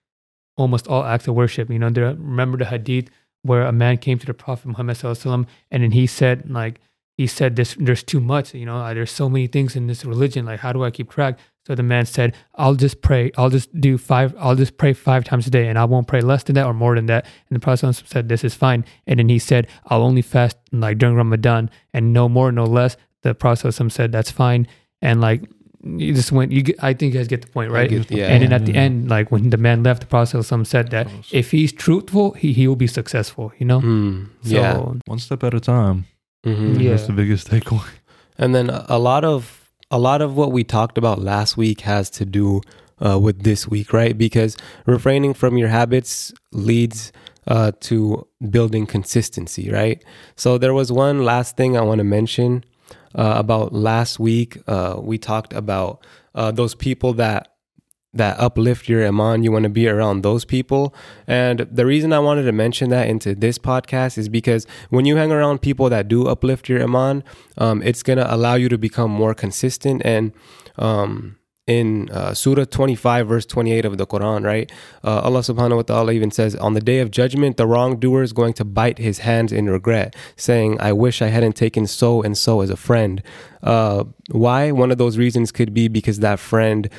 almost 0.56 0.86
all 0.88 1.04
acts 1.04 1.26
of 1.26 1.34
worship. 1.34 1.70
You 1.70 1.78
know, 1.78 1.88
there, 1.90 2.06
remember 2.06 2.58
the 2.58 2.66
hadith 2.66 3.08
where 3.42 3.62
a 3.62 3.72
man 3.72 3.96
came 3.98 4.18
to 4.18 4.26
the 4.26 4.34
Prophet 4.34 4.68
Muhammad 4.68 4.96
Sallallahu 4.96 5.12
Alaihi 5.12 5.26
Wasallam 5.26 5.46
and 5.70 5.82
then 5.82 5.90
he 5.92 6.06
said 6.06 6.50
like 6.50 6.80
he 7.22 7.26
said 7.38 7.50
this 7.58 7.70
there's 7.86 8.04
too 8.12 8.20
much. 8.34 8.46
You 8.62 8.66
know, 8.70 8.78
uh, 8.84 8.92
there's 8.96 9.14
so 9.22 9.26
many 9.34 9.46
things 9.56 9.70
in 9.78 9.84
this 9.90 10.00
religion. 10.12 10.42
Like, 10.50 10.60
how 10.64 10.72
do 10.76 10.80
I 10.88 10.90
keep 10.98 11.08
track? 11.16 11.34
So 11.66 11.70
the 11.80 11.86
man 11.94 12.04
said, 12.16 12.30
I'll 12.62 12.74
just 12.84 12.96
pray. 13.08 13.24
I'll 13.38 13.52
just 13.58 13.68
do 13.88 13.92
five. 14.10 14.28
I'll 14.44 14.58
just 14.64 14.74
pray 14.82 14.92
five 15.10 15.22
times 15.30 15.44
a 15.50 15.52
day, 15.58 15.64
and 15.70 15.76
I 15.82 15.84
won't 15.92 16.08
pray 16.12 16.20
less 16.32 16.42
than 16.46 16.54
that 16.58 16.66
or 16.70 16.74
more 16.84 16.94
than 16.98 17.06
that. 17.12 17.22
And 17.46 17.52
the 17.56 17.60
Prophet 17.64 17.78
Sallallahu 17.80 18.02
Alaihi 18.02 18.02
Wasallam 18.04 18.14
said, 18.16 18.24
"This 18.32 18.42
is 18.48 18.54
fine." 18.66 18.80
And 19.06 19.14
then 19.20 19.28
he 19.34 19.38
said, 19.50 19.62
"I'll 19.90 20.02
only 20.10 20.24
fast 20.34 20.56
like 20.84 20.96
during 21.02 21.16
Ramadan, 21.22 21.70
and 21.94 22.12
no 22.20 22.24
more, 22.36 22.48
no 22.62 22.66
less." 22.78 22.96
The 23.22 23.32
Prophet 23.42 23.58
Sallallahu 23.60 23.70
Alaihi 23.70 23.86
Wasallam 23.86 23.92
said, 24.00 24.08
"That's 24.16 24.32
fine." 24.44 24.62
And 25.08 25.20
like 25.28 25.40
you 26.02 26.10
just 26.20 26.30
went. 26.36 26.48
You, 26.56 26.62
get, 26.68 26.76
I 26.88 26.90
think 26.94 27.12
you 27.14 27.18
guys 27.20 27.28
get 27.34 27.42
the 27.46 27.52
point, 27.58 27.70
right? 27.76 27.88
get- 27.90 28.10
yeah. 28.10 28.32
and 28.32 28.42
then 28.42 28.52
at 28.58 28.66
the 28.66 28.74
Yeah. 28.74 28.86
end, 28.86 29.08
like 29.16 29.26
when 29.34 29.50
the 29.54 29.60
man 29.68 29.78
left, 29.88 30.00
the 30.04 30.06
Prophet 30.14 30.28
Sallallahu 30.30 30.42
Alaihi 30.42 30.62
Wasallam 30.62 30.66
said 30.74 30.86
that 30.96 31.06
if 31.40 31.46
he's 31.54 31.72
truthful, 31.84 32.26
he 32.42 32.48
he 32.58 32.64
will 32.68 32.80
be 32.86 32.90
successful. 33.00 33.46
You 33.60 33.66
know. 33.70 33.80
Mm, 33.80 34.16
So 34.50 34.54
yeah. 34.56 34.78
one 35.14 35.20
step 35.26 35.44
at 35.44 35.54
a 35.54 35.60
time. 35.60 36.06
Mhm. 36.44 36.82
Yeah. 36.82 36.90
That's 36.90 37.06
the 37.06 37.12
biggest 37.12 37.48
takeaway. 37.48 37.88
And 38.38 38.54
then 38.54 38.70
a 38.70 38.84
a 38.88 38.98
lot 38.98 39.24
of 39.24 39.70
a 39.90 39.98
lot 39.98 40.22
of 40.22 40.36
what 40.36 40.52
we 40.52 40.64
talked 40.64 40.98
about 40.98 41.18
last 41.20 41.56
week 41.56 41.82
has 41.82 42.10
to 42.10 42.24
do 42.24 42.62
uh, 43.04 43.18
with 43.18 43.42
this 43.42 43.68
week, 43.68 43.92
right? 43.92 44.16
Because 44.16 44.56
refraining 44.86 45.34
from 45.34 45.58
your 45.58 45.68
habits 45.68 46.32
leads 46.52 47.12
uh, 47.46 47.72
to 47.80 48.26
building 48.50 48.86
consistency, 48.86 49.70
right? 49.70 50.02
So 50.36 50.58
there 50.58 50.72
was 50.72 50.90
one 50.90 51.24
last 51.24 51.56
thing 51.56 51.76
I 51.76 51.82
want 51.82 51.98
to 51.98 52.04
mention 52.04 52.64
uh, 53.14 53.34
about 53.36 53.72
last 53.72 54.18
week. 54.18 54.58
Uh, 54.66 54.96
we 54.98 55.18
talked 55.18 55.52
about 55.52 56.04
uh, 56.34 56.50
those 56.52 56.74
people 56.74 57.12
that 57.14 57.51
that 58.14 58.38
uplift 58.38 58.88
your 58.88 59.06
iman. 59.06 59.42
You 59.42 59.52
want 59.52 59.64
to 59.64 59.70
be 59.70 59.88
around 59.88 60.22
those 60.22 60.44
people. 60.44 60.94
And 61.26 61.60
the 61.60 61.86
reason 61.86 62.12
I 62.12 62.18
wanted 62.18 62.42
to 62.42 62.52
mention 62.52 62.90
that 62.90 63.08
into 63.08 63.34
this 63.34 63.58
podcast 63.58 64.18
is 64.18 64.28
because 64.28 64.66
when 64.90 65.04
you 65.04 65.16
hang 65.16 65.32
around 65.32 65.62
people 65.62 65.88
that 65.88 66.08
do 66.08 66.28
uplift 66.28 66.68
your 66.68 66.82
iman, 66.82 67.24
um, 67.58 67.82
it's 67.82 68.02
going 68.02 68.18
to 68.18 68.34
allow 68.34 68.54
you 68.54 68.68
to 68.68 68.78
become 68.78 69.10
more 69.10 69.34
consistent. 69.34 70.02
And 70.04 70.32
um, 70.76 71.38
in 71.66 72.10
uh, 72.10 72.34
Surah 72.34 72.64
25, 72.64 73.28
verse 73.28 73.46
28 73.46 73.84
of 73.84 73.96
the 73.96 74.06
Quran, 74.06 74.44
right? 74.44 74.70
Uh, 75.04 75.20
Allah 75.20 75.40
subhanahu 75.40 75.76
wa 75.76 75.82
ta'ala 75.82 76.12
even 76.12 76.30
says, 76.30 76.54
On 76.56 76.74
the 76.74 76.80
day 76.80 76.98
of 76.98 77.10
judgment, 77.10 77.56
the 77.56 77.66
wrongdoer 77.66 78.22
is 78.22 78.32
going 78.32 78.52
to 78.54 78.64
bite 78.64 78.98
his 78.98 79.20
hands 79.20 79.52
in 79.52 79.70
regret, 79.70 80.14
saying, 80.36 80.78
I 80.80 80.92
wish 80.92 81.22
I 81.22 81.28
hadn't 81.28 81.54
taken 81.54 81.86
so 81.86 82.20
and 82.20 82.36
so 82.36 82.60
as 82.60 82.68
a 82.68 82.76
friend. 82.76 83.22
Uh, 83.62 84.04
why? 84.30 84.72
One 84.72 84.90
of 84.90 84.98
those 84.98 85.16
reasons 85.16 85.52
could 85.52 85.72
be 85.72 85.88
because 85.88 86.18
that 86.18 86.40
friend 86.40 86.90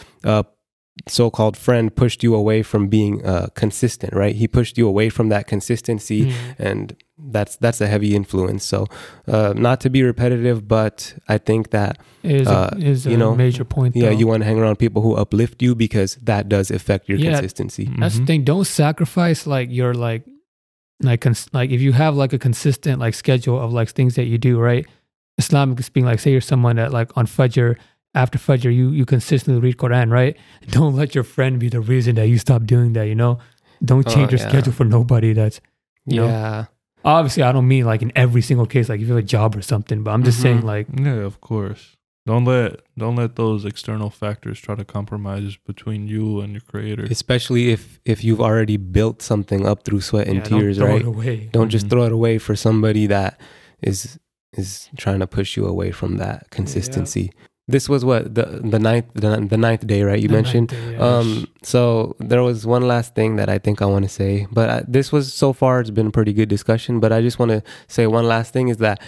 uh, 1.00 1.10
so-called 1.10 1.58
friend 1.58 1.96
pushed 1.96 2.24
you 2.24 2.36
away 2.36 2.62
from 2.64 2.88
being 2.88 3.26
uh, 3.26 3.48
consistent 3.56 4.14
right 4.14 4.36
he 4.36 4.48
pushed 4.48 4.78
you 4.78 4.88
away 4.88 5.10
from 5.10 5.30
that 5.30 5.48
consistency 5.48 6.26
Mm. 6.26 6.34
and 6.60 6.96
that's 7.18 7.56
that's 7.58 7.82
a 7.82 7.88
heavy 7.88 8.16
influence 8.16 8.64
so 8.66 8.86
uh, 9.28 9.54
not 9.56 9.80
to 9.82 9.90
be 9.90 10.04
repetitive 10.04 10.68
but 10.68 11.16
i 11.28 11.38
think 11.38 11.70
that 11.72 11.98
is 12.24 12.48
Uh, 12.48 12.70
a, 12.74 12.78
is 12.78 13.06
you 13.06 13.14
a 13.14 13.18
know, 13.18 13.36
major 13.36 13.64
point. 13.66 13.96
yeah 13.96 14.10
though. 14.10 14.18
you 14.20 14.28
want 14.28 14.42
to 14.42 14.46
hang 14.46 14.60
around 14.60 14.78
people 14.78 15.02
who 15.02 15.14
uplift 15.16 15.62
you 15.62 15.74
because 15.76 16.16
that 16.24 16.48
does 16.50 16.70
affect 16.72 17.10
your 17.10 17.18
Yeah. 17.18 17.32
consistency 17.32 17.90
That's 18.00 18.16
the 18.16 18.22
Mhm. 18.24 18.28
thing. 18.28 18.44
Don't 18.44 18.66
sacrifice 18.68 19.48
like 19.48 19.70
your 19.72 19.94
like 19.94 20.24
like 21.02 21.22
cons- 21.22 21.50
like 21.54 21.70
if 21.76 21.82
you 21.82 21.92
have 21.94 22.16
like 22.16 22.34
a 22.34 22.40
consistent 22.40 23.00
like 23.02 23.14
schedule 23.16 23.60
of 23.60 23.74
like 23.74 23.90
things 23.90 24.14
that 24.16 24.26
you 24.26 24.38
do, 24.38 24.60
right? 24.60 24.86
Islamic 25.38 25.82
speaking, 25.84 26.06
like 26.10 26.20
say 26.20 26.32
you're 26.32 26.42
someone 26.54 26.76
that 26.78 26.92
like 26.94 27.10
on 27.18 27.26
Fajr 27.26 27.76
after 28.16 28.38
Fajr 28.38 28.74
you 28.74 28.90
you 28.90 29.06
consistently 29.06 29.60
read 29.62 29.78
Quran, 29.78 30.12
right? 30.12 30.38
Don't 30.70 30.96
let 30.96 31.16
your 31.16 31.24
friend 31.24 31.60
be 31.60 31.70
the 31.70 31.82
reason 31.82 32.16
that 32.16 32.28
you 32.28 32.38
stop 32.38 32.66
doing 32.66 32.94
that. 32.94 33.08
You 33.08 33.16
know, 33.16 33.40
don't 33.84 34.08
Oh, 34.08 34.14
change 34.14 34.32
your 34.32 34.40
yeah. 34.40 34.50
schedule 34.50 34.74
for 34.74 34.86
nobody. 34.86 35.34
That's 35.34 35.60
you 36.06 36.18
know. 36.18 36.28
yeah 36.28 36.66
Obviously, 37.06 37.44
I 37.44 37.52
don't 37.52 37.68
mean 37.68 37.84
like 37.86 38.02
in 38.02 38.14
every 38.16 38.42
single 38.42 38.66
case, 38.66 38.88
like 38.88 39.02
if 39.02 39.08
you 39.08 39.14
have 39.14 39.24
a 39.24 39.28
job 39.28 39.58
or 39.58 39.62
something, 39.62 40.04
but 40.04 40.12
I'm 40.12 40.24
just 40.24 40.40
Mhm. 40.40 40.42
saying 40.44 40.62
like 40.62 40.88
Yeah, 40.98 41.26
of 41.26 41.42
course. 41.42 41.98
Don't 42.26 42.46
let 42.46 42.80
don't 42.98 43.18
let 43.18 43.36
those 43.36 43.66
external 43.66 44.10
factors 44.10 44.58
try 44.62 44.76
to 44.76 44.86
compromise 44.86 45.58
between 45.68 46.08
you 46.08 46.40
and 46.40 46.54
your 46.54 46.62
creator. 46.62 47.04
especially 47.12 47.72
if 47.72 48.00
if 48.06 48.24
you've 48.24 48.40
already 48.40 48.78
built 48.78 49.22
something 49.22 49.66
up 49.68 49.84
through 49.84 50.00
sweat 50.00 50.28
and 50.28 50.38
yeah, 50.38 50.44
don't 50.48 50.60
tears 50.62 50.78
throw 50.78 50.88
right 50.88 51.02
it 51.02 51.08
away. 51.08 51.50
don't 51.52 51.68
just 51.70 51.88
Mhm. 51.88 51.90
throw 51.90 52.04
it 52.04 52.14
away 52.14 52.38
for 52.38 52.56
somebody 52.56 53.06
that 53.08 53.38
is 53.82 54.18
is 54.58 54.88
trying 54.96 55.20
to 55.20 55.28
push 55.28 55.58
you 55.58 55.66
away 55.66 55.92
from 55.92 56.16
that 56.18 56.48
consistency 56.52 57.32
this 57.68 57.88
was 57.88 58.04
what 58.04 58.36
the 58.36 58.44
the 58.64 58.80
ninth 58.80 59.06
the, 59.14 59.30
the 59.50 59.58
ninth 59.58 59.88
day 59.88 60.04
right 60.04 60.22
you 60.22 60.28
The 60.28 60.34
mentioned? 60.34 60.68
day, 60.70 60.98
um 60.98 61.48
so 61.64 62.16
there 62.20 62.44
was 62.44 62.66
one 62.66 62.86
last 62.88 63.16
thing 63.16 63.38
that 63.38 63.48
i 63.50 63.58
think 63.58 63.82
i 63.82 63.86
want 63.86 64.04
to 64.04 64.10
say 64.10 64.48
but 64.52 64.70
I, 64.70 64.84
this 64.88 65.12
was 65.12 65.34
so 65.34 65.54
far 65.54 65.80
it's 65.80 65.90
been 65.90 66.08
a 66.08 66.12
pretty 66.12 66.34
good 66.34 66.50
discussion 66.50 67.00
but 67.00 67.12
i 67.14 67.22
just 67.22 67.40
want 67.40 67.52
to 67.52 67.64
say 67.88 68.06
one 68.08 68.28
last 68.28 68.52
thing 68.54 68.68
is 68.68 68.78
that 68.78 69.02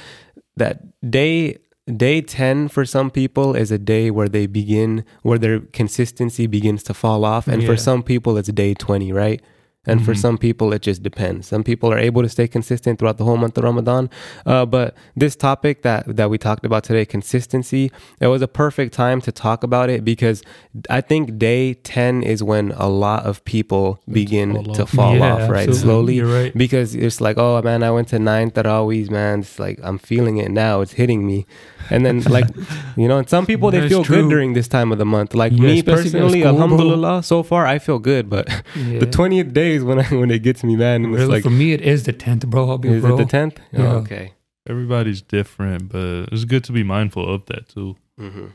that 0.55 0.75
day 1.09 1.57
day 1.97 2.21
10 2.21 2.69
for 2.69 2.85
some 2.85 3.11
people 3.11 3.55
is 3.55 3.71
a 3.71 3.77
day 3.77 4.09
where 4.09 4.29
they 4.29 4.47
begin 4.47 5.03
where 5.21 5.37
their 5.37 5.59
consistency 5.59 6.47
begins 6.47 6.81
to 6.83 6.93
fall 6.93 7.25
off 7.25 7.47
and 7.47 7.61
for 7.65 7.75
some 7.77 8.01
people 8.01 8.37
it's 8.37 8.49
day 8.49 8.73
20 8.73 9.11
right 9.11 9.41
and 9.85 10.03
for 10.05 10.13
Mhm. 10.13 10.17
some 10.25 10.37
people 10.37 10.73
it 10.73 10.81
just 10.81 11.01
depends 11.03 11.47
some 11.47 11.63
people 11.63 11.91
are 11.91 11.97
able 11.97 12.21
to 12.21 12.29
stay 12.29 12.47
consistent 12.47 12.97
throughout 12.99 13.17
the 13.17 13.23
whole 13.23 13.37
month 13.37 13.57
of 13.57 13.63
ramadan 13.63 14.09
uh, 14.45 14.65
but 14.65 14.95
this 15.15 15.35
topic 15.35 15.81
that 15.83 16.03
that 16.17 16.29
we 16.29 16.37
talked 16.37 16.65
about 16.65 16.83
today 16.83 17.05
consistency 17.05 17.91
it 18.19 18.27
was 18.27 18.41
a 18.41 18.47
perfect 18.47 18.93
time 18.93 19.19
to 19.21 19.31
talk 19.31 19.63
about 19.63 19.89
it 19.89 20.03
because 20.05 20.41
i 20.89 21.01
think 21.01 21.37
day 21.37 21.73
10 21.73 22.23
is 22.23 22.41
when 22.43 22.71
a 22.77 22.87
lot 22.89 23.25
of 23.25 23.43
people 23.45 23.99
begin 24.11 24.53
fall 24.53 24.75
to 24.75 24.85
fall 24.85 25.15
Yeah, 25.15 25.33
off 25.33 25.49
right 25.49 25.69
absolutely. 25.69 26.17
slowly 26.19 26.21
right. 26.21 26.51
because 26.57 26.95
it's 26.95 27.19
like, 27.21 27.37
oh 27.37 27.61
man, 27.61 27.83
I 27.83 27.91
went 27.91 28.07
to 28.09 28.19
nine 28.19 28.51
Tarawihs, 28.51 29.09
man. 29.09 29.39
It's 29.39 29.59
like 29.59 29.77
I'm 29.83 29.97
feeling 29.97 30.37
it 30.37 30.51
now. 30.51 30.81
It's 30.81 30.93
hitting 30.93 31.21
me, 31.27 31.45
and 31.89 32.05
then 32.05 32.21
like, 32.37 32.47
you 32.97 33.07
know, 33.07 33.17
and 33.21 33.29
some 33.29 33.45
people 33.45 33.71
they 33.71 33.79
That's 33.81 33.91
feel 33.93 34.03
true. 34.03 34.21
good 34.23 34.29
during 34.29 34.53
this 34.53 34.67
time 34.67 34.91
of 34.91 34.97
the 34.97 35.05
month. 35.05 35.33
Like 35.35 35.51
Yeah, 35.53 35.59
me 35.67 35.79
especially 35.79 36.07
if 36.07 36.13
you're 36.13 36.21
at 36.23 36.25
personally, 36.25 36.41
school, 36.41 36.53
bro. 36.53 36.61
Alhamdulillah, 36.63 37.23
so 37.23 37.43
far 37.43 37.65
I 37.65 37.77
feel 37.79 37.99
good. 37.99 38.29
But 38.29 38.45
Yeah. 38.75 38.99
the 38.99 39.05
twentieth 39.17 39.53
day 39.53 39.74
is 39.75 39.83
when 39.83 39.99
I 39.99 40.03
when 40.21 40.31
it 40.31 40.39
gets 40.43 40.63
me, 40.63 40.75
man. 40.75 41.03
And 41.05 41.13
Really, 41.13 41.23
it's 41.25 41.31
like, 41.31 41.43
for 41.43 41.49
me, 41.49 41.73
it 41.73 41.81
is 41.81 42.03
the 42.03 42.13
tenth, 42.13 42.45
bro. 42.47 42.69
I'll 42.69 42.77
be 42.77 42.89
is 42.89 43.01
bro. 43.01 43.15
it 43.15 43.17
the 43.17 43.25
tenth? 43.25 43.59
Yeah. 43.71 43.93
Oh, 43.93 43.97
okay. 43.97 44.33
Everybody's 44.67 45.21
different, 45.21 45.89
but 45.89 46.29
it's 46.31 46.43
good 46.45 46.63
to 46.65 46.71
be 46.71 46.83
mindful 46.83 47.23
of 47.33 47.45
that 47.47 47.69
too. 47.69 47.95
hmm 48.17 48.47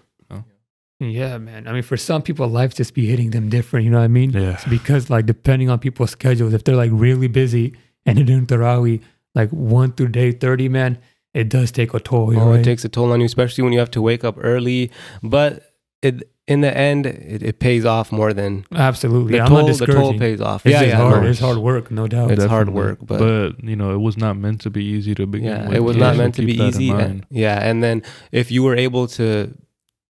yeah, 1.02 1.38
man. 1.38 1.66
I 1.66 1.72
mean, 1.72 1.82
for 1.82 1.96
some 1.96 2.20
people, 2.20 2.46
life 2.46 2.74
just 2.74 2.92
be 2.92 3.06
hitting 3.06 3.30
them 3.30 3.48
different. 3.48 3.84
You 3.86 3.90
know 3.90 3.98
what 4.00 4.04
I 4.04 4.08
mean? 4.08 4.30
Yeah. 4.32 4.52
It's 4.52 4.66
because 4.66 5.08
like 5.08 5.24
depending 5.24 5.70
on 5.70 5.78
people's 5.78 6.10
schedules, 6.10 6.52
if 6.52 6.64
they're 6.64 6.76
like 6.76 6.90
really 6.92 7.26
busy 7.26 7.74
and 8.04 8.18
they're 8.18 8.24
doing 8.24 8.46
Tarawih 8.46 9.00
like 9.34 9.48
one 9.48 9.92
through 9.92 10.08
day 10.08 10.30
thirty, 10.32 10.68
man, 10.68 10.98
it 11.32 11.48
does 11.48 11.72
take 11.72 11.94
a 11.94 12.00
toll. 12.00 12.34
You're 12.34 12.42
Oh, 12.42 12.50
right. 12.50 12.60
it 12.60 12.64
takes 12.64 12.84
a 12.84 12.90
toll 12.90 13.12
on 13.12 13.20
you, 13.20 13.24
especially 13.26 13.64
when 13.64 13.72
you 13.72 13.78
have 13.78 13.90
to 13.92 14.02
wake 14.02 14.24
up 14.24 14.36
early. 14.38 14.90
But 15.22 15.72
it 16.02 16.30
in 16.52 16.58
the 16.66 16.72
end, 16.90 17.06
it, 17.06 17.42
it 17.50 17.56
pays 17.66 17.84
off 17.94 18.06
more 18.20 18.32
than 18.40 18.52
Absolutely. 18.88 19.32
the 19.34 19.40
I'm 19.44 19.48
toll. 19.48 19.66
not 19.68 19.78
The 19.78 19.86
toll 19.86 20.12
pays 20.18 20.40
off. 20.50 20.60
It's 20.66 20.72
yeah, 20.74 20.82
yeah, 20.90 20.96
hard. 20.96 21.24
It's 21.24 21.38
hard 21.48 21.58
work, 21.70 21.90
no 22.00 22.04
doubt. 22.14 22.30
It's 22.32 22.44
hard 22.56 22.70
work, 22.80 22.98
but- 23.10 23.52
you 23.70 23.76
know, 23.80 23.90
it 23.96 24.02
was 24.08 24.16
not 24.24 24.34
meant 24.44 24.60
to 24.66 24.70
be 24.78 24.84
easy 24.96 25.14
to 25.20 25.24
begin 25.34 25.48
Yeah, 25.48 25.68
with. 25.68 25.76
it 25.78 25.82
was 25.88 25.96
You 25.96 26.02
not 26.06 26.16
meant 26.20 26.34
to 26.40 26.44
be 26.44 26.54
easy. 26.66 26.88
mind. 26.90 27.02
And, 27.10 27.26
yeah, 27.44 27.58
and 27.68 27.76
then 27.84 27.96
if 28.32 28.46
you 28.54 28.60
were 28.66 28.76
able 28.86 29.06
to 29.18 29.30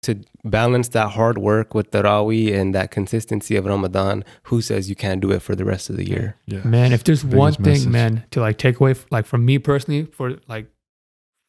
to 0.07 0.11
balance 0.43 0.89
that 0.89 1.09
hard 1.17 1.37
work 1.37 1.73
with 1.73 1.87
the 1.91 2.01
Taraweeh 2.03 2.53
and 2.59 2.75
that 2.75 2.91
consistency 2.91 3.55
of 3.59 3.63
Ramadan, 3.73 4.25
who 4.49 4.57
says 4.61 4.89
you 4.91 4.97
can't 5.05 5.21
do 5.21 5.31
it 5.31 5.41
for 5.47 5.55
the 5.59 5.63
rest 5.73 5.89
of 5.89 5.95
the 5.99 6.05
year? 6.13 6.35
Yeah. 6.45 6.63
man 6.77 6.91
if 6.97 7.01
there's 7.05 7.23
Biggest 7.23 7.37
one 7.45 7.53
thing 7.53 7.65
message. 7.65 7.87
man 7.99 8.23
to 8.31 8.41
like 8.41 8.57
take 8.65 8.77
away 8.81 8.95
like 9.15 9.25
from 9.31 9.41
me 9.49 9.55
personally 9.59 10.03
for 10.17 10.25
like 10.53 10.65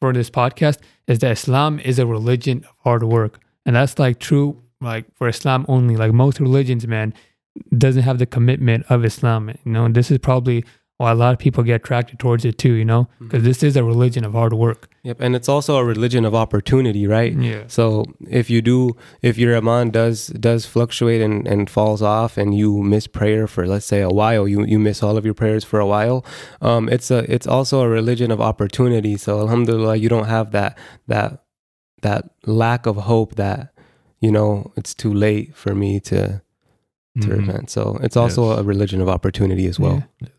for 0.00 0.12
this 0.12 0.30
podcast 0.30 0.78
is 1.12 1.18
that 1.22 1.32
islam 1.32 1.72
is 1.90 1.98
a 1.98 2.06
religion 2.16 2.56
of 2.70 2.74
hard 2.86 3.02
work 3.02 3.40
and 3.66 3.74
that's 3.76 3.98
like 3.98 4.16
true 4.20 4.62
like 4.84 5.04
for 5.16 5.26
islam 5.28 5.64
only 5.68 5.96
like 5.96 6.12
most 6.12 6.38
religions 6.40 6.86
man 6.86 7.12
doesn't 7.76 8.02
have 8.02 8.18
the 8.18 8.26
commitment 8.26 8.84
of 8.88 9.04
islam 9.04 9.48
you 9.48 9.72
know 9.72 9.84
and 9.86 9.94
this 9.94 10.10
is 10.10 10.18
probably 10.18 10.64
why 10.96 11.10
a 11.10 11.14
lot 11.14 11.32
of 11.34 11.40
people 11.40 11.64
get 11.64 11.76
attracted 11.82 12.18
towards 12.20 12.44
it 12.44 12.56
too 12.56 12.72
you 12.72 12.84
know 12.84 13.08
because 13.18 13.42
this 13.42 13.62
is 13.62 13.76
a 13.76 13.82
religion 13.82 14.24
of 14.24 14.32
hard 14.32 14.52
work 14.52 14.88
Yep, 15.04 15.20
and 15.20 15.36
it's 15.36 15.50
also 15.50 15.76
a 15.76 15.84
religion 15.84 16.24
of 16.24 16.34
opportunity, 16.34 17.06
right? 17.06 17.34
yeah 17.38 17.64
So 17.66 18.04
if 18.26 18.48
you 18.48 18.62
do, 18.62 18.96
if 19.20 19.36
your 19.36 19.54
iman 19.54 19.90
does 19.90 20.28
does 20.28 20.64
fluctuate 20.64 21.20
and, 21.20 21.46
and 21.46 21.68
falls 21.68 22.00
off, 22.00 22.38
and 22.38 22.56
you 22.56 22.82
miss 22.82 23.06
prayer 23.06 23.46
for 23.46 23.66
let's 23.66 23.84
say 23.84 24.00
a 24.00 24.08
while, 24.08 24.48
you 24.48 24.64
you 24.64 24.78
miss 24.78 25.02
all 25.02 25.18
of 25.18 25.26
your 25.26 25.34
prayers 25.34 25.62
for 25.62 25.78
a 25.78 25.86
while. 25.86 26.24
Um, 26.62 26.88
it's 26.88 27.10
a 27.10 27.30
it's 27.30 27.46
also 27.46 27.82
a 27.82 27.88
religion 28.00 28.30
of 28.30 28.40
opportunity. 28.40 29.18
So 29.18 29.40
alhamdulillah, 29.40 29.96
you 29.96 30.08
don't 30.08 30.28
have 30.36 30.52
that 30.52 30.78
that 31.06 31.44
that 32.00 32.30
lack 32.46 32.86
of 32.86 32.96
hope 32.96 33.34
that 33.34 33.73
you 34.24 34.30
know 34.36 34.72
it's 34.78 34.94
too 35.02 35.12
late 35.26 35.48
for 35.62 35.72
me 35.82 36.00
to 36.10 36.20
to 37.22 37.28
Mhm. 37.28 37.38
repent. 37.38 37.66
So 37.70 37.82
it's 38.06 38.16
also 38.22 38.42
Yes. 38.50 38.58
a 38.60 38.62
religion 38.72 39.00
of 39.04 39.08
opportunity 39.16 39.66
as 39.72 39.78
well. 39.84 39.98
Yes. 40.20 40.30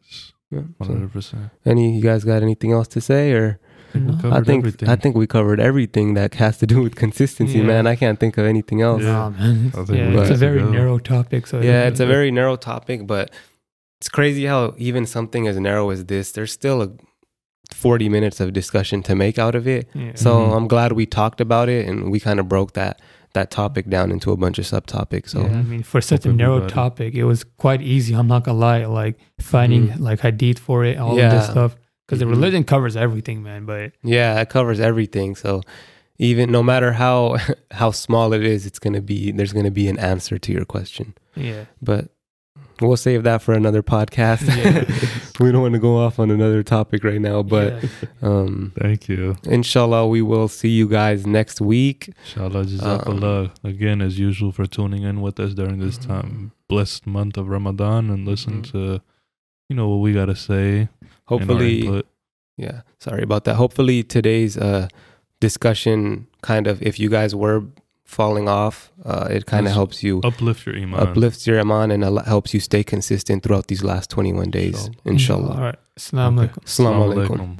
Yeah, 0.51 0.61
so 0.86 0.89
100%. 0.93 1.49
any 1.65 1.86
you 1.97 2.01
guys 2.09 2.21
got 2.31 2.39
anything 2.47 2.71
else 2.77 2.89
to 2.95 2.99
say 3.11 3.23
or? 3.39 3.45
No. 3.93 4.11
I 4.39 4.41
think 4.47 4.59
everything. 4.65 4.89
I 4.93 4.95
think 5.01 5.15
we 5.15 5.25
covered 5.38 5.59
everything 5.69 6.07
that 6.19 6.31
has 6.43 6.57
to 6.61 6.65
do 6.73 6.77
with 6.86 6.95
consistency, 7.05 7.59
Yeah. 7.59 7.71
man. 7.71 7.83
I 7.93 7.95
can't 7.95 8.19
think 8.19 8.33
of 8.38 8.45
anything 8.45 8.79
else. 8.89 9.03
Yeah. 9.03 9.13
Nah, 9.13 9.29
man. 9.29 9.71
Yeah, 9.73 10.21
it's 10.21 10.31
a 10.31 10.36
very 10.47 10.59
go. 10.65 10.69
narrow 10.77 10.97
topic 10.99 11.47
so 11.47 11.55
Yeah, 11.61 11.88
it's 11.89 12.01
a 12.01 12.05
very 12.15 12.29
narrow 12.39 12.57
topic, 12.57 13.07
but 13.13 13.25
it's 13.99 14.09
crazy 14.17 14.45
how 14.51 14.73
even 14.89 15.05
something 15.05 15.47
as 15.47 15.55
narrow 15.69 15.86
as 15.95 16.01
this, 16.13 16.25
there's 16.33 16.51
still 16.61 16.79
a 16.88 16.89
40 17.73 18.09
minutes 18.09 18.39
of 18.43 18.51
discussion 18.61 19.01
to 19.03 19.15
make 19.15 19.38
out 19.39 19.55
of 19.55 19.65
it. 19.67 19.88
yeah. 19.93 20.11
So 20.15 20.31
Mhm. 20.39 20.55
I'm 20.57 20.67
glad 20.67 20.91
we 20.91 21.05
talked 21.05 21.39
about 21.47 21.67
it 21.69 21.88
and 21.88 22.11
we 22.11 22.19
kind 22.19 22.39
of 22.41 22.45
broke 22.49 22.73
that 22.73 22.99
that 23.36 23.51
topic 23.51 23.88
down 23.89 24.11
into 24.11 24.31
a 24.31 24.38
bunch 24.38 24.57
of 24.59 24.65
subtopics. 24.65 25.29
So 25.29 25.41
yeah, 25.41 25.59
I 25.59 25.61
mean, 25.61 25.83
for 25.83 26.01
such 26.01 26.25
a 26.25 26.33
narrow 26.33 26.67
topic, 26.67 27.13
it 27.13 27.23
was 27.25 27.43
quite 27.43 27.81
easy. 27.81 28.13
I'm 28.15 28.27
not 28.27 28.43
gonna 28.43 28.57
lie, 28.57 28.83
like 28.86 29.19
finding 29.39 29.89
Mhm. 29.89 29.99
like 29.99 30.19
hadith 30.21 30.59
for 30.59 30.83
it, 30.83 30.97
all 30.97 31.11
of 31.11 31.31
this 31.31 31.45
stuff, 31.45 31.75
because 32.05 32.17
Mhm. 32.17 32.25
the 32.25 32.27
religion 32.27 32.63
covers 32.63 32.95
everything, 32.97 33.43
man. 33.43 33.65
But 33.65 33.91
yeah, 34.03 34.41
it 34.41 34.49
covers 34.49 34.79
everything. 34.79 35.36
So 35.36 35.61
even 36.17 36.51
no 36.51 36.63
matter 36.63 36.93
how 36.93 37.38
how 37.71 37.91
small 37.91 38.33
it 38.33 38.43
is, 38.43 38.65
it's 38.65 38.79
gonna 38.79 39.01
be 39.01 39.31
there's 39.31 39.53
gonna 39.53 39.71
be 39.71 39.88
an 39.88 39.99
answer 39.99 40.38
to 40.39 40.51
your 40.51 40.65
question. 40.65 41.13
yeah, 41.36 41.65
But 41.81 42.09
we'll 42.81 42.97
save 42.97 43.23
that 43.23 43.41
for 43.41 43.53
another 43.53 43.83
podcast. 43.83 44.43
Yeah. 44.47 44.83
we 45.39 45.51
don't 45.51 45.61
want 45.61 45.73
to 45.73 45.79
go 45.79 45.97
off 45.97 46.19
on 46.19 46.31
another 46.31 46.63
topic 46.63 47.03
right 47.03 47.19
now, 47.21 47.43
but 47.43 47.83
yeah. 47.83 47.89
um 48.21 48.71
Thank 48.79 49.09
you. 49.09 49.36
inshallah 49.43 50.07
we 50.07 50.21
will 50.21 50.47
see 50.47 50.69
you 50.69 50.88
guys 50.88 51.25
next 51.27 51.59
week. 51.61 52.09
Inshallah, 52.25 52.65
Um. 52.81 53.51
Again, 53.63 54.01
as 54.01 54.17
usual, 54.19 54.51
for 54.51 54.65
tuning 54.65 55.03
in 55.03 55.21
with 55.21 55.39
us 55.39 55.53
during 55.53 55.79
this 55.79 55.97
Mhm. 55.97 56.07
time, 56.07 56.51
blessed 56.69 57.05
month 57.07 57.38
of 57.38 57.47
Ramadan, 57.49 58.09
and 58.09 58.25
listen 58.25 58.61
Mhm. 58.61 58.71
to, 58.71 59.01
you 59.69 59.75
know, 59.75 59.88
what 59.89 59.97
we 60.05 60.13
got 60.13 60.25
to 60.25 60.36
say. 60.36 60.89
Hopefully. 61.25 62.03
Yeah, 62.57 62.81
sorry 62.99 63.23
about 63.23 63.43
that. 63.45 63.55
Hopefully 63.55 64.01
today's 64.03 64.57
uh 64.57 64.88
discussion 65.41 66.27
kind 66.41 66.67
of 66.67 66.81
if 66.81 66.99
you 66.99 67.09
guys 67.09 67.36
were 67.36 67.63
falling 68.06 68.47
off, 68.47 68.91
uh 69.03 69.28
it 69.38 69.43
kind 69.45 69.66
of 69.68 69.74
helps 69.74 69.97
you 70.06 70.14
uplift 70.24 70.66
your 70.66 70.76
iman. 70.78 70.99
uplifts 71.06 71.45
your 71.47 71.60
iman 71.60 71.91
and 71.91 72.03
al- 72.03 72.24
helps 72.34 72.53
you 72.53 72.60
stay 72.60 72.84
consistent 72.84 73.43
throughout 73.43 73.68
these 73.68 73.84
last 73.84 74.10
21 74.10 74.49
days. 74.51 74.89
Inshallah. 75.06 75.12
Inshallah. 75.14 75.56
All 75.56 75.62
right. 75.70 75.80
Assalamu 75.97 76.39
Okay. 76.39 76.47
alaikum. 76.47 76.64
Assalamu 76.66 77.01
Assalamu 77.01 77.14
alaikum. 77.14 77.38
alaikum. 77.38 77.49